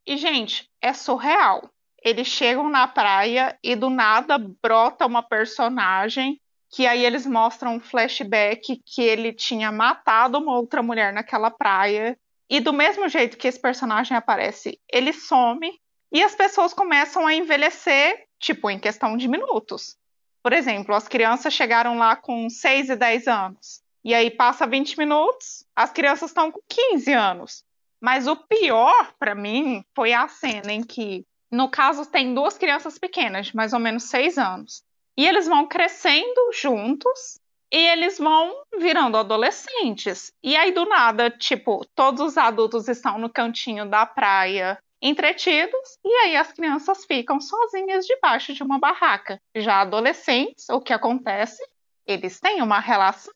[0.05, 1.69] E, gente, é surreal.
[2.03, 6.39] Eles chegam na praia e do nada brota uma personagem
[6.71, 12.17] que aí eles mostram um flashback que ele tinha matado uma outra mulher naquela praia.
[12.49, 15.71] E do mesmo jeito que esse personagem aparece, ele some
[16.11, 19.97] e as pessoas começam a envelhecer, tipo, em questão de minutos.
[20.41, 23.81] Por exemplo, as crianças chegaram lá com 6 e 10 anos.
[24.03, 27.63] E aí passa 20 minutos, as crianças estão com 15 anos.
[27.99, 32.97] Mas o pior para mim foi a cena em que, no caso, tem duas crianças
[32.97, 34.83] pequenas, de mais ou menos 6 anos.
[35.17, 37.39] E eles vão crescendo juntos
[37.71, 40.31] e eles vão virando adolescentes.
[40.41, 46.09] E aí, do nada, tipo, todos os adultos estão no cantinho da praia entretidos, e
[46.09, 49.41] aí as crianças ficam sozinhas debaixo de uma barraca.
[49.55, 51.61] Já adolescentes, o que acontece?
[52.05, 53.33] Eles têm uma relação.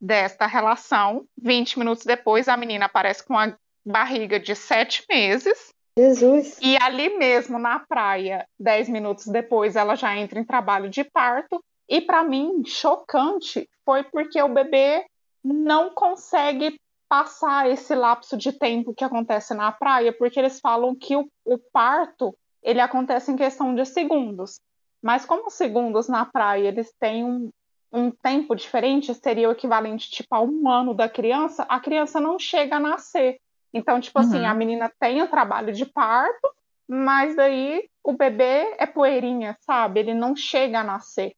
[0.00, 3.56] Desta relação, 20 minutos depois, a menina aparece com uma
[3.86, 5.72] barriga de 7 meses.
[5.96, 6.58] Jesus.
[6.60, 11.62] E ali mesmo na praia, 10 minutos depois, ela já entra em trabalho de parto.
[11.88, 15.04] E para mim, chocante foi porque o bebê
[15.44, 16.80] não consegue
[17.12, 21.58] passar esse lapso de tempo que acontece na praia, porque eles falam que o, o
[21.58, 24.58] parto ele acontece em questão de segundos.
[25.02, 27.50] Mas como os segundos na praia eles têm um,
[27.92, 32.38] um tempo diferente, seria o equivalente tipo a um ano da criança, a criança não
[32.38, 33.36] chega a nascer.
[33.74, 34.48] Então, tipo assim, Uhum.
[34.48, 36.48] a menina tem o trabalho de parto,
[36.88, 40.00] mas daí o bebê é poeirinha, sabe?
[40.00, 41.34] Ele não chega a nascer.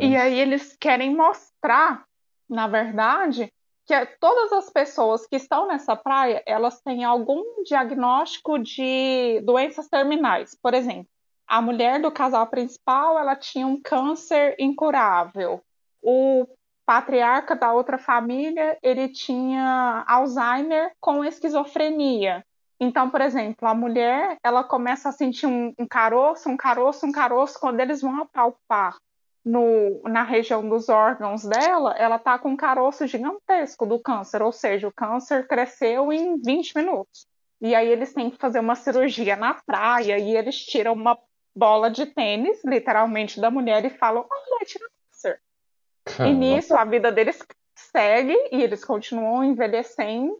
[0.00, 2.06] E aí eles querem mostrar,
[2.48, 3.52] na verdade,
[3.86, 10.56] que todas as pessoas que estão nessa praia, elas têm algum diagnóstico de doenças terminais.
[10.60, 11.08] Por exemplo,
[11.46, 15.62] a mulher do casal principal, ela tinha um câncer incurável.
[16.02, 16.46] O
[16.86, 22.44] patriarca da outra família, ele tinha Alzheimer com esquizofrenia.
[22.80, 27.12] Então, por exemplo, a mulher ela começa a sentir um, um caroço, um caroço, um
[27.12, 28.96] caroço quando eles vão apalpar
[29.44, 34.52] no, na região dos órgãos dela, ela tá com um caroço gigantesco do câncer, ou
[34.52, 37.26] seja, o câncer cresceu em 20 minutos.
[37.60, 41.18] E aí eles têm que fazer uma cirurgia na praia e eles tiram uma
[41.54, 45.40] bola de tênis, literalmente, da mulher e falam: olha, tira câncer.
[46.26, 47.38] E nisso a vida deles
[47.74, 50.38] segue e eles continuam envelhecendo.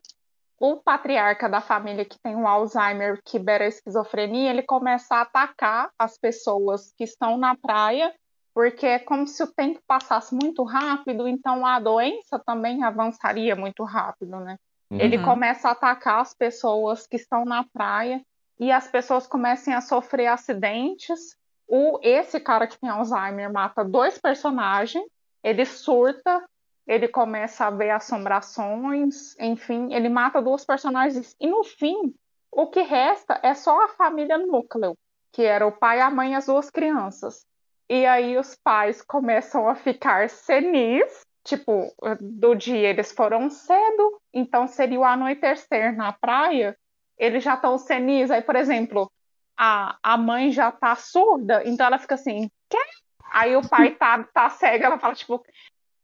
[0.59, 5.22] O patriarca da família que tem o Alzheimer, que beira a esquizofrenia, ele começa a
[5.22, 8.14] atacar as pessoas que estão na praia,
[8.55, 13.82] porque é como se o tempo passasse muito rápido, então a doença também avançaria muito
[13.82, 14.56] rápido, né?
[14.90, 15.01] Uhum.
[15.01, 18.24] Ele começa a atacar as pessoas que estão na praia
[18.60, 21.36] e as pessoas começam a sofrer acidentes.
[21.66, 25.05] O, esse cara que tem Alzheimer mata dois personagens,
[25.43, 26.44] ele surta,
[26.86, 32.14] ele começa a ver assombrações, enfim, ele mata duas personagens e no fim,
[32.52, 34.97] o que resta é só a família núcleo,
[35.32, 37.44] que era o pai, a mãe e as duas crianças.
[37.89, 44.66] E aí os pais começam a ficar senis, tipo, do dia eles foram cedo, então
[44.66, 46.77] seria o anoitecer na praia,
[47.19, 48.31] eles já estão senis.
[48.31, 49.11] Aí, por exemplo,
[49.56, 52.89] a, a mãe já tá surda, então ela fica assim, quer?
[53.31, 55.44] Aí o pai tá, tá cego, ela fala, tipo,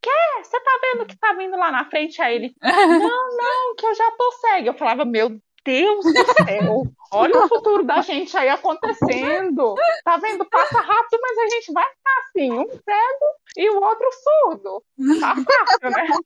[0.03, 0.45] quer?
[0.45, 2.21] Você tá vendo que tá vindo lá na frente?
[2.21, 4.69] Aí ele, não, não, que eu já tô cego.
[4.69, 6.83] Eu falava, meu Deus do céu,
[7.13, 9.75] olha o futuro da gente aí acontecendo.
[10.05, 10.45] Tá vendo?
[10.47, 13.27] Passa rápido, mas a gente vai ficar assim, um cego
[13.57, 14.83] e o outro surdo.
[15.21, 16.17] Tá fácil, né?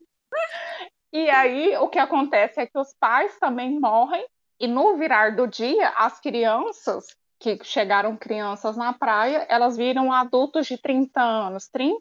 [1.12, 4.26] E aí o que acontece é que os pais também morrem,
[4.58, 7.06] e no virar do dia, as crianças
[7.38, 12.00] que chegaram crianças na praia, elas viram adultos de 30 anos, 30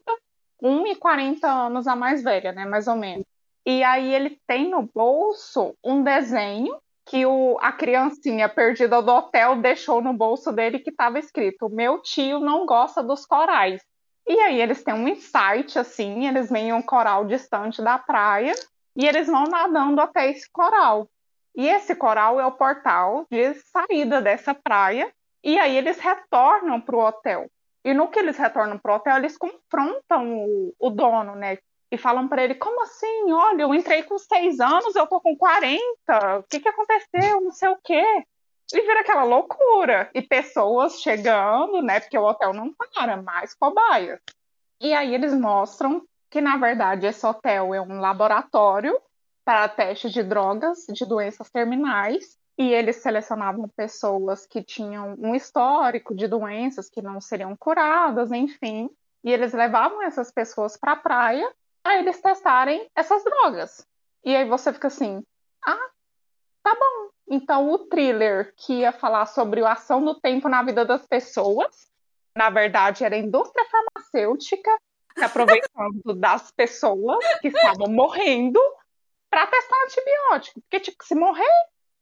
[0.64, 3.26] 1 e 40 anos a mais velha, né, mais ou menos.
[3.65, 9.57] E aí ele tem no bolso um desenho que o, a criancinha perdida do hotel
[9.57, 13.81] deixou no bolso dele que estava escrito: Meu tio não gosta dos corais.
[14.27, 18.53] E aí eles têm um insight assim, eles veem um coral distante da praia
[18.95, 21.09] e eles vão nadando até esse coral.
[21.55, 25.11] E esse coral é o portal de saída dessa praia.
[25.43, 27.47] E aí eles retornam para o hotel.
[27.84, 31.57] E no que eles retornam pro hotel, eles confrontam o, o dono, né?
[31.93, 33.31] E falam para ele, como assim?
[33.31, 35.79] Olha, eu entrei com seis anos, eu tô com 40.
[36.39, 37.39] O que que aconteceu?
[37.39, 38.03] Não sei o quê.
[38.73, 40.09] E vira aquela loucura.
[40.11, 41.99] E pessoas chegando, né?
[41.99, 44.19] Porque o hotel não para, mais cobaia.
[44.81, 46.01] E aí eles mostram
[46.31, 48.99] que, na verdade, esse hotel é um laboratório
[49.45, 56.15] para testes de drogas, de doenças terminais, e eles selecionavam pessoas que tinham um histórico
[56.15, 58.89] de doenças que não seriam curadas, enfim,
[59.23, 61.47] e eles levavam essas pessoas para a praia
[61.84, 63.85] para eles testarem essas drogas.
[64.23, 65.22] E aí você fica assim:
[65.65, 65.89] ah,
[66.64, 67.10] tá bom.
[67.27, 71.91] Então o thriller que ia falar sobre a ação do tempo na vida das pessoas,
[72.35, 74.72] na verdade era a indústria farmacêutica
[75.18, 78.60] se aproveitando das pessoas que estavam morrendo
[79.30, 80.61] para testar antibiótico.
[80.61, 81.43] Porque, tipo, se morrer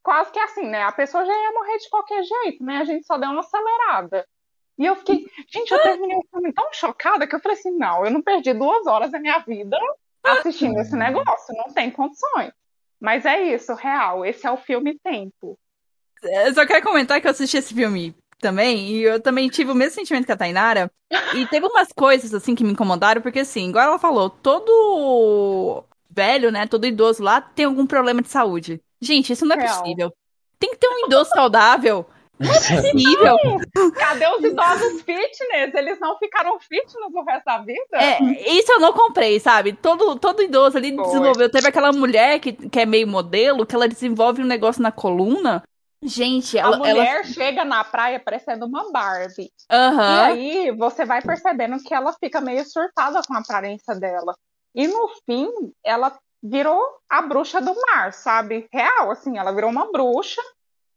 [0.04, 0.84] quase que assim, né?
[0.84, 2.78] A pessoa já ia morrer de qualquer jeito, né?
[2.78, 4.28] A gente só deu uma acelerada.
[4.78, 8.06] E eu fiquei, gente, eu terminei o filme tão chocada que eu falei assim: não,
[8.06, 9.78] eu não perdi duas horas da minha vida
[10.24, 12.52] assistindo esse negócio, não tem condições.
[13.00, 15.58] Mas é isso, real, esse é o filme Tempo.
[16.24, 19.76] Eu só quero comentar que eu assisti esse filme também, e eu também tive o
[19.76, 20.92] mesmo sentimento que a Tainara.
[21.36, 26.52] E teve umas coisas, assim, que me incomodaram, porque, assim, igual ela falou, todo velho,
[26.52, 28.82] né, todo idoso lá tem algum problema de saúde.
[29.00, 29.82] Gente, isso não é Real.
[29.82, 30.14] possível.
[30.60, 32.06] Tem que ter um idoso saudável.
[32.42, 33.38] Não é possível.
[33.94, 35.74] Cadê os idosos fitness?
[35.76, 37.86] Eles não ficaram fitness o resto da vida?
[37.94, 38.20] É,
[38.52, 39.74] isso eu não comprei, sabe?
[39.74, 41.06] Todo, todo idoso ali Foi.
[41.06, 41.52] desenvolveu.
[41.52, 45.64] Teve aquela mulher que, que é meio modelo, que ela desenvolve um negócio na coluna.
[46.04, 46.78] Gente, ela.
[46.78, 47.24] A mulher ela...
[47.24, 49.52] chega na praia parecendo uma Barbie.
[49.72, 50.00] Uhum.
[50.00, 54.36] E aí você vai percebendo que ela fica meio surtada com a aparência dela.
[54.74, 55.48] E no fim,
[55.86, 58.68] ela virou a bruxa do mar, sabe?
[58.74, 60.42] Real, assim, ela virou uma bruxa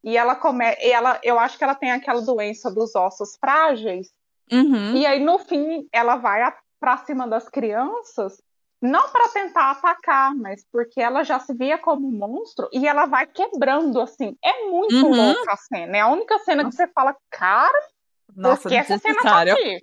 [0.05, 0.64] e ela come...
[0.81, 4.12] E ela, eu acho que ela tem aquela doença dos ossos frágeis.
[4.52, 4.94] Uhum.
[4.94, 8.43] E aí no fim ela vai para cima das crianças,
[8.81, 13.06] não para tentar atacar, mas porque ela já se via como um monstro e ela
[13.06, 14.36] vai quebrando assim.
[14.44, 15.16] É muito uhum.
[15.16, 15.97] louca a cena.
[15.97, 17.89] É a única cena que você fala, cara,
[18.36, 19.82] Nossa, porque essa cena tá aqui.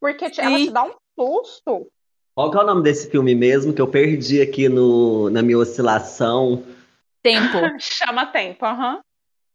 [0.00, 0.42] Porque Sim.
[0.42, 1.90] ela te dá um susto.
[2.34, 5.58] Qual que é o nome desse filme mesmo que eu perdi aqui no, na minha
[5.58, 6.64] oscilação?
[7.22, 7.58] Tempo.
[7.80, 8.94] Chama Tempo, aham.
[8.94, 9.00] Uhum.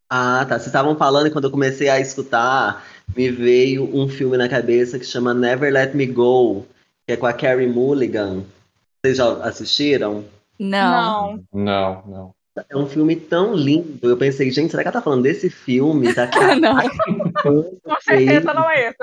[0.09, 0.55] Ah, tá.
[0.55, 4.99] Vocês estavam falando e quando eu comecei a escutar, me veio um filme na cabeça
[4.99, 6.65] que chama Never Let Me Go,
[7.07, 8.43] que é com a Carrie Mulligan.
[9.03, 10.25] Vocês já assistiram?
[10.59, 11.39] Não.
[11.53, 12.33] Não, não.
[12.69, 14.09] é um filme tão lindo.
[14.09, 16.13] Eu pensei, gente, será que ela tá falando desse filme?
[16.13, 16.29] Tá
[16.59, 16.75] Não.
[17.43, 18.97] Com certeza não é esse.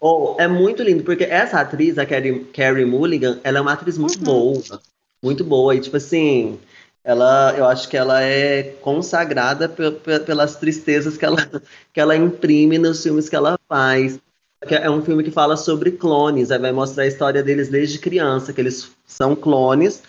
[0.00, 3.98] Oh, é muito lindo, porque essa atriz, a Carrie, Carrie Mulligan, ela é uma atriz
[3.98, 4.24] muito Uhum.
[4.24, 4.80] boa.
[5.22, 5.74] Muito boa.
[5.74, 6.58] E, tipo assim,
[7.04, 11.36] ela, eu acho que ela é consagrada pe- pe- pelas tristezas que ela,
[11.92, 14.18] que ela imprime nos filmes que ela faz.
[14.66, 18.60] É um filme que fala sobre clones, vai mostrar a história deles desde criança, que
[18.60, 20.02] eles são clones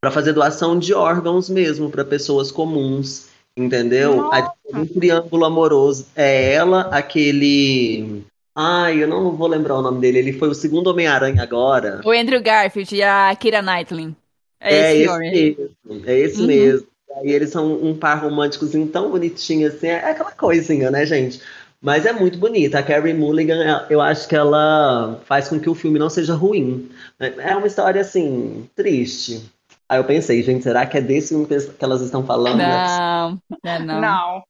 [0.00, 4.30] para fazer doação de órgãos mesmo para pessoas comuns, entendeu?
[4.72, 6.06] Um triângulo amoroso.
[6.14, 8.22] É ela, aquele.
[8.56, 10.18] Ai, eu não vou lembrar o nome dele.
[10.18, 12.00] Ele foi o segundo Homem-Aranha agora.
[12.04, 14.14] O Andrew Garfield e a Kira Knightley.
[14.60, 15.30] É, É esse esse homem.
[15.32, 16.06] mesmo.
[16.06, 16.46] É esse Uhum.
[16.46, 16.86] mesmo.
[17.16, 19.88] Aí eles são um par românticozinho tão bonitinho assim.
[19.88, 21.40] É aquela coisinha, né, gente?
[21.80, 22.78] Mas é muito bonita.
[22.78, 26.34] A Carrie Mulligan, é- eu acho que ela faz com que o filme não seja
[26.34, 26.90] ruim.
[27.18, 29.48] É uma história, assim, triste.
[29.88, 32.58] Aí eu pensei, gente, será que é desse filme que elas estão falando?
[32.58, 34.00] Não, é não.
[34.00, 34.42] Não.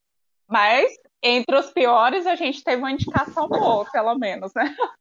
[0.48, 0.90] Mas
[1.22, 4.74] entre os piores, a gente teve uma indicação boa, pelo menos, né?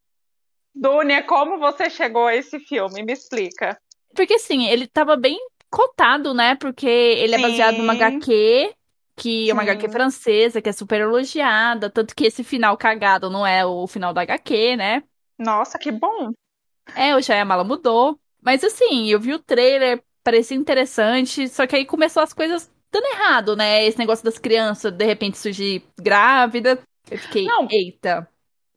[0.76, 3.02] Dunia, como você chegou a esse filme?
[3.04, 3.80] Me explica.
[4.18, 5.38] Porque assim, ele tava bem
[5.70, 6.56] cotado, né?
[6.56, 8.00] Porque ele é baseado numa Sim.
[8.00, 8.74] HQ,
[9.16, 9.70] que é uma Sim.
[9.70, 11.88] HQ francesa, que é super elogiada.
[11.88, 15.04] Tanto que esse final cagado não é o final da HQ, né?
[15.38, 16.32] Nossa, que bom.
[16.96, 18.20] É, o Shyamala mudou.
[18.42, 23.06] Mas assim, eu vi o trailer, parecia interessante, só que aí começou as coisas dando
[23.06, 23.86] errado, né?
[23.86, 26.80] Esse negócio das crianças de repente surgir grávida.
[27.12, 27.68] Eu fiquei, Não.
[27.70, 28.28] eita.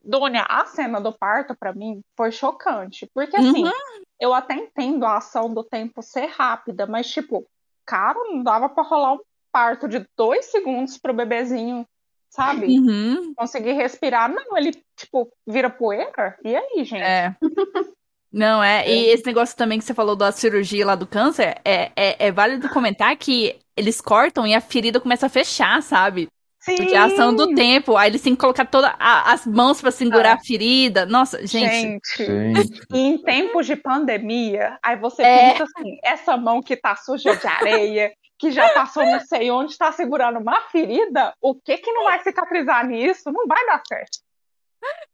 [0.04, 3.08] Dunia, a cena do parto, pra mim, foi chocante.
[3.14, 3.72] Porque, assim, Uhum.
[4.20, 7.46] Eu até entendo a ação do tempo ser rápida, mas, tipo,
[7.86, 9.20] cara, não dava pra rolar um
[9.50, 11.86] parto de dois segundos pro bebezinho,
[12.28, 12.66] sabe?
[12.66, 13.34] Uhum.
[13.34, 14.32] Conseguir respirar.
[14.32, 16.36] Não, ele, tipo, vira poeira?
[16.44, 17.02] E aí, gente?
[17.02, 17.34] É.
[18.32, 18.88] Não, é.
[18.88, 22.30] E esse negócio também que você falou da cirurgia lá do câncer, é, é, é
[22.30, 26.28] válido comentar que eles cortam e a ferida começa a fechar, sabe?
[26.60, 26.76] Sim!
[26.76, 30.28] Porque a ação do tempo, aí eles têm que colocar todas as mãos pra segurar
[30.30, 30.32] É.
[30.32, 31.06] a ferida.
[31.06, 31.70] Nossa, gente.
[31.74, 32.80] Gente, Gente.
[32.92, 35.52] e em tempos de pandemia, aí você É.
[35.52, 39.76] pensa assim, essa mão que tá suja de areia, que já passou não sei onde,
[39.76, 43.30] tá segurando uma ferida, o que que não vai cicatrizar nisso?
[43.32, 44.18] Não vai dar certo.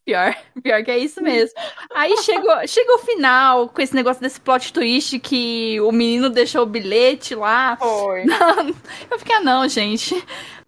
[0.04, 1.58] Pior, pior que é isso mesmo.
[1.94, 6.62] Aí chegou, chegou o final com esse negócio desse plot twist que o menino deixou
[6.62, 7.76] o bilhete lá.
[7.76, 8.24] Foi.
[9.10, 10.14] Eu fiquei, ah, não, gente.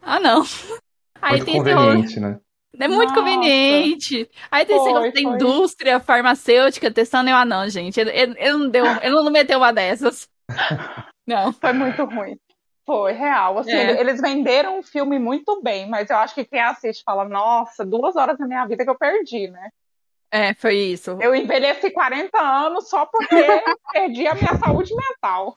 [0.03, 0.45] Ah, não.
[1.20, 2.39] Aí Muito tem esse conveniente, né?
[2.81, 3.20] É muito Nossa.
[3.20, 4.29] conveniente.
[4.51, 7.29] Aí tem esse Foi, negócio da indústria farmacêutica testando.
[7.31, 7.99] Eu, ah, não, gente.
[7.99, 10.29] Ele, ele- ele não deu, ele não meteu uma dessas.
[11.27, 11.53] Não.
[11.53, 12.39] Foi muito ruim.
[12.89, 13.59] Foi, real.
[13.59, 14.01] Assim, É.
[14.01, 18.16] eles venderam um filme muito bem, mas eu acho que quem assiste fala, nossa, duas
[18.16, 19.69] horas da minha vida que eu perdi, né?
[20.31, 21.19] É, foi isso.
[21.20, 23.28] Eu envelheci 40 anos só porque
[23.93, 25.55] perdi a minha saúde mental.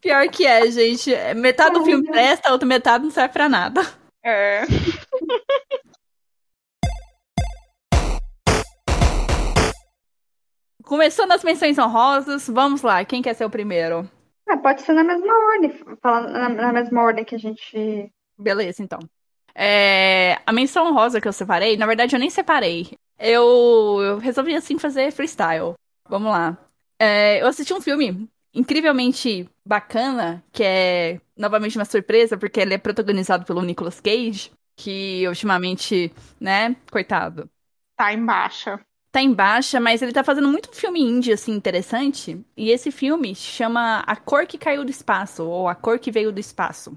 [0.00, 1.14] Pior que é, gente.
[1.36, 3.82] Metade do filme presta, a outra metade não serve pra nada.
[4.24, 4.62] É.
[10.82, 13.04] Começando as menções honrosas, vamos lá.
[13.04, 14.08] Quem quer ser o primeiro?
[14.50, 15.70] Ah, pode ser na mesma ordem,
[16.02, 18.12] falando na, na mesma ordem que a gente.
[18.36, 18.98] Beleza, então.
[19.54, 22.90] É, a menção honrosa que eu separei, na verdade eu nem separei.
[23.18, 25.74] Eu, eu resolvi assim fazer freestyle.
[26.08, 26.58] Vamos lá.
[26.98, 32.78] É, eu assisti um filme incrivelmente bacana, que é novamente uma surpresa, porque ele é
[32.78, 37.48] protagonizado pelo Nicolas Cage, que ultimamente, né, coitado,
[38.00, 38.80] Tá em baixa.
[39.10, 42.40] Tá em baixa, mas ele tá fazendo muito filme indie, assim, interessante.
[42.56, 46.32] E esse filme chama A Cor que Caiu do Espaço, ou A Cor que Veio
[46.32, 46.96] do Espaço.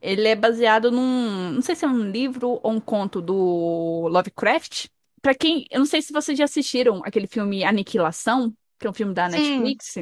[0.00, 1.52] Ele é baseado num.
[1.52, 4.88] Não sei se é um livro ou um conto do Lovecraft.
[5.22, 5.64] Pra quem.
[5.70, 9.30] Eu não sei se vocês já assistiram aquele filme Aniquilação, que é um filme da
[9.30, 9.60] Sim.
[9.60, 9.94] Netflix.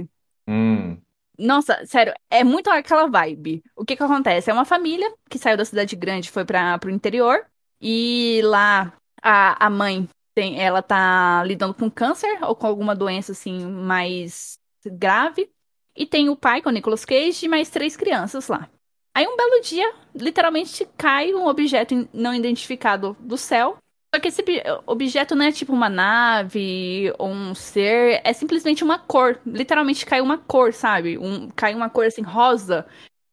[0.48, 0.98] Hum.
[1.38, 3.62] Nossa, sério, é muito aquela vibe.
[3.76, 4.50] O que que acontece?
[4.50, 7.46] É uma família que saiu da cidade grande e foi para pro interior.
[7.80, 13.32] E lá a, a mãe tem, ela tá lidando com câncer ou com alguma doença
[13.32, 15.50] assim mais grave.
[15.94, 18.68] E tem o pai, com o Nicolas Cage, e mais três crianças lá.
[19.14, 23.76] Aí um belo dia, literalmente cai um objeto não identificado do céu.
[24.14, 28.82] Só que esse ob- objeto não é tipo uma nave ou um ser, é simplesmente
[28.82, 29.38] uma cor.
[29.44, 31.18] Literalmente cai uma cor, sabe?
[31.18, 32.86] Um, cai uma cor assim, rosa,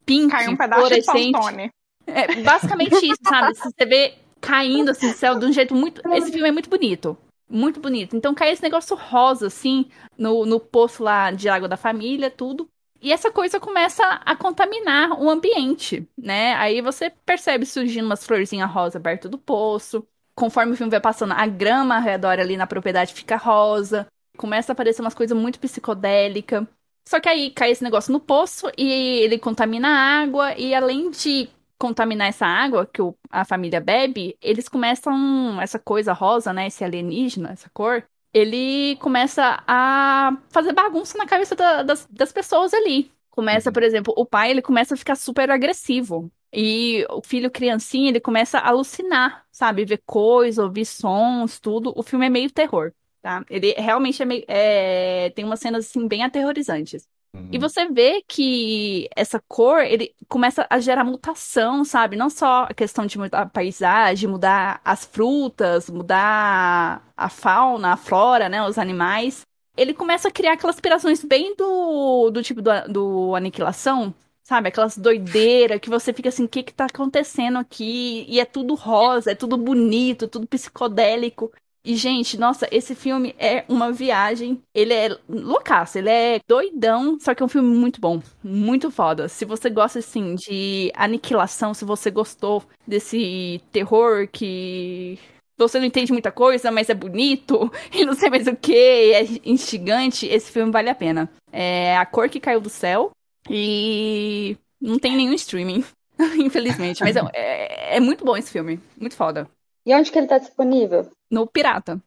[0.05, 1.03] pink, Caiu um pedaço de.
[1.03, 1.71] Pantone.
[2.07, 3.55] É basicamente isso, sabe?
[3.55, 6.02] Você vê caindo assim do céu de um jeito muito.
[6.14, 7.18] Esse filme é muito bonito.
[7.49, 8.16] Muito bonito.
[8.16, 9.86] Então cai esse negócio rosa, assim,
[10.18, 12.70] no, no poço lá de água da família, tudo.
[13.02, 16.53] E essa coisa começa a contaminar o ambiente, né?
[16.56, 20.06] Aí você percebe surgindo umas florzinhas rosa perto do poço.
[20.36, 24.06] Conforme o filme vai passando, a grama ao redor ali na propriedade fica rosa.
[24.38, 26.66] Começa a aparecer umas coisas muito psicodélicas.
[27.07, 28.91] Só que aí cai esse negócio no poço e
[29.24, 31.49] ele contamina a água, e além de
[31.80, 36.68] contaminar essa água que o- a família bebe, eles começam, essa coisa rosa, né?
[36.68, 38.03] Esse alienígena, essa cor,
[38.34, 43.11] ele começa a fazer bagunça na cabeça da- das, das pessoas ali.
[43.31, 43.73] Começa, Uhum.
[43.73, 46.31] por exemplo, o pai, ele começa a ficar super agressivo.
[46.53, 49.85] E o filho criancinha, ele começa a alucinar, sabe?
[49.85, 51.93] Ver coisas, ouvir sons, tudo.
[51.95, 52.91] O filme é meio terror,
[53.22, 53.43] tá?
[53.49, 57.07] Ele realmente é meio, é, tem umas cenas, assim, bem aterrorizantes.
[57.51, 57.60] E Uhum.
[57.60, 62.15] você vê que essa cor, ele começa a gerar mutação, sabe?
[62.15, 67.97] Não só a questão de mudar a paisagem, mudar as frutas, mudar a fauna, a
[67.97, 68.61] flora, né?
[68.68, 69.41] Os animais.
[69.76, 74.68] Ele começa a criar aquelas aspirações bem do, do tipo do, do Aniquilação, sabe?
[74.69, 78.26] Aquelas doideiras que você fica assim, o que que tá acontecendo aqui?
[78.27, 81.51] E é tudo rosa, é tudo bonito, tudo psicodélico.
[81.84, 84.61] E, gente, nossa, esse filme é uma viagem.
[84.73, 89.30] Ele é loucaço, ele é doidão, só que é um filme muito bom, muito foda.
[89.30, 95.18] Se você gosta, assim, de aniquilação, se você gostou desse terror que
[95.57, 99.23] você não entende muita coisa, mas é bonito e não sei mais o que, é
[99.45, 101.30] instigante, esse filme vale a pena.
[101.51, 103.11] É A Cor que Caiu do Céu
[103.49, 105.84] e não tem nenhum streaming,
[106.39, 109.49] infelizmente, mas é, é, é muito bom esse filme, muito foda.
[109.85, 111.10] E onde que ele tá disponível?
[111.30, 112.01] No Pirata.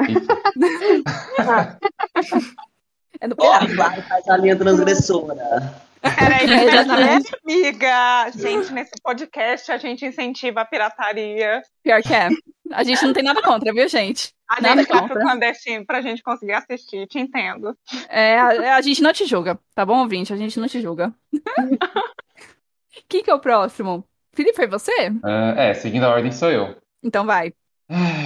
[3.20, 3.90] É do Corre, Pirata.
[3.90, 5.34] vai, faz a linha transgressora.
[6.02, 7.30] Peraí, É, exatamente.
[7.44, 8.30] amiga.
[8.36, 11.62] Gente, nesse podcast a gente incentiva a pirataria.
[11.82, 12.28] Pior que é.
[12.72, 14.34] A gente não tem nada contra, viu, gente?
[14.48, 15.22] A Nada gente vai pro contra.
[15.22, 17.74] clandestino pra gente conseguir assistir, te entendo.
[18.08, 20.32] É, a, a gente não te julga, tá bom, ouvinte?
[20.32, 21.14] A gente não te julga.
[23.08, 24.04] Quem que é o próximo?
[24.34, 24.92] Felipe, foi você?
[25.22, 26.76] Ah, é, seguindo a ordem sou eu.
[27.02, 27.52] Então vai.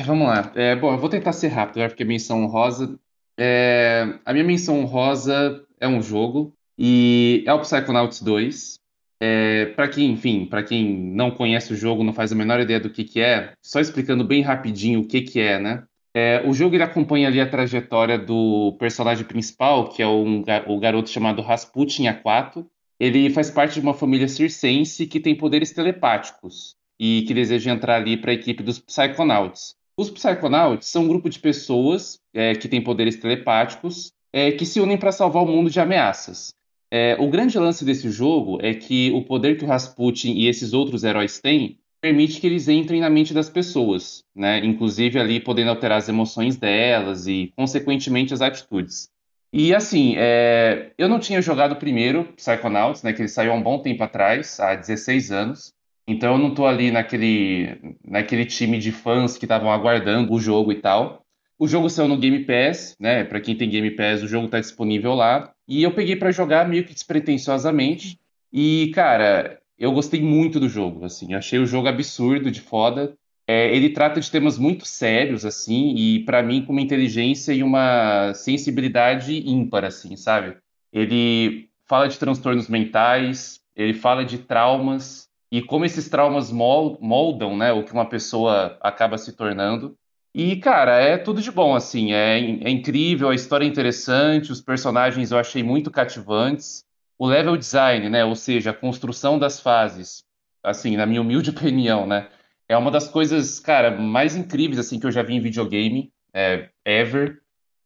[0.09, 0.51] Vamos lá.
[0.55, 2.99] É, bom, eu vou tentar ser rápido, porque menção honrosa.
[3.37, 8.79] É, a minha menção honrosa é um jogo e é o Psychonauts 2.
[9.21, 12.81] É, para quem, enfim, para quem não conhece o jogo, não faz a menor ideia
[12.81, 15.85] do que que é, só explicando bem rapidinho o que que é, né?
[16.15, 20.81] É, o jogo ele acompanha ali a trajetória do personagem principal, que é um, o
[20.81, 22.67] garoto chamado Rasputin Aquato.
[22.99, 27.97] Ele faz parte de uma família circense que tem poderes telepáticos e que deseja entrar
[27.97, 29.77] ali para a equipe dos Psychonauts.
[29.99, 34.79] Os Psychonauts são um grupo de pessoas é, que têm poderes telepáticos é, que se
[34.79, 36.55] unem para salvar o mundo de ameaças.
[36.89, 40.73] É, o grande lance desse jogo é que o poder que o Rasputin e esses
[40.73, 44.65] outros heróis têm permite que eles entrem na mente das pessoas, né?
[44.65, 49.11] Inclusive ali podendo alterar as emoções delas e, consequentemente, as atitudes.
[49.53, 53.13] E assim, é, eu não tinha jogado primeiro Psychonauts, né?
[53.13, 55.75] Que ele saiu há um bom tempo atrás, há 16 anos.
[56.09, 60.73] Então eu não tô ali naquele, naquele time de fãs que estavam aguardando o jogo
[60.73, 61.23] e tal.
[61.59, 63.25] O jogo saiu no Game Pass, né?
[63.25, 65.53] Para quem tem Game Pass, o jogo tá disponível lá.
[65.69, 68.19] E eu peguei para jogar meio que despretensiosamente.
[68.51, 71.35] E, cara, eu gostei muito do jogo, assim.
[71.35, 73.15] Achei o jogo absurdo, de foda.
[73.47, 77.63] É, ele trata de temas muito sérios, assim, e para mim com uma inteligência e
[77.63, 80.57] uma sensibilidade ímpar, assim, sabe?
[80.91, 87.57] Ele fala de transtornos mentais, ele fala de traumas e como esses traumas mol- moldam,
[87.57, 89.97] né, o que uma pessoa acaba se tornando.
[90.35, 94.61] E, cara, é tudo de bom, assim, é, é incrível, a história é interessante, os
[94.61, 96.85] personagens eu achei muito cativantes.
[97.19, 100.23] O level design, né, ou seja, a construção das fases,
[100.63, 102.29] assim, na minha humilde opinião, né,
[102.69, 106.69] é uma das coisas, cara, mais incríveis, assim, que eu já vi em videogame, é,
[106.85, 107.41] ever.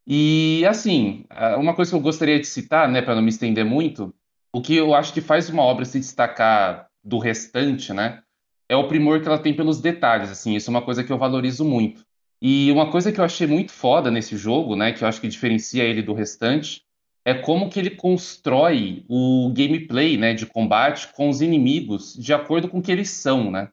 [0.07, 1.25] E, assim,
[1.57, 4.13] uma coisa que eu gostaria de citar, né, para não me estender muito,
[4.53, 8.23] o que eu acho que faz uma obra se destacar do restante, né,
[8.69, 11.19] é o primor que ela tem pelos detalhes, assim, isso é uma coisa que eu
[11.19, 12.05] valorizo muito.
[12.41, 15.29] E uma coisa que eu achei muito foda nesse jogo, né, que eu acho que
[15.29, 16.83] diferencia ele do restante,
[17.25, 22.69] é como que ele constrói o gameplay, né, de combate com os inimigos de acordo
[22.69, 23.69] com o que eles são, né?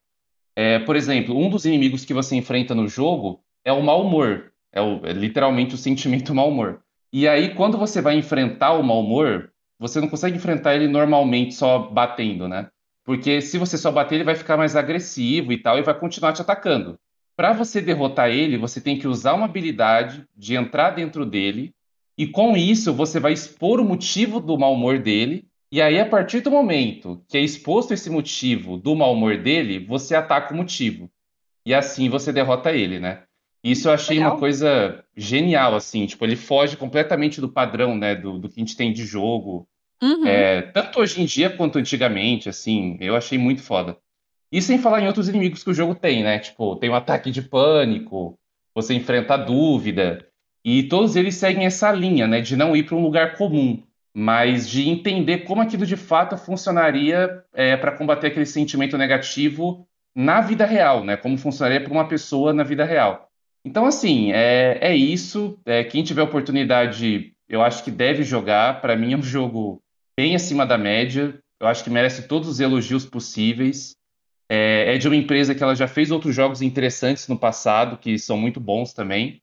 [0.55, 4.51] É, por exemplo, um dos inimigos que você enfrenta no jogo é o mau humor,
[4.73, 6.81] é, o- é literalmente o sentimento mau humor.
[7.11, 11.55] E aí, quando você vai enfrentar o mau humor, você não consegue enfrentar ele normalmente
[11.55, 12.69] só batendo, né?
[13.09, 16.31] Porque se você só bater, ele vai ficar mais agressivo e tal, e vai continuar
[16.31, 16.95] te atacando.
[17.35, 21.73] Para você derrotar ele, você tem que usar uma habilidade de entrar dentro dele,
[22.15, 25.47] e com isso você vai expor o motivo do mau humor dele.
[25.71, 29.83] E aí, a partir do momento que é exposto esse motivo do mau humor dele,
[29.83, 31.09] você ataca o motivo.
[31.65, 33.23] E assim você derrota ele, né?
[33.63, 34.39] Isso eu achei uma Legal.
[34.39, 36.05] coisa genial, assim.
[36.05, 38.13] Tipo, ele foge completamente do padrão, né?
[38.13, 39.67] Do, do que a gente tem de jogo.
[40.01, 40.25] Uhum.
[40.25, 42.97] É, tanto hoje em dia quanto antigamente, assim.
[43.01, 43.97] Eu achei muito foda.
[44.51, 46.39] E sem falar em outros inimigos que o jogo tem, né?
[46.39, 48.39] Tipo, tem o ataque de pânico,
[48.73, 50.27] você enfrenta a dúvida.
[50.63, 52.41] E todos eles seguem essa linha, né?
[52.41, 53.83] De não ir para um lugar comum.
[54.13, 60.41] mas de entender como aquilo de fato funcionaria é, para combater aquele sentimento negativo na
[60.41, 61.15] vida real, né?
[61.17, 63.29] Como funcionaria para uma pessoa na vida real.
[63.63, 65.59] Então, assim, é, é isso.
[65.65, 68.81] É, quem tiver oportunidade, eu acho que deve jogar.
[68.81, 69.81] Para mim, é um jogo
[70.19, 71.39] bem acima da média.
[71.61, 73.95] Eu acho que merece todos os elogios possíveis.
[74.49, 78.19] É, é de uma empresa que ela já fez outros jogos interessantes no passado, que
[78.19, 79.41] são muito bons também.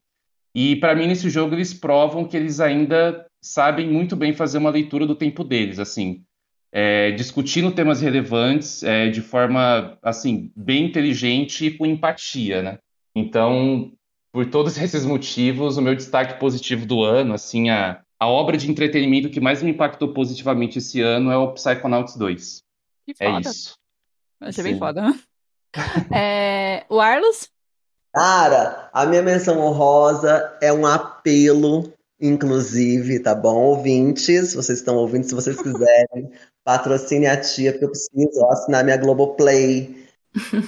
[0.54, 4.68] E para mim, nesse jogo, eles provam que eles ainda sabem muito bem fazer uma
[4.68, 6.22] leitura do tempo deles, assim,
[6.70, 12.78] é, discutindo temas relevantes é, de forma, assim, bem inteligente e com empatia, né?
[13.14, 13.92] Então,
[14.30, 18.70] por todos esses motivos, o meu destaque positivo do ano, assim, a, a obra de
[18.70, 22.62] entretenimento que mais me impactou positivamente esse ano é o Psychonauts 2.
[23.04, 23.48] Que É foda.
[23.48, 23.76] isso.
[24.40, 25.02] Achei bem foda.
[26.10, 27.50] É, o Arlos?
[28.14, 33.56] Cara, a minha menção honrosa é um apelo, inclusive, tá bom?
[33.56, 36.32] Ouvintes, vocês estão ouvindo, se vocês quiserem,
[36.64, 40.05] patrocine a tia, porque eu preciso assinar minha Globoplay.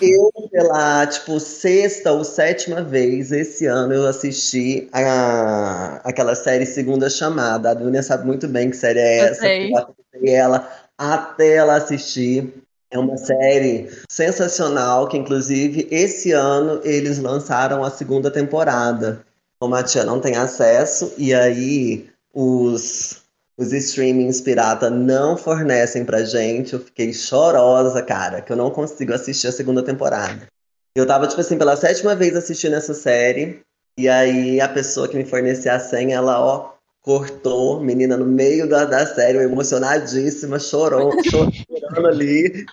[0.00, 7.10] Eu, pela, tipo, sexta ou sétima vez esse ano, eu assisti a, aquela série Segunda
[7.10, 7.70] Chamada.
[7.70, 9.70] A Dunia sabe muito bem que série é essa, sei.
[9.70, 12.52] eu acompanhei ela até ela assistir.
[12.90, 19.20] É uma série sensacional, que inclusive esse ano eles lançaram a segunda temporada.
[19.60, 23.17] Como a tia não tem acesso, e aí os,
[23.58, 29.12] os streamings pirata não fornecem pra gente, eu fiquei chorosa, cara, que eu não consigo
[29.12, 30.46] assistir a segunda temporada.
[30.94, 33.60] Eu tava, tipo assim, pela sétima vez assistindo essa série,
[33.98, 38.68] e aí a pessoa que me fornecia a senha, ela, ó, cortou, menina, no meio
[38.68, 42.64] da, da série, emocionadíssima, chorou, chorando ali.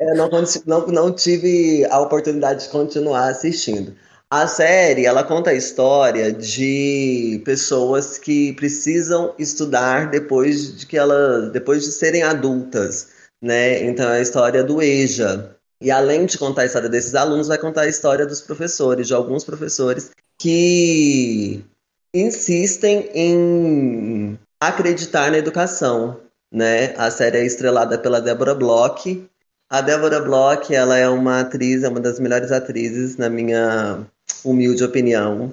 [0.00, 0.28] Eu não,
[0.66, 3.94] não, não tive a oportunidade de continuar assistindo.
[4.36, 11.52] A série, ela conta a história de pessoas que precisam estudar depois de que elas,
[11.52, 13.84] depois de serem adultas, né?
[13.84, 15.56] Então é a história do EJA.
[15.80, 19.14] E além de contar a história desses alunos, vai contar a história dos professores, de
[19.14, 21.64] alguns professores que
[22.12, 26.18] insistem em acreditar na educação,
[26.50, 26.92] né?
[26.96, 29.28] A série é estrelada pela Deborah Bloch.
[29.70, 34.04] A Deborah Bloch, ela é uma atriz, é uma das melhores atrizes, na minha
[34.44, 35.52] humilde opinião,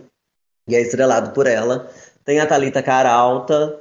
[0.68, 1.90] e é estrelado por ela.
[2.26, 3.80] Tem a Thalita Caralta,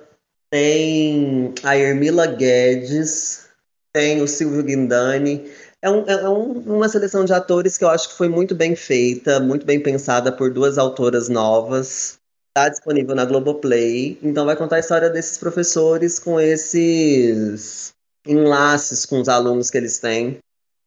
[0.51, 3.47] tem a Ermila Guedes,
[3.93, 5.51] tem o Silvio Guindani.
[5.83, 8.75] É, um- é um- uma seleção de atores que eu acho que foi muito bem
[8.77, 12.19] feita, muito bem pensada por duas autoras novas.
[12.49, 14.19] Está disponível na Globoplay.
[14.23, 17.93] Então vai contar a história desses professores com esses
[18.27, 20.39] enlaces com os alunos que eles têm.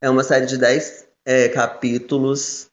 [0.02, 2.68] É uma série de 10 é, capítulos.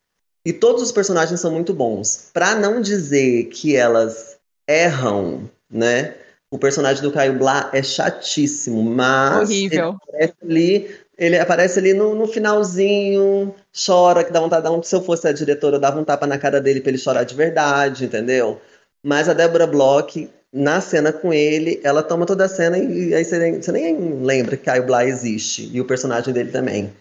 [0.44, 2.30] E todos os personagens são muito bons.
[2.32, 6.14] Pra não dizer que elas erram, né?
[6.50, 9.96] O personagem do Caio Blá é chatíssimo, mas Horrível.
[10.02, 13.54] aparece ali, ele aparece ali no, no finalzinho,
[13.86, 16.26] chora, que dá vontade, dá um, se eu fosse a diretora, eu dava um tapa
[16.26, 18.60] na cara dele pra ele chorar de verdade, entendeu?
[19.00, 23.24] Mas a Débora Bloch, na cena com ele, ela toma toda a cena e, aí
[23.24, 26.92] você nem, você nem lembra que Caio Blá existe, e o personagem dele também.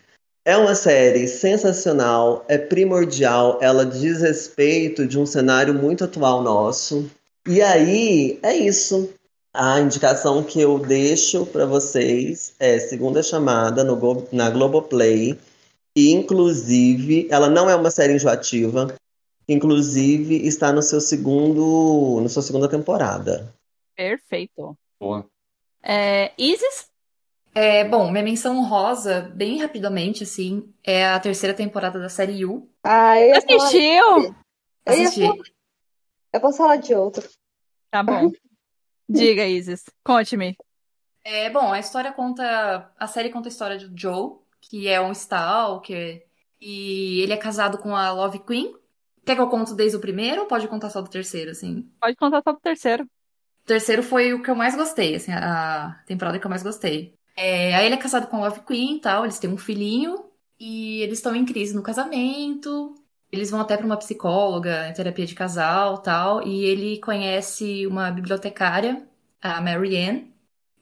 [0.45, 7.09] É uma série sensacional, é primordial, ela diz respeito de um cenário muito atual nosso.
[7.47, 9.13] E aí, é isso.
[9.53, 15.37] A indicação que eu deixo para vocês é Segunda Chamada no, Go- na Globoplay.
[15.95, 18.95] E, inclusive, ela não é uma série enjoativa.
[19.47, 23.53] Inclusive, está no seu segundo, no sua segunda temporada.
[23.95, 24.77] Perfeito.
[24.99, 25.25] Boa.
[25.83, 26.88] É, Isis?
[27.61, 32.71] É, bom, minha menção rosa, bem rapidamente, assim, é a terceira temporada da série You.
[32.81, 34.15] Ah, eu Assistiu?
[34.23, 34.33] eu
[34.85, 35.19] Assisti.
[35.19, 35.43] falar-
[36.31, 37.27] eu posso falar de outro.
[37.91, 38.31] Tá bom.
[39.09, 39.83] Diga, Isis.
[40.05, 40.55] Conte-me.
[41.21, 42.93] É, bom, a história conta.
[42.97, 46.25] A série conta a história do Joe, que é um stalker,
[46.61, 48.73] e ele é casado com a Love Queen.
[49.25, 51.91] Quer que eu conte desde o primeiro ou pode contar só do terceiro, assim?
[51.99, 53.03] Pode contar só pro terceiro.
[53.03, 57.18] O terceiro foi o que eu mais gostei, assim, a temporada que eu mais gostei.
[57.41, 60.29] É, aí ele é casado com a Love Queen e tal, eles têm um filhinho,
[60.59, 62.95] e eles estão em crise no casamento.
[63.31, 68.11] Eles vão até pra uma psicóloga, em terapia de casal tal, e ele conhece uma
[68.11, 69.07] bibliotecária,
[69.41, 70.25] a Mary Ann,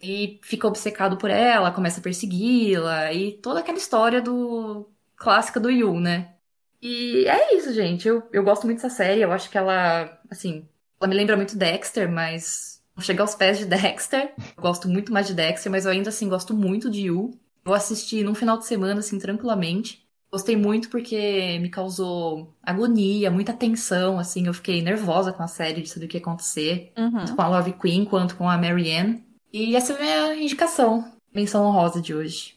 [0.01, 5.69] e fica obcecado por ela, começa a persegui-la, e toda aquela história do clássica do
[5.69, 6.35] Yu, né?
[6.81, 8.07] E é isso, gente.
[8.07, 10.67] Eu, eu gosto muito dessa série, eu acho que ela, assim,
[10.99, 14.33] ela me lembra muito Dexter, mas chega aos pés de Dexter.
[14.55, 17.31] Eu gosto muito mais de Dexter, mas eu ainda assim gosto muito de Yu.
[17.63, 20.05] Vou assistir num final de semana, assim, tranquilamente.
[20.31, 24.45] Gostei muito porque me causou agonia, muita tensão, assim.
[24.47, 27.11] Eu fiquei nervosa com a série de saber o que ia acontecer Uhum.
[27.11, 29.19] tanto com a Love Queen quanto com a Mary Ann.
[29.53, 29.99] E essa é a
[30.33, 32.55] minha indicação, menção honrosa de hoje.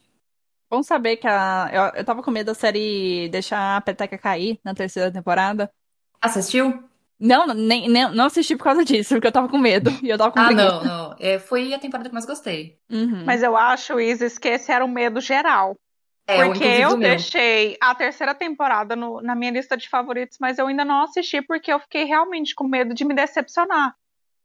[0.69, 1.69] Bom saber que a.
[1.73, 5.71] Eu, eu tava com medo da série deixar a peteca cair na terceira temporada.
[6.21, 6.90] Assistiu?
[7.21, 10.17] Não, nem, nem, não assisti por causa disso, porque eu tava com medo e eu
[10.17, 10.81] tava com Ah, preguiça.
[10.83, 11.17] não, não.
[11.19, 12.79] É, foi a temporada que mais gostei.
[12.91, 13.25] Uhum.
[13.27, 15.77] Mas eu acho, Isis, que esse era o medo geral.
[16.27, 20.67] É, Porque eu deixei a terceira temporada no- na minha lista de favoritos, mas eu
[20.69, 23.95] ainda não assisti porque eu fiquei realmente com medo de me decepcionar.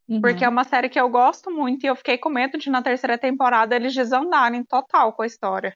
[0.09, 0.21] Uhum.
[0.21, 2.81] Porque é uma série que eu gosto muito e eu fiquei com medo de na
[2.81, 5.73] terceira temporada eles desandarem total com a história.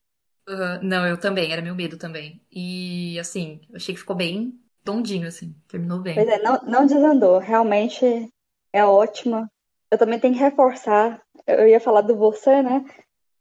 [0.48, 2.42] Aham, Não, eu também, era meu medo também.
[2.52, 4.60] E assim, eu achei que ficou bem
[4.92, 6.16] tondinho, assim, terminou bem.
[6.16, 7.38] Pois é, não, não desandou.
[7.38, 8.30] Realmente
[8.74, 9.50] é ótima.
[9.92, 11.22] Eu também tenho que reforçar.
[11.48, 12.84] Eu ia falar do você, né?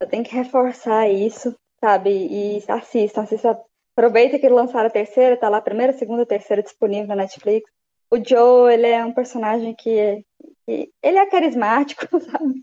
[0.01, 2.11] Eu tenho que reforçar isso, sabe?
[2.11, 3.59] E assistam, assistam.
[3.97, 7.69] Aproveita que lançaram a terceira, tá lá a primeira, segunda, terceira disponível na Netflix.
[8.11, 10.25] O Joe, ele é um personagem que,
[10.67, 12.63] que- ele é carismático, sabe?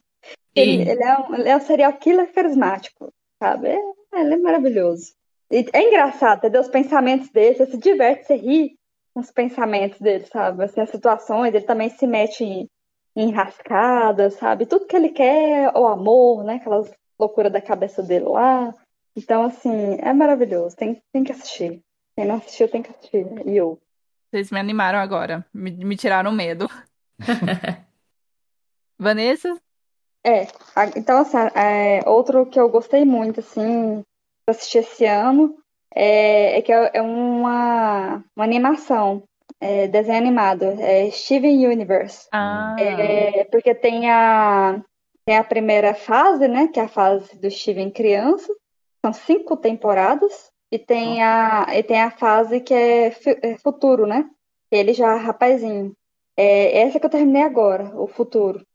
[0.55, 3.67] Ele, ele é um, ele é um serial killer carismático, sabe?
[3.67, 5.13] É- ele é maravilhoso.
[5.51, 6.61] É engraçado, entendeu?
[6.61, 8.79] Os pensamentos dele, você se diverte, você ri
[9.13, 10.63] com os pensamentos dele, sabe?
[10.63, 12.69] Assim, as situações, ele também se mete em,
[13.15, 14.65] em enrascadas, sabe?
[14.65, 16.55] Tudo que ele quer, o amor, né?
[16.55, 18.73] Aquelas loucuras da cabeça dele lá.
[19.15, 20.75] Então, assim, é maravilhoso.
[20.75, 21.81] Tem, tem que assistir.
[22.15, 23.25] Quem não assistiu, tem que assistir.
[23.45, 23.79] E eu.
[24.29, 25.45] Vocês me animaram agora.
[25.53, 26.69] Me, me tiraram medo.
[28.97, 29.57] Vanessa?
[30.23, 30.47] É,
[30.97, 34.03] então, assim, é, outro que eu gostei muito, assim,
[34.47, 35.55] assisti esse ano,
[35.93, 39.23] é, é que é, é uma, uma animação,
[39.59, 42.27] é, desenho animado, é Steven Universe.
[42.31, 42.75] Ah.
[42.77, 44.81] É, porque tem a,
[45.25, 48.53] tem a primeira fase, né, que é a fase do Steven criança,
[49.03, 53.07] são cinco temporadas, e tem a, e tem a fase que é,
[53.41, 54.29] é futuro, né,
[54.71, 55.93] ele já rapazinho.
[56.37, 58.65] É, essa que eu terminei agora, o futuro.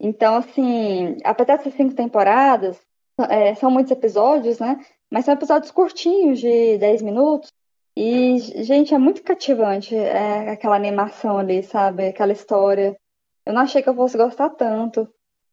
[0.00, 2.80] Então, assim, apesar de ser cinco temporadas,
[3.28, 4.80] é, são muitos episódios, né?
[5.10, 7.50] Mas são episódios curtinhos, de 10 minutos.
[7.96, 12.08] E, gente, é muito cativante é, aquela animação ali, sabe?
[12.08, 12.96] Aquela história.
[13.44, 15.08] Eu não achei que eu fosse gostar tanto.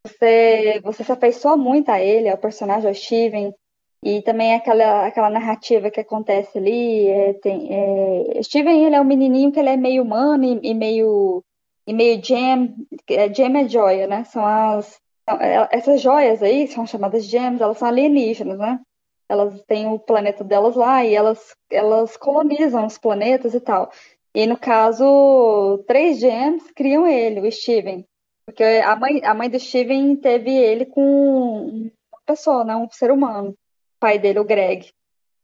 [0.06, 3.52] Você, você se afeiçoa muito a ele, ao personagem, ao Steven.
[4.02, 7.08] E também aquela, aquela narrativa que acontece ali.
[7.08, 7.68] é, tem,
[8.38, 11.42] é, Steven, ele é um menininho que ele é meio humano e, e meio
[11.88, 12.74] e meio gem,
[13.08, 14.22] é, gem é joia, né?
[14.24, 15.00] São as
[15.40, 18.78] é, essas joias aí são chamadas gems, elas são alienígenas, né?
[19.28, 23.90] Elas têm o planeta delas lá e elas elas colonizam os planetas e tal.
[24.34, 28.04] E no caso, três gems criam ele, o Steven,
[28.46, 32.76] porque a mãe a mãe do Steven teve ele com uma pessoa, né?
[32.76, 33.54] Um ser humano, o
[34.00, 34.90] pai dele, o Greg.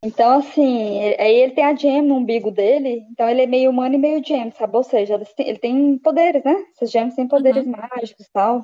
[0.04, 3.94] Então, assim, aí ele tem a gem no umbigo dele, então ele é meio humano
[3.94, 4.76] e meio gem, sabe?
[4.76, 6.66] Ou seja, ele tem poderes, né?
[6.76, 8.60] Essas gems têm poderes mágicos e tal.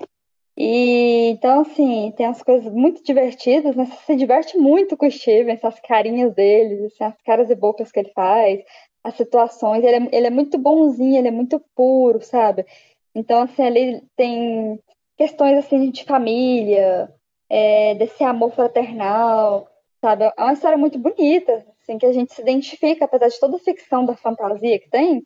[0.56, 3.86] E então, assim, tem as coisas muito divertidas, né?
[3.86, 7.90] Você se diverte muito com o Steven, essas carinhas dele, assim, as caras e bocas
[7.92, 8.60] que ele faz,
[9.02, 9.84] as situações.
[9.84, 12.66] Ele é, ele é muito bonzinho, ele é muito puro, sabe?
[13.14, 14.78] Então, assim, ele tem
[15.16, 17.12] questões assim de família,
[17.48, 19.68] é, desse amor fraternal,
[20.00, 20.24] sabe?
[20.24, 23.60] É uma história muito bonita, assim, que a gente se identifica, apesar de toda a
[23.60, 25.22] ficção da fantasia que tem.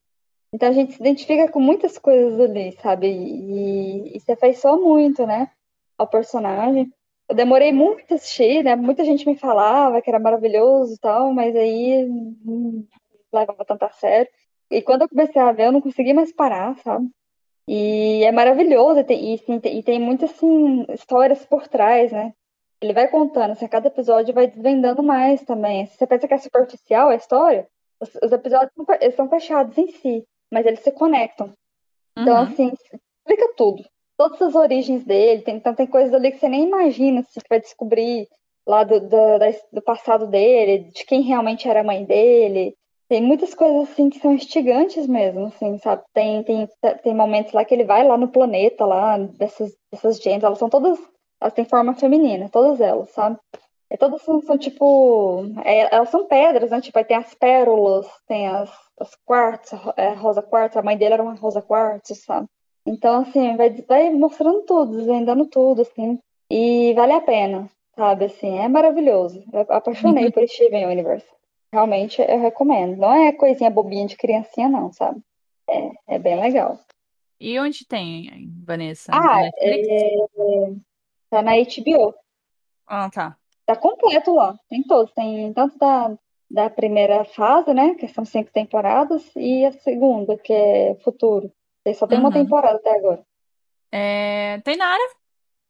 [0.55, 3.09] Então a gente se identifica com muitas coisas ali, sabe?
[3.09, 5.51] E, e se afeiçoa muito, né?
[5.98, 6.93] Ao personagem.
[7.28, 8.76] Eu demorei muito a assistir, né?
[8.76, 12.06] Muita gente me falava que era maravilhoso e tal, mas aí
[12.44, 12.86] não
[13.32, 14.31] levava tanto a sério.
[14.70, 17.10] E quando eu comecei a ver, eu não consegui mais parar, sabe?
[17.66, 22.32] E é maravilhoso, e tem, e, e tem muitas assim, histórias por trás, né?
[22.81, 25.86] Ele vai contando, assim, a cada episódio vai desvendando mais também.
[25.86, 27.66] Se você pensa que é superficial a história,
[28.01, 28.86] os, os episódios são,
[29.16, 30.24] são fechados em si,
[30.55, 31.52] mas eles se conectam.
[32.16, 32.43] Então, Uhum.
[32.44, 32.72] assim,
[33.18, 33.85] explica tudo.
[34.16, 37.48] Todas as origens dele, tem, então tem coisas ali que você nem imagina, assim, que
[37.51, 38.28] vai descobrir
[38.66, 39.09] lá do, do,
[39.39, 42.74] da- do passado dele, de quem realmente era a mãe dele.
[43.09, 46.02] Tem muitas coisas, assim, que são instigantes mesmo, assim, sabe?
[46.14, 46.68] Tem, tem,
[47.02, 50.70] tem momentos lá que ele vai lá no planeta, lá, dessas, dessas gems, elas são
[50.70, 50.98] todas,
[51.40, 53.36] elas têm forma feminina, todas elas, sabe?
[53.95, 56.81] E todas são, são tipo, é, elas são pedras, né?
[56.81, 58.69] Tipo, aí tem as pérolas, tem as,
[58.99, 59.16] as
[59.97, 62.49] é, rosa quartzo, a mãe dele era uma rosa quartzo, sabe?
[62.85, 66.19] Então, assim, vai, vai mostrando tudo, desvendando tudo, assim,
[66.51, 68.25] e vale a pena, sabe?
[68.25, 69.45] Assim, é maravilhoso.
[69.53, 71.29] Eu apaixonei por Steven Universe.
[71.73, 72.97] Realmente eu recomendo.
[72.97, 75.23] Não é coisinha bobinha de criancinha, não, sabe?
[75.71, 76.81] É, é bem legal.
[77.39, 79.12] E onde tem, Vanessa?
[79.15, 80.75] Ah, é,
[81.31, 82.12] tá na HBO.
[82.89, 83.39] Ah, tá.
[83.66, 84.59] Tá completo lá.
[84.69, 85.12] Tem todos.
[85.12, 86.16] Tem tanto da,
[86.51, 87.95] da primeira fase, né?
[87.95, 91.51] Que são cinco temporadas, e a segunda, que é Futuro.
[91.95, 92.35] Só tem uma Uhum.
[92.35, 93.23] temporada até agora.
[93.93, 95.11] É, tem na área?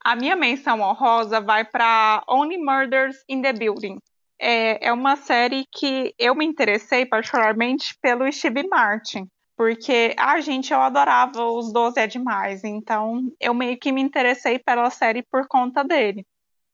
[0.05, 3.99] A minha menção honrosa vai para Only Murders in the Building.
[4.39, 9.27] É, é uma série que eu me interessei particularmente pelo Steve Martin,
[9.57, 14.03] porque a ah, gente eu adorava os 12 é demais, então eu meio que me
[14.03, 16.27] interessei pela série por conta dele.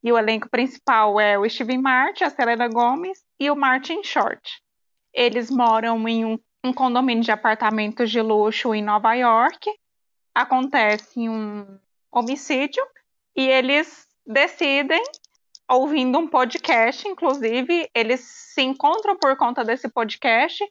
[0.03, 4.61] E o elenco principal é o Steve Martin, a Selena Gomez e o Martin Short.
[5.13, 9.69] Eles moram em um, um condomínio de apartamentos de luxo em Nova York.
[10.33, 11.65] Acontece um
[12.11, 12.83] homicídio
[13.35, 15.01] e eles decidem,
[15.69, 20.63] ouvindo um podcast, inclusive, eles se encontram por conta desse podcast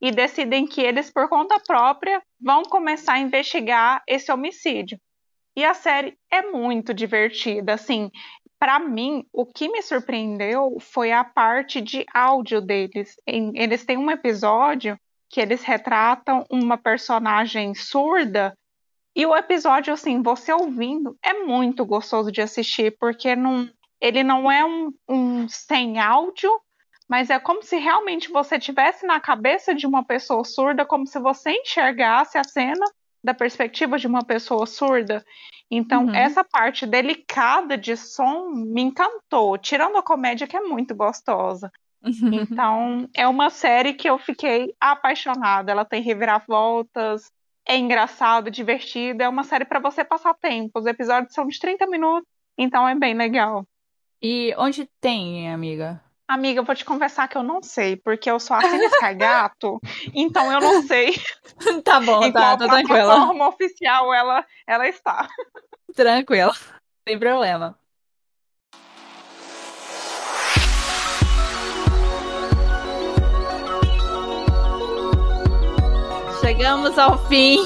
[0.00, 5.00] e decidem que eles, por conta própria, vão começar a investigar esse homicídio.
[5.56, 8.10] E a série é muito divertida, assim.
[8.64, 13.14] Para mim, o que me surpreendeu foi a parte de áudio deles.
[13.26, 18.56] Eles têm um episódio que eles retratam uma personagem surda
[19.14, 23.68] e o episódio, assim, você ouvindo, é muito gostoso de assistir, porque não,
[24.00, 26.50] ele não é um, um sem áudio,
[27.06, 31.18] mas é como se realmente você tivesse na cabeça de uma pessoa surda, como se
[31.18, 32.86] você enxergasse a cena
[33.24, 35.24] da perspectiva de uma pessoa surda.
[35.70, 36.14] Então, uhum.
[36.14, 41.72] essa parte delicada de som me encantou, tirando a comédia que é muito gostosa.
[42.02, 42.34] Uhum.
[42.34, 45.72] Então, é uma série que eu fiquei apaixonada.
[45.72, 47.32] Ela tem reviravoltas,
[47.66, 50.78] é engraçado, divertido, é uma série para você passar tempo.
[50.78, 52.28] Os episódios são de 30 minutos,
[52.58, 53.66] então é bem legal.
[54.20, 56.03] E onde tem, amiga?
[56.26, 59.78] Amiga, eu vou te confessar que eu não sei, porque eu sou Sky Gato,
[60.14, 61.14] então eu não sei.
[61.84, 63.14] Tá bom, tá, então, tá tranquila.
[63.14, 65.28] A forma oficial ela, ela está.
[65.94, 66.52] Tranquilo,
[67.06, 67.78] sem problema.
[76.40, 77.58] Chegamos ao fim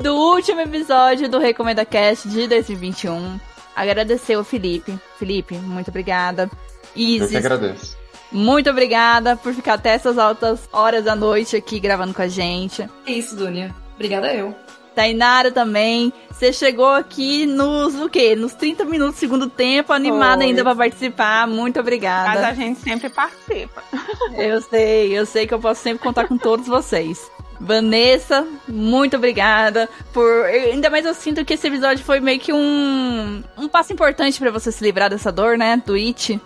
[0.00, 3.38] do último episódio do Recomenda Cast de 2021.
[3.76, 4.98] Agradecer o Felipe.
[5.18, 6.50] Felipe, muito obrigada.
[6.94, 7.22] Isis.
[7.22, 7.96] Eu que agradeço.
[8.32, 12.88] Muito obrigada por ficar até essas altas horas da noite aqui gravando com a gente.
[13.06, 13.74] É isso, Dunia.
[13.94, 14.54] Obrigada eu.
[14.94, 16.12] Tainara também.
[16.30, 18.36] Você chegou aqui nos o quê?
[18.36, 20.46] Nos 30 minutos do segundo tempo, animada Foi.
[20.46, 21.46] ainda para participar.
[21.46, 22.40] Muito obrigada.
[22.40, 23.82] Mas a gente sempre participa.
[24.36, 27.30] Eu sei, eu sei que eu posso sempre contar com todos vocês.
[27.58, 30.44] Vanessa, muito obrigada por.
[30.46, 34.50] Ainda mais eu sinto que esse episódio foi meio que um, um passo importante para
[34.50, 35.82] você se livrar dessa dor, né?
[35.84, 36.40] Do It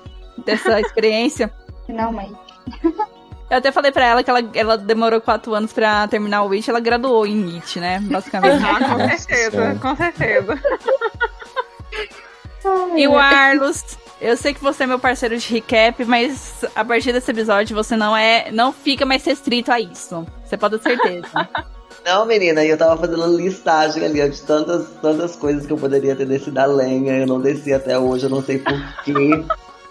[0.44, 1.52] dessa experiência.
[1.86, 2.34] Finalmente.
[3.50, 6.68] Eu até falei pra ela que ela, ela demorou quatro anos pra terminar o Witch,
[6.68, 8.00] ela graduou em It, né?
[8.00, 8.64] Basicamente.
[8.64, 10.60] Ah, com certeza, com certeza.
[12.96, 17.12] E o Arlos, eu sei que você é meu parceiro de recap, mas a partir
[17.12, 20.26] desse episódio você não é, não fica mais restrito a isso.
[20.44, 21.48] Você pode ter certeza.
[22.04, 26.26] Não, menina, eu tava fazendo listagem ali de tantas, tantas coisas que eu poderia ter
[26.26, 27.16] descido a lenha.
[27.16, 29.42] Eu não desci até hoje, eu não sei porquê.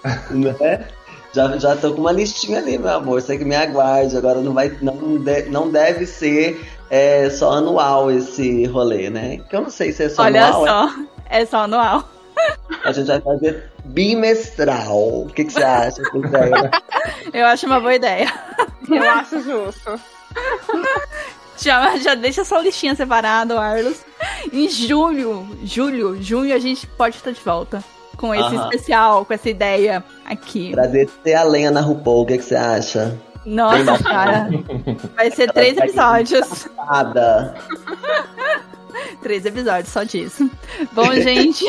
[0.32, 0.88] né?
[1.34, 3.22] Já, já tô com uma listinha ali, meu amor.
[3.22, 4.16] Sei que me aguarde.
[4.16, 9.38] Agora não vai, não, de, não deve ser é, só anual esse rolê, né?
[9.50, 10.62] Que eu não sei se é só Olha anual.
[10.62, 11.42] Olha só, é...
[11.42, 12.10] é só anual.
[12.86, 15.24] A gente vai fazer bimestral.
[15.24, 16.02] O que, que você acha?
[17.34, 18.32] eu acho uma boa ideia.
[18.88, 20.00] Eu acho justo.
[21.56, 24.04] Já, já deixa sua listinha separada, Arlos.
[24.52, 27.82] Em julho, julho, junho a gente pode estar de volta
[28.24, 30.72] com esse especial, com essa ideia aqui.
[30.72, 33.20] Prazer ter a lenha na RuPaul, o que, que você acha?
[33.46, 34.48] Nossa, cara.
[35.14, 36.70] Vai ser três episódios.
[39.22, 40.50] três episódios só disso.
[40.94, 41.66] Bom, gente.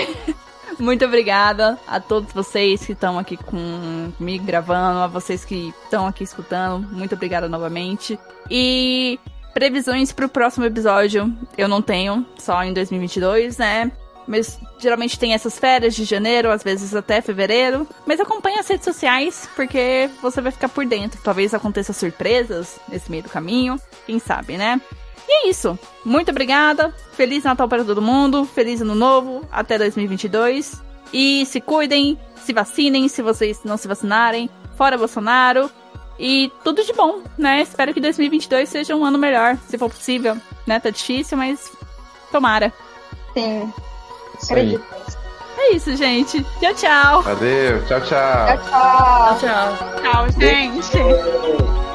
[0.78, 6.06] Muito obrigada a todos vocês que estão aqui com, comigo gravando, a vocês que estão
[6.06, 6.86] aqui escutando.
[6.92, 8.16] Muito obrigada novamente.
[8.48, 9.18] E
[9.52, 13.90] previsões para o próximo episódio eu não tenho, só em 2022, né?
[14.26, 17.86] Mas geralmente tem essas férias de janeiro, às vezes até fevereiro.
[18.06, 21.20] Mas acompanhe as redes sociais, porque você vai ficar por dentro.
[21.22, 23.80] Talvez aconteça surpresas nesse meio do caminho.
[24.06, 24.80] Quem sabe, né?
[25.28, 25.78] E é isso.
[26.04, 26.94] Muito obrigada.
[27.12, 28.44] Feliz Natal para todo mundo.
[28.44, 29.46] Feliz Ano Novo.
[29.50, 30.82] Até 2022.
[31.12, 34.50] E se cuidem, se vacinem se vocês não se vacinarem.
[34.76, 35.70] Fora Bolsonaro.
[36.18, 37.62] E tudo de bom, né?
[37.62, 40.36] Espero que 2022 seja um ano melhor, se for possível.
[40.66, 40.78] Né?
[40.78, 41.72] Tá difícil, mas
[42.30, 42.72] tomara.
[43.32, 43.72] Sim.
[44.52, 44.78] Aí.
[45.56, 46.44] É isso, gente.
[46.60, 47.32] Tchau, tchau.
[47.32, 47.88] Adeus.
[47.88, 48.46] Tchau, tchau.
[48.46, 49.38] Tchau, tchau.
[49.38, 50.00] Tchau, tchau.
[50.02, 51.93] Tchau, gente.